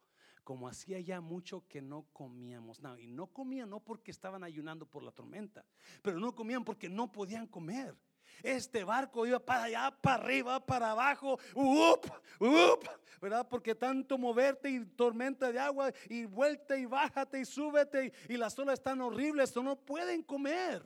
como 0.44 0.68
hacía 0.68 1.00
ya 1.00 1.20
mucho 1.20 1.66
que 1.66 1.80
no 1.80 2.06
comíamos, 2.12 2.80
no, 2.80 2.98
y 2.98 3.06
no 3.08 3.26
comían 3.28 3.70
no 3.70 3.80
porque 3.80 4.10
estaban 4.10 4.44
ayunando 4.44 4.86
por 4.86 5.02
la 5.02 5.10
tormenta, 5.10 5.64
pero 6.02 6.20
no 6.20 6.34
comían 6.34 6.64
porque 6.64 6.88
no 6.88 7.10
podían 7.10 7.46
comer. 7.46 7.96
Este 8.42 8.84
barco 8.84 9.26
iba 9.26 9.38
para 9.38 9.64
allá, 9.64 9.90
para 10.00 10.22
arriba, 10.22 10.64
para 10.64 10.90
abajo, 10.90 11.38
up, 11.54 12.10
up, 12.40 12.88
¿verdad? 13.20 13.46
Porque 13.48 13.74
tanto 13.74 14.18
moverte 14.18 14.68
y 14.70 14.84
tormenta 14.84 15.50
de 15.50 15.58
agua 15.58 15.92
y 16.08 16.24
vuelta 16.26 16.76
y 16.76 16.86
bájate 16.86 17.40
y 17.40 17.44
súbete 17.44 18.12
y, 18.28 18.36
las 18.36 18.58
olas 18.58 18.74
están 18.74 19.00
horribles, 19.00 19.54
no 19.56 19.76
pueden 19.76 20.22
comer. 20.22 20.84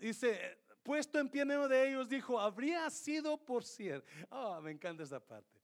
Dice, 0.00 0.58
puesto 0.82 1.18
en 1.18 1.28
pie 1.28 1.44
medio 1.44 1.66
de 1.68 1.88
ellos, 1.88 2.08
dijo, 2.08 2.38
habría 2.38 2.88
sido 2.90 3.36
por 3.36 3.64
cierto, 3.64 4.06
oh, 4.30 4.60
me 4.60 4.70
encanta 4.70 5.02
esta 5.02 5.20
parte. 5.20 5.60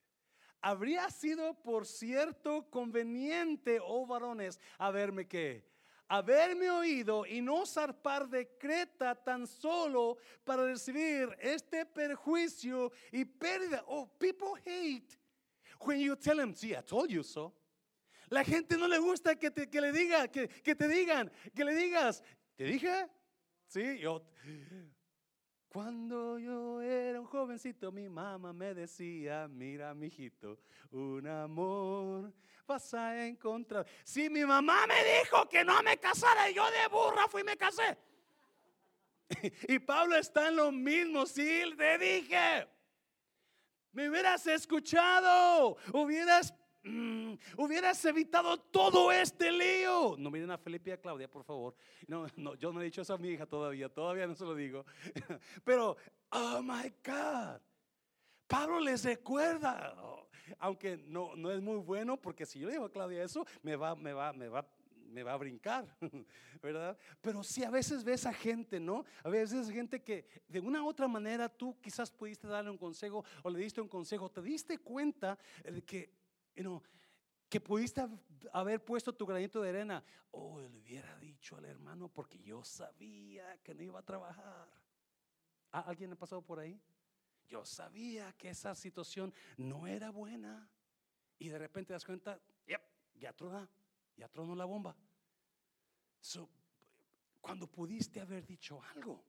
Habría 0.63 1.09
sido 1.11 1.55
por 1.55 1.87
cierto 1.87 2.69
conveniente, 2.71 3.79
oh 3.83 4.07
varones, 4.07 4.61
haberme 4.79 5.27
que 5.27 5.65
haberme 6.11 6.69
oído 6.69 7.25
y 7.25 7.41
no 7.41 7.65
zarpar 7.65 8.29
de 8.29 8.49
Creta 8.59 9.15
tan 9.15 9.47
solo 9.47 10.19
para 10.45 10.65
recibir 10.65 11.29
este 11.39 11.87
perjuicio 11.87 12.91
y 13.13 13.25
pérdida. 13.25 13.85
Oh, 13.87 14.09
people 14.19 14.61
hate 14.67 15.17
when 15.87 16.01
you 16.01 16.17
tell 16.17 16.37
them, 16.37 16.53
see, 16.53 16.73
I 16.73 16.83
told 16.83 17.11
you 17.11 17.23
so. 17.23 17.55
La 18.29 18.45
gente 18.45 18.77
no 18.77 18.89
le 18.89 18.99
gusta 18.99 19.37
que, 19.37 19.51
te, 19.51 19.69
que 19.69 19.81
le 19.81 19.93
diga, 19.93 20.29
que, 20.29 20.49
que 20.49 20.75
te 20.75 20.89
digan, 20.89 21.31
que 21.55 21.65
le 21.65 21.75
digas, 21.75 22.23
¿te 22.57 22.65
dije? 22.65 23.07
Sí, 23.67 23.99
yo. 23.99 24.23
Cuando 25.69 26.41
yo 26.41 26.83
era 26.83 27.21
un 27.21 27.27
jovencito, 27.27 27.93
mi 27.93 28.09
mamá 28.09 28.53
me 28.53 28.75
decía, 28.75 29.47
mira, 29.49 29.95
mijito, 29.95 30.59
un 30.91 31.29
amor 31.29 32.33
vas 32.71 32.95
a 32.95 33.27
encontrar. 33.27 33.87
Si 34.05 34.31
mi 34.31 34.45
mamá 34.45 34.87
me 34.87 34.95
dijo 35.19 35.49
que 35.49 35.65
no 35.65 35.83
me 35.83 35.99
casara, 35.99 36.51
yo 36.51 36.65
de 36.71 36.89
burra 36.91 37.29
fui 37.29 37.43
y 37.43 37.45
me 37.45 37.57
casé. 37.57 37.99
Y 39.69 39.79
Pablo 39.79 40.17
está 40.17 40.49
en 40.49 40.57
lo 40.57 40.73
mismo, 40.73 41.25
sí, 41.27 41.63
te 41.77 41.99
dije. 41.99 42.67
Me 43.93 44.09
hubieras 44.09 44.47
escuchado, 44.47 45.77
hubieras 45.93 46.53
Mm, 46.83 47.35
hubieras 47.59 48.03
evitado 48.07 48.59
todo 48.59 49.13
este 49.13 49.53
lío. 49.53 50.17
No 50.17 50.31
miren 50.31 50.51
a 50.51 50.57
Felipe 50.57 50.91
y 50.91 50.93
a 50.95 51.01
Claudia, 51.01 51.29
por 51.29 51.45
favor. 51.45 51.75
No, 52.07 52.27
no, 52.37 52.55
yo 52.55 52.73
no 52.73 52.81
he 52.81 52.85
dicho 52.85 53.03
eso 53.03 53.15
a 53.15 53.19
mi 53.19 53.29
hija 53.29 53.45
todavía, 53.45 53.89
todavía 53.91 54.27
no 54.27 54.35
se 54.35 54.45
lo 54.45 54.55
digo. 54.55 54.87
Pero, 55.65 55.97
oh 56.31 56.63
my 56.63 56.91
God, 57.05 57.61
Pablo 58.47 58.81
les 58.81 59.05
recuerda, 59.05 59.95
aunque 60.59 60.97
no, 60.97 61.37
no 61.37 61.51
es 61.51 61.61
muy 61.61 61.77
bueno, 61.77 62.17
porque 62.17 62.47
si 62.47 62.59
yo 62.59 62.67
le 62.67 62.75
digo 62.75 62.85
a 62.87 62.93
Claudia 62.93 63.23
eso, 63.23 63.47
me 63.63 63.77
va, 63.77 63.95
me 63.95 64.13
va, 64.13 64.33
me 64.33 64.49
va 64.49 64.67
me 65.11 65.25
va 65.25 65.33
a 65.33 65.37
brincar, 65.37 65.97
¿verdad? 66.63 66.97
Pero 67.21 67.43
sí, 67.43 67.65
a 67.65 67.71
veces 67.71 68.05
ves 68.05 68.27
a 68.27 68.33
gente, 68.33 68.79
¿no? 68.79 69.05
A 69.25 69.29
veces 69.29 69.69
gente 69.69 70.01
que 70.03 70.25
de 70.47 70.61
una 70.61 70.83
u 70.83 70.89
otra 70.89 71.09
manera 71.09 71.49
tú 71.49 71.77
quizás 71.81 72.11
pudiste 72.11 72.47
darle 72.47 72.71
un 72.71 72.79
consejo 72.79 73.25
o 73.43 73.51
le 73.51 73.59
diste 73.59 73.81
un 73.81 73.89
consejo, 73.89 74.31
te 74.31 74.41
diste 74.41 74.79
cuenta 74.79 75.37
de 75.65 75.83
que 75.83 76.21
que 77.49 77.61
pudiste 77.61 78.07
haber 78.53 78.85
puesto 78.85 79.13
tu 79.13 79.27
granito 79.27 79.61
de 79.61 79.71
arena. 79.71 80.05
Oh, 80.31 80.61
le 80.61 80.79
hubiera 80.79 81.17
dicho 81.19 81.57
al 81.57 81.65
hermano 81.65 82.09
porque 82.09 82.39
yo 82.39 82.63
sabía 82.63 83.59
que 83.65 83.75
no 83.75 83.83
iba 83.83 83.99
a 83.99 84.05
trabajar. 84.05 84.69
¿Alguien 85.73 86.13
ha 86.13 86.17
pasado 86.17 86.43
por 86.43 86.61
ahí? 86.61 86.81
Yo 87.51 87.65
sabía 87.65 88.33
que 88.39 88.51
esa 88.51 88.77
situación 88.77 89.35
no 89.57 89.89
era 89.89 90.11
buena. 90.11 90.71
Y 91.37 91.49
de 91.49 91.59
repente 91.59 91.89
te 91.89 91.93
das 91.95 92.05
cuenta, 92.05 92.41
ya 93.15 93.33
tronó, 93.33 93.69
ya 94.17 94.29
tronó 94.29 94.55
la 94.55 94.65
bomba. 94.65 94.97
cuando 97.41 97.67
pudiste 97.67 98.21
haber 98.21 98.47
dicho 98.47 98.81
algo. 98.95 99.25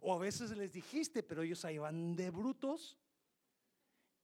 O 0.00 0.12
a 0.12 0.18
veces 0.18 0.50
les 0.56 0.72
dijiste, 0.72 1.22
pero 1.22 1.42
ellos 1.42 1.64
ahí 1.64 1.78
van 1.78 2.16
de 2.16 2.30
brutos 2.30 2.98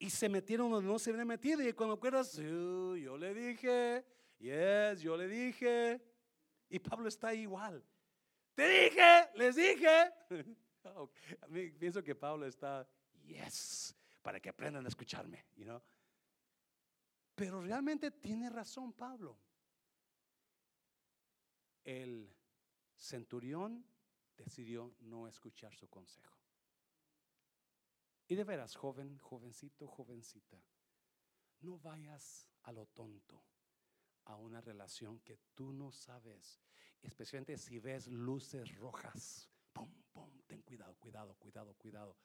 y 0.00 0.10
se 0.10 0.28
metieron 0.28 0.70
donde 0.70 0.90
no 0.90 0.98
se 0.98 1.10
habían 1.10 1.28
metido. 1.28 1.62
Y 1.62 1.72
cuando 1.74 1.94
acuerdas, 1.94 2.32
yo 2.34 3.16
le 3.16 3.32
dije, 3.32 4.04
yes, 4.38 5.00
yo 5.00 5.16
le 5.16 5.28
dije. 5.28 6.02
Y 6.68 6.80
Pablo 6.80 7.08
está 7.08 7.32
igual. 7.32 7.84
Te 8.56 8.68
dije, 8.68 9.30
les 9.36 9.54
dije. 9.54 10.12
pienso 11.78 12.02
que 12.02 12.14
Pablo 12.14 12.46
está, 12.46 12.88
yes, 13.24 13.94
para 14.22 14.40
que 14.40 14.48
aprendan 14.48 14.84
a 14.84 14.88
escucharme, 14.88 15.46
you 15.56 15.64
know? 15.64 15.82
Pero 17.34 17.60
realmente 17.60 18.10
tiene 18.10 18.50
razón 18.50 18.92
Pablo. 18.92 19.38
El 21.84 22.34
centurión 22.96 23.84
decidió 24.36 24.94
no 25.00 25.28
escuchar 25.28 25.74
su 25.74 25.88
consejo. 25.88 26.36
Y 28.26 28.34
de 28.34 28.44
veras, 28.44 28.74
joven, 28.74 29.16
jovencito, 29.18 29.86
jovencita, 29.86 30.62
no 31.60 31.78
vayas 31.78 32.46
a 32.62 32.72
lo 32.72 32.86
tonto 32.86 33.42
a 34.24 34.36
una 34.36 34.60
relación 34.60 35.20
que 35.20 35.38
tú 35.54 35.72
no 35.72 35.90
sabes, 35.90 36.60
especialmente 37.00 37.56
si 37.56 37.78
ves 37.78 38.08
luces 38.08 38.76
rojas. 38.76 39.48
Pum, 39.72 39.90
cuidado, 40.68 40.94
cuidado, 41.00 41.34
cuidado, 41.38 41.74
cuidado. 41.78 42.16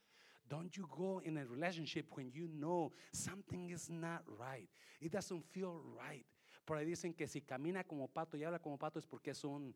Don't 0.49 0.75
you 0.75 0.85
go 0.87 1.21
in 1.23 1.37
a 1.37 1.45
relationship 1.45 2.05
when 2.15 2.29
you 2.31 2.47
know 2.49 2.91
something 3.13 3.69
is 3.69 3.89
not 3.89 4.23
right. 4.37 4.69
It 4.99 5.11
doesn't 5.11 5.45
feel 5.51 5.81
right. 5.97 6.25
Por 6.65 6.77
ahí 6.77 6.85
dicen 6.85 7.13
que 7.15 7.27
si 7.27 7.41
camina 7.41 7.83
como 7.85 8.07
pato 8.07 8.37
y 8.37 8.43
habla 8.43 8.59
como 8.59 8.77
pato 8.77 8.99
es 8.99 9.05
porque 9.05 9.31
es 9.31 9.43
un 9.43 9.73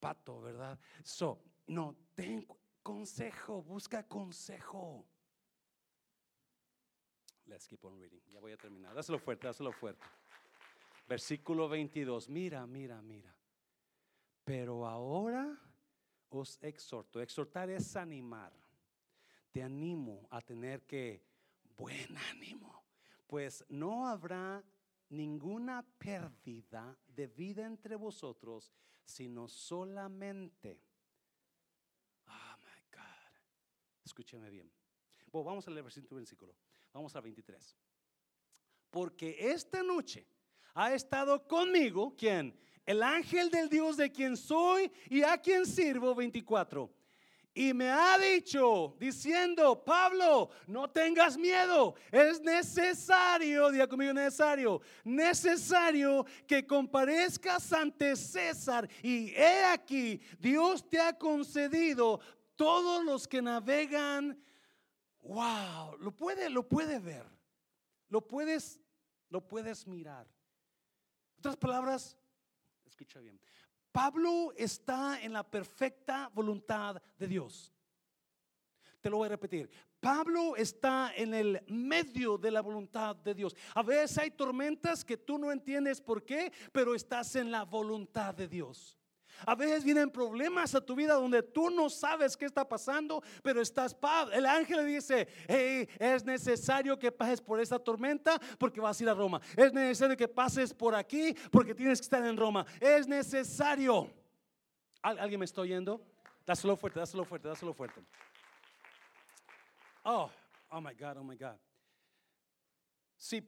pato, 0.00 0.40
¿verdad? 0.40 0.78
So, 1.04 1.38
no, 1.66 1.94
ten 2.14 2.46
consejo, 2.82 3.62
busca 3.62 4.02
consejo. 4.02 5.04
Let's 7.46 7.68
keep 7.68 7.84
on 7.84 7.98
reading. 8.00 8.20
Ya 8.32 8.40
voy 8.40 8.52
a 8.52 8.56
terminar. 8.56 8.94
Dáselo 8.94 9.18
fuerte, 9.18 9.46
dáselo 9.46 9.72
fuerte. 9.72 10.04
Versículo 11.06 11.68
22. 11.68 12.28
Mira, 12.28 12.66
mira, 12.66 13.00
mira. 13.02 13.34
Pero 14.44 14.86
ahora 14.86 15.65
os 16.30 16.58
exhorto. 16.62 17.20
Exhortar 17.20 17.70
es 17.70 17.96
animar. 17.96 18.52
Te 19.52 19.62
animo 19.62 20.26
a 20.30 20.40
tener 20.40 20.84
que 20.84 21.22
buen 21.76 22.16
ánimo. 22.30 22.84
Pues 23.26 23.64
no 23.68 24.06
habrá 24.06 24.62
ninguna 25.08 25.82
pérdida 25.98 26.96
de 27.06 27.26
vida 27.26 27.66
entre 27.66 27.96
vosotros, 27.96 28.72
sino 29.04 29.48
solamente. 29.48 30.82
Oh 32.26 32.56
my 32.58 32.82
God. 32.92 33.40
Escúcheme 34.04 34.50
bien. 34.50 34.70
vamos 35.32 35.66
a 35.66 35.70
leer 35.70 35.84
versículo. 35.84 36.54
Vamos 36.92 37.14
a 37.14 37.20
23. 37.20 37.76
Porque 38.90 39.36
esta 39.38 39.82
noche 39.82 40.26
ha 40.74 40.94
estado 40.94 41.46
conmigo, 41.46 42.14
¿quién? 42.16 42.58
El 42.86 43.02
ángel 43.02 43.50
del 43.50 43.68
Dios 43.68 43.96
de 43.96 44.10
quien 44.10 44.36
soy 44.36 44.90
y 45.10 45.22
a 45.22 45.36
quien 45.36 45.66
sirvo, 45.66 46.14
24. 46.14 46.90
Y 47.52 47.72
me 47.74 47.90
ha 47.90 48.18
dicho, 48.18 48.96
diciendo, 49.00 49.82
Pablo, 49.82 50.50
no 50.66 50.88
tengas 50.90 51.36
miedo, 51.36 51.94
es 52.12 52.40
necesario, 52.42 53.70
diga 53.70 53.86
conmigo, 53.86 54.12
necesario, 54.12 54.80
necesario 55.04 56.24
que 56.46 56.66
comparezcas 56.66 57.72
ante 57.72 58.14
César. 58.14 58.88
Y 59.02 59.30
he 59.30 59.64
aquí, 59.64 60.20
Dios 60.38 60.88
te 60.88 61.00
ha 61.00 61.12
concedido 61.12 62.20
todos 62.56 63.04
los 63.04 63.26
que 63.26 63.42
navegan 63.42 64.38
wow, 65.26 65.96
lo 65.98 66.12
puede, 66.12 66.48
lo 66.50 66.68
puede 66.68 66.98
ver, 66.98 67.26
lo 68.08 68.26
puedes, 68.26 68.80
lo 69.28 69.46
puedes 69.46 69.86
mirar. 69.86 70.26
Otras 71.38 71.56
palabras, 71.56 72.16
escucha 72.96 73.20
bien. 73.20 73.38
Pablo 73.92 74.54
está 74.56 75.20
en 75.20 75.34
la 75.34 75.42
perfecta 75.42 76.30
voluntad 76.32 76.96
de 77.18 77.26
Dios. 77.26 77.70
Te 79.02 79.10
lo 79.10 79.18
voy 79.18 79.26
a 79.26 79.30
repetir. 79.30 79.68
Pablo 80.00 80.56
está 80.56 81.12
en 81.14 81.34
el 81.34 81.62
medio 81.68 82.38
de 82.38 82.50
la 82.50 82.62
voluntad 82.62 83.14
de 83.16 83.34
Dios. 83.34 83.54
A 83.74 83.82
veces 83.82 84.16
hay 84.16 84.30
tormentas 84.30 85.04
que 85.04 85.18
tú 85.18 85.36
no 85.36 85.52
entiendes 85.52 86.00
por 86.00 86.24
qué, 86.24 86.50
pero 86.72 86.94
estás 86.94 87.36
en 87.36 87.50
la 87.50 87.64
voluntad 87.64 88.34
de 88.34 88.48
Dios. 88.48 88.95
A 89.44 89.54
veces 89.54 89.84
vienen 89.84 90.10
problemas 90.10 90.74
a 90.74 90.80
tu 90.80 90.94
vida 90.94 91.14
donde 91.14 91.42
tú 91.42 91.70
no 91.70 91.90
sabes 91.90 92.36
qué 92.36 92.46
está 92.46 92.66
pasando, 92.66 93.22
pero 93.42 93.60
estás 93.60 93.94
paz. 93.94 94.28
El 94.32 94.46
ángel 94.46 94.86
dice, 94.86 95.28
hey, 95.48 95.88
es 95.98 96.24
necesario 96.24 96.98
que 96.98 97.12
pases 97.12 97.40
por 97.40 97.60
esta 97.60 97.78
tormenta 97.78 98.40
porque 98.58 98.80
vas 98.80 98.98
a 98.98 99.02
ir 99.02 99.08
a 99.08 99.14
Roma. 99.14 99.40
Es 99.56 99.72
necesario 99.72 100.16
que 100.16 100.28
pases 100.28 100.72
por 100.72 100.94
aquí 100.94 101.34
porque 101.50 101.74
tienes 101.74 101.98
que 102.00 102.04
estar 102.04 102.24
en 102.24 102.36
Roma. 102.36 102.64
Es 102.80 103.06
necesario. 103.06 104.10
¿Alguien 105.02 105.40
me 105.40 105.44
está 105.44 105.60
oyendo? 105.60 106.00
Dáselo 106.44 106.76
fuerte, 106.76 107.00
dáselo 107.00 107.24
fuerte, 107.24 107.48
dáselo 107.48 107.74
fuerte. 107.74 108.00
Oh, 110.04 110.30
oh 110.70 110.80
my 110.80 110.94
God, 110.94 111.16
oh 111.18 111.24
my 111.24 111.36
God. 111.36 111.58
Si 113.16 113.42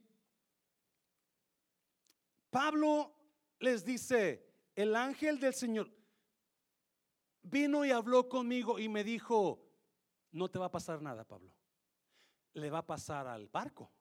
Pablo 2.50 3.12
les 3.60 3.84
dice, 3.84 4.47
el 4.78 4.94
ángel 4.94 5.40
del 5.40 5.54
Señor 5.54 5.90
vino 7.42 7.84
y 7.84 7.90
habló 7.90 8.28
conmigo 8.28 8.78
y 8.78 8.88
me 8.88 9.02
dijo, 9.02 9.60
no 10.30 10.48
te 10.48 10.60
va 10.60 10.66
a 10.66 10.70
pasar 10.70 11.02
nada, 11.02 11.24
Pablo. 11.24 11.52
Le 12.52 12.70
va 12.70 12.78
a 12.78 12.86
pasar 12.86 13.26
al 13.26 13.48
barco, 13.48 13.92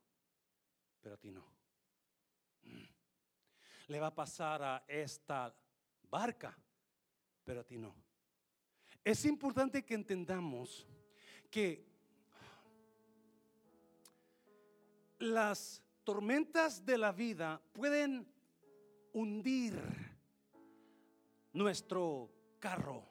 pero 1.01 1.15
a 1.15 1.17
ti 1.17 1.31
no. 1.31 1.51
Mm. 2.61 2.83
Le 3.87 3.99
va 3.99 4.07
a 4.07 4.13
pasar 4.13 4.61
a 4.61 4.85
esta 4.87 5.51
barca, 6.11 6.55
pero 7.43 7.61
a 7.61 7.63
ti 7.63 7.79
no. 7.79 7.95
es 9.03 9.25
importante 9.25 9.83
que 9.83 9.95
entendamos 9.95 10.85
que 11.49 11.87
las 15.17 15.83
tormentas 16.03 16.85
de 16.85 16.99
la 16.99 17.11
vida 17.11 17.59
pueden 17.73 18.31
hundir 19.11 20.06
nuestro 21.57 22.29
carro. 22.59 23.03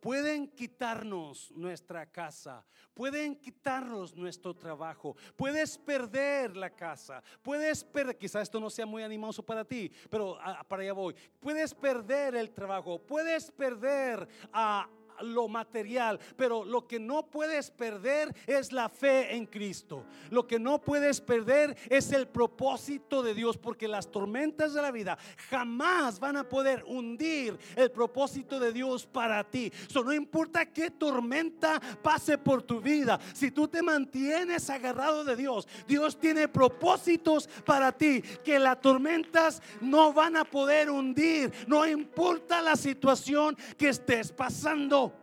Pueden 0.00 0.48
quitarnos 0.48 1.50
nuestra 1.52 2.04
casa, 2.04 2.62
pueden 2.92 3.36
quitarnos 3.36 4.14
nuestro 4.14 4.54
trabajo, 4.54 5.16
puedes 5.34 5.78
perder 5.78 6.58
la 6.58 6.68
casa, 6.68 7.22
puedes 7.42 7.82
perder, 7.82 8.18
quizás 8.18 8.42
esto 8.42 8.60
no 8.60 8.68
sea 8.68 8.84
muy 8.84 9.02
animoso 9.02 9.42
para 9.42 9.64
ti, 9.64 9.90
pero 10.10 10.36
ah, 10.42 10.62
para 10.62 10.82
allá 10.82 10.92
voy, 10.92 11.14
puedes 11.40 11.74
perder 11.74 12.34
el 12.34 12.50
trabajo, 12.50 12.98
puedes 12.98 13.50
perder 13.50 14.28
a 14.52 14.86
lo 15.22 15.48
material, 15.48 16.18
pero 16.36 16.64
lo 16.64 16.86
que 16.86 16.98
no 16.98 17.26
puedes 17.26 17.70
perder 17.70 18.34
es 18.46 18.72
la 18.72 18.88
fe 18.88 19.34
en 19.34 19.46
Cristo. 19.46 20.04
Lo 20.30 20.46
que 20.46 20.58
no 20.58 20.80
puedes 20.80 21.20
perder 21.20 21.76
es 21.88 22.12
el 22.12 22.28
propósito 22.28 23.22
de 23.22 23.34
Dios, 23.34 23.56
porque 23.56 23.88
las 23.88 24.10
tormentas 24.10 24.74
de 24.74 24.82
la 24.82 24.90
vida 24.90 25.18
jamás 25.48 26.18
van 26.18 26.36
a 26.36 26.48
poder 26.48 26.84
hundir 26.86 27.58
el 27.76 27.90
propósito 27.90 28.58
de 28.58 28.72
Dios 28.72 29.06
para 29.06 29.44
ti. 29.44 29.72
So, 29.88 30.02
no 30.02 30.12
importa 30.12 30.66
qué 30.66 30.90
tormenta 30.90 31.80
pase 32.02 32.38
por 32.38 32.62
tu 32.62 32.80
vida, 32.80 33.18
si 33.32 33.50
tú 33.50 33.68
te 33.68 33.82
mantienes 33.82 34.68
agarrado 34.70 35.24
de 35.24 35.36
Dios, 35.36 35.66
Dios 35.86 36.18
tiene 36.18 36.48
propósitos 36.48 37.48
para 37.64 37.92
ti 37.92 38.22
que 38.44 38.58
las 38.58 38.80
tormentas 38.80 39.62
no 39.80 40.12
van 40.12 40.36
a 40.36 40.44
poder 40.44 40.90
hundir, 40.90 41.52
no 41.66 41.86
importa 41.86 42.62
la 42.62 42.76
situación 42.76 43.56
que 43.76 43.88
estés 43.88 44.32
pasando. 44.32 45.13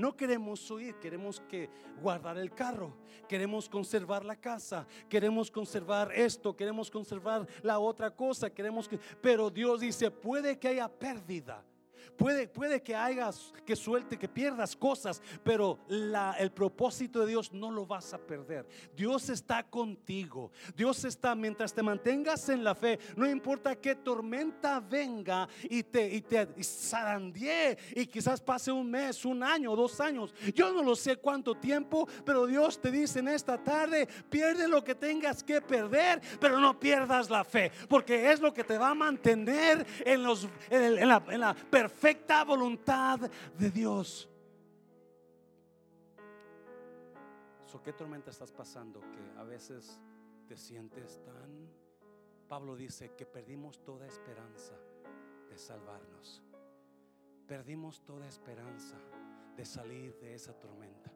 No 0.00 0.16
queremos 0.16 0.70
huir, 0.70 0.94
queremos 0.94 1.40
que 1.40 1.68
guardar 2.00 2.38
el 2.38 2.52
carro, 2.52 2.96
queremos 3.28 3.68
conservar 3.68 4.24
la 4.24 4.34
casa, 4.34 4.86
queremos 5.10 5.50
conservar 5.50 6.10
esto, 6.14 6.56
queremos 6.56 6.90
conservar 6.90 7.46
la 7.62 7.78
otra 7.78 8.10
cosa, 8.10 8.48
queremos 8.48 8.88
que 8.88 8.98
pero 9.20 9.50
Dios 9.50 9.80
dice, 9.80 10.10
puede 10.10 10.58
que 10.58 10.68
haya 10.68 10.88
pérdida. 10.88 11.62
Puede, 12.16 12.48
puede 12.48 12.82
que 12.82 12.94
hagas, 12.94 13.52
que 13.64 13.76
suelte, 13.76 14.18
que 14.18 14.28
pierdas 14.28 14.76
cosas, 14.76 15.22
pero 15.42 15.78
la, 15.88 16.36
el 16.38 16.50
propósito 16.52 17.20
de 17.20 17.28
Dios 17.28 17.52
no 17.52 17.70
lo 17.70 17.86
vas 17.86 18.12
a 18.12 18.18
perder. 18.18 18.66
Dios 18.94 19.28
está 19.28 19.62
contigo. 19.62 20.50
Dios 20.76 21.04
está 21.04 21.34
mientras 21.34 21.72
te 21.72 21.82
mantengas 21.82 22.48
en 22.48 22.64
la 22.64 22.74
fe. 22.74 22.98
No 23.16 23.28
importa 23.28 23.76
qué 23.76 23.94
tormenta 23.94 24.80
venga 24.80 25.48
y 25.64 25.82
te, 25.82 26.14
y 26.14 26.20
te 26.20 26.46
zarandee 26.62 27.78
y 27.94 28.06
quizás 28.06 28.40
pase 28.40 28.70
un 28.72 28.90
mes, 28.90 29.24
un 29.24 29.42
año, 29.42 29.74
dos 29.76 30.00
años. 30.00 30.34
Yo 30.54 30.72
no 30.72 30.82
lo 30.82 30.96
sé 30.96 31.16
cuánto 31.16 31.54
tiempo, 31.54 32.08
pero 32.24 32.46
Dios 32.46 32.80
te 32.80 32.90
dice 32.90 33.20
en 33.20 33.28
esta 33.28 33.58
tarde, 33.58 34.08
pierde 34.28 34.68
lo 34.68 34.84
que 34.84 34.94
tengas 34.94 35.42
que 35.42 35.60
perder, 35.60 36.20
pero 36.40 36.58
no 36.58 36.78
pierdas 36.78 37.30
la 37.30 37.44
fe, 37.44 37.70
porque 37.88 38.30
es 38.30 38.40
lo 38.40 38.52
que 38.52 38.64
te 38.64 38.78
va 38.78 38.90
a 38.90 38.94
mantener 38.94 39.86
en, 40.04 40.22
los, 40.22 40.48
la, 40.70 41.22
en 41.28 41.40
la 41.40 41.54
perfecta 42.00 42.44
voluntad 42.44 43.20
de 43.58 43.70
Dios. 43.70 44.26
¿Qué 47.84 47.92
tormenta 47.94 48.30
estás 48.30 48.52
pasando 48.52 49.00
que 49.00 49.38
a 49.38 49.42
veces 49.42 50.00
te 50.46 50.56
sientes 50.56 51.22
tan... 51.24 51.68
Pablo 52.48 52.76
dice 52.76 53.12
que 53.16 53.24
perdimos 53.26 53.82
toda 53.84 54.06
esperanza 54.06 54.74
de 55.48 55.58
salvarnos. 55.58 56.42
Perdimos 57.46 58.02
toda 58.04 58.26
esperanza 58.26 58.96
de 59.56 59.64
salir 59.64 60.14
de 60.20 60.34
esa 60.34 60.52
tormenta. 60.52 61.10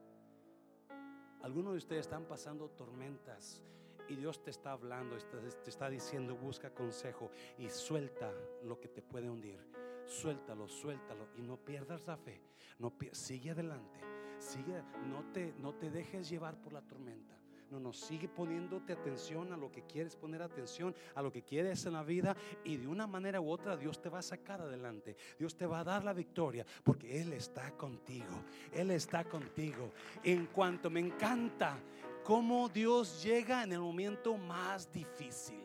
Algunos 1.42 1.72
de 1.72 1.78
ustedes 1.78 2.00
están 2.02 2.24
pasando 2.24 2.70
tormentas 2.70 3.62
y 4.08 4.16
Dios 4.16 4.42
te 4.42 4.50
está 4.50 4.72
hablando, 4.72 5.16
te 5.16 5.70
está 5.70 5.88
diciendo, 5.88 6.34
busca 6.36 6.70
consejo 6.70 7.30
y 7.58 7.68
suelta 7.68 8.32
lo 8.62 8.80
que 8.80 8.88
te 8.88 9.02
puede 9.02 9.30
hundir 9.30 9.60
suéltalo, 10.06 10.68
suéltalo 10.68 11.28
y 11.36 11.42
no 11.42 11.56
pierdas 11.56 12.06
la 12.06 12.16
fe. 12.16 12.40
No, 12.78 12.92
sigue 13.12 13.50
adelante, 13.50 14.00
sigue, 14.38 14.82
no 15.08 15.24
te, 15.32 15.54
no 15.58 15.74
te 15.74 15.90
dejes 15.90 16.28
llevar 16.28 16.60
por 16.60 16.72
la 16.72 16.82
tormenta. 16.82 17.34
No, 17.70 17.80
no, 17.80 17.92
sigue 17.92 18.28
poniéndote 18.28 18.92
atención 18.92 19.52
a 19.52 19.56
lo 19.56 19.72
que 19.72 19.82
quieres 19.82 20.14
poner 20.14 20.42
atención, 20.42 20.94
a 21.14 21.22
lo 21.22 21.32
que 21.32 21.42
quieres 21.42 21.84
en 21.86 21.94
la 21.94 22.02
vida 22.02 22.36
y 22.62 22.76
de 22.76 22.86
una 22.86 23.06
manera 23.06 23.40
u 23.40 23.50
otra 23.50 23.76
Dios 23.76 24.00
te 24.00 24.08
va 24.08 24.18
a 24.18 24.22
sacar 24.22 24.60
adelante. 24.60 25.16
Dios 25.38 25.56
te 25.56 25.66
va 25.66 25.80
a 25.80 25.84
dar 25.84 26.04
la 26.04 26.12
victoria 26.12 26.64
porque 26.84 27.20
Él 27.20 27.32
está 27.32 27.72
contigo. 27.72 28.44
Él 28.72 28.90
está 28.90 29.24
contigo. 29.24 29.90
En 30.22 30.46
cuanto 30.46 30.90
me 30.90 31.00
encanta 31.00 31.78
cómo 32.22 32.68
Dios 32.68 33.22
llega 33.24 33.64
en 33.64 33.72
el 33.72 33.80
momento 33.80 34.36
más 34.36 34.92
difícil. 34.92 35.64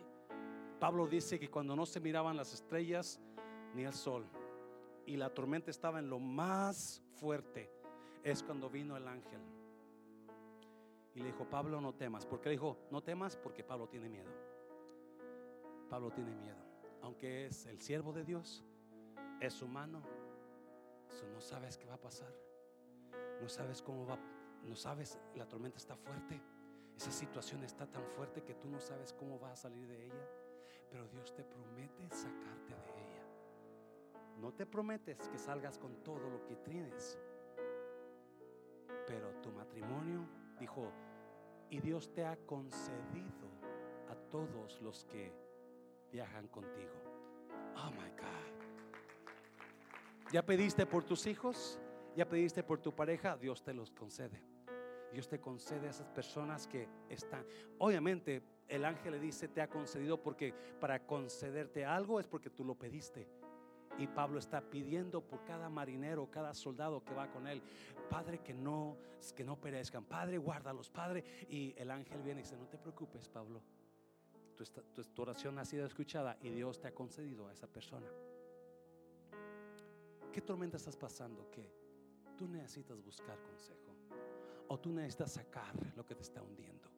Pablo 0.80 1.08
dice 1.08 1.38
que 1.38 1.50
cuando 1.50 1.76
no 1.76 1.86
se 1.86 2.00
miraban 2.00 2.38
las 2.38 2.54
estrellas, 2.54 3.20
ni 3.74 3.84
el 3.84 3.94
sol. 3.94 4.26
Y 5.06 5.18
la 5.18 5.34
tormenta 5.34 5.72
estaba 5.72 6.00
en 6.00 6.10
lo 6.10 6.20
más 6.20 7.02
fuerte. 7.14 7.70
Es 8.24 8.44
cuando 8.44 8.70
vino 8.70 8.96
el 8.98 9.08
ángel. 9.08 9.42
Y 11.16 11.22
le 11.22 11.28
dijo, 11.28 11.50
Pablo, 11.50 11.82
no 11.82 11.94
temas. 11.94 12.26
porque 12.26 12.50
dijo, 12.50 12.78
no 12.92 13.02
temas? 13.02 13.36
Porque 13.36 13.64
Pablo 13.64 13.88
tiene 13.88 14.10
miedo. 14.10 14.30
Pablo 15.90 16.12
tiene 16.12 16.36
miedo. 16.36 16.58
Aunque 17.02 17.48
es 17.48 17.66
el 17.66 17.82
siervo 17.82 18.14
de 18.14 18.24
Dios, 18.24 18.64
es 19.40 19.62
humano. 19.62 20.04
no 21.34 21.42
sabes 21.42 21.78
qué 21.78 21.88
va 21.88 21.96
a 21.96 22.02
pasar. 22.02 22.34
No 23.42 23.50
sabes 23.50 23.82
cómo 23.82 24.06
va. 24.06 24.20
No 24.64 24.76
sabes, 24.76 25.20
la 25.36 25.48
tormenta 25.48 25.78
está 25.78 25.96
fuerte. 25.96 26.42
Esa 26.96 27.12
situación 27.12 27.64
está 27.64 27.88
tan 27.88 28.06
fuerte 28.10 28.44
que 28.44 28.56
tú 28.56 28.68
no 28.70 28.80
sabes 28.82 29.14
cómo 29.14 29.40
va 29.40 29.52
a 29.52 29.56
salir 29.56 29.88
de 29.88 30.06
ella. 30.06 30.28
Pero 30.92 31.08
Dios 31.08 31.34
te 31.34 31.44
promete 31.44 32.10
sacarte. 32.10 32.69
No 34.40 34.54
te 34.54 34.66
prometes 34.66 35.28
que 35.28 35.38
salgas 35.38 35.78
con 35.78 36.04
todo 36.04 36.30
lo 36.30 36.46
que 36.46 36.56
tienes. 36.56 37.18
Pero 39.06 39.34
tu 39.42 39.52
matrimonio, 39.52 40.28
dijo, 40.60 40.92
y 41.70 41.80
Dios 41.80 42.12
te 42.14 42.26
ha 42.26 42.38
concedido 42.46 43.50
a 44.10 44.16
todos 44.30 44.82
los 44.82 45.06
que 45.06 45.34
viajan 46.12 46.48
contigo. 46.48 46.94
Oh 47.76 47.92
my 47.92 48.10
God. 48.12 48.50
¿Ya 50.32 50.46
pediste 50.46 50.86
por 50.86 51.04
tus 51.04 51.28
hijos? 51.28 51.80
¿Ya 52.16 52.28
pediste 52.28 52.64
por 52.64 52.80
tu 52.80 52.94
pareja? 52.94 53.38
Dios 53.38 53.64
te 53.64 53.74
los 53.74 53.92
concede. 53.92 54.42
Dios 55.12 55.28
te 55.28 55.40
concede 55.40 55.88
a 55.88 55.90
esas 55.90 56.08
personas 56.10 56.68
que 56.68 56.88
están. 57.10 57.46
Obviamente, 57.80 58.44
el 58.68 58.86
ángel 58.86 59.14
le 59.14 59.20
dice, 59.20 59.48
te 59.48 59.62
ha 59.62 59.68
concedido 59.68 60.22
porque 60.22 60.54
para 60.80 61.06
concederte 61.06 61.84
algo 61.84 62.20
es 62.20 62.28
porque 62.28 62.50
tú 62.50 62.64
lo 62.64 62.76
pediste. 62.76 63.28
Y 64.00 64.08
Pablo 64.08 64.40
está 64.40 64.62
pidiendo 64.62 65.22
por 65.22 65.44
cada 65.44 65.70
marinero, 65.70 66.32
cada 66.32 66.54
soldado 66.54 67.04
que 67.04 67.14
va 67.14 67.30
con 67.30 67.48
él, 67.48 67.62
Padre, 68.10 68.40
que 68.40 68.54
no, 68.54 68.98
que 69.36 69.44
no 69.44 69.60
perezcan, 69.60 70.06
Padre, 70.06 70.38
guárdalos, 70.38 70.90
Padre. 70.90 71.24
Y 71.50 71.76
el 71.78 71.92
ángel 71.92 72.22
viene 72.24 72.40
y 72.40 72.44
dice, 72.44 72.58
no 72.58 72.68
te 72.68 72.78
preocupes, 72.78 73.28
Pablo, 73.28 73.62
tu, 75.14 75.22
oración 75.22 75.58
ha 75.60 75.66
sido 75.66 75.86
escuchada 75.86 76.38
y 76.42 76.50
Dios 76.50 76.80
te 76.80 76.88
ha 76.88 76.94
concedido 76.94 77.48
a 77.48 77.54
esa 77.54 77.68
persona. 77.68 78.08
¿Qué 80.32 80.42
tormenta 80.42 80.78
estás 80.78 80.96
pasando? 80.96 81.50
Que 81.50 81.70
tú 82.38 82.48
necesitas 82.48 83.02
buscar 83.02 83.42
consejo 83.42 83.96
o 84.68 84.80
tú 84.80 84.92
necesitas 84.92 85.34
sacar 85.34 85.74
lo 85.96 86.06
que 86.06 86.16
te 86.16 86.22
está 86.22 86.42
hundiendo. 86.42 86.90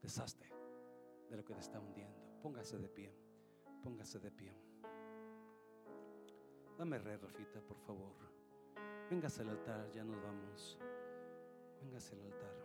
Deshazte 0.00 0.50
de 1.30 1.36
lo 1.36 1.44
que 1.44 1.54
te 1.54 1.60
está 1.60 1.80
hundiendo. 1.80 2.22
Póngase 2.42 2.78
de 2.78 2.88
pie, 2.88 3.12
póngase 3.82 4.18
de 4.18 4.30
pie. 4.30 4.73
Dame 6.76 6.98
re, 6.98 7.16
Rafita, 7.16 7.60
por 7.60 7.76
favor. 7.86 8.12
Véngase 9.08 9.42
al 9.42 9.50
altar, 9.50 9.90
ya 9.92 10.02
nos 10.02 10.20
vamos. 10.22 10.78
Véngase 11.80 12.14
al 12.16 12.22
altar. 12.22 12.63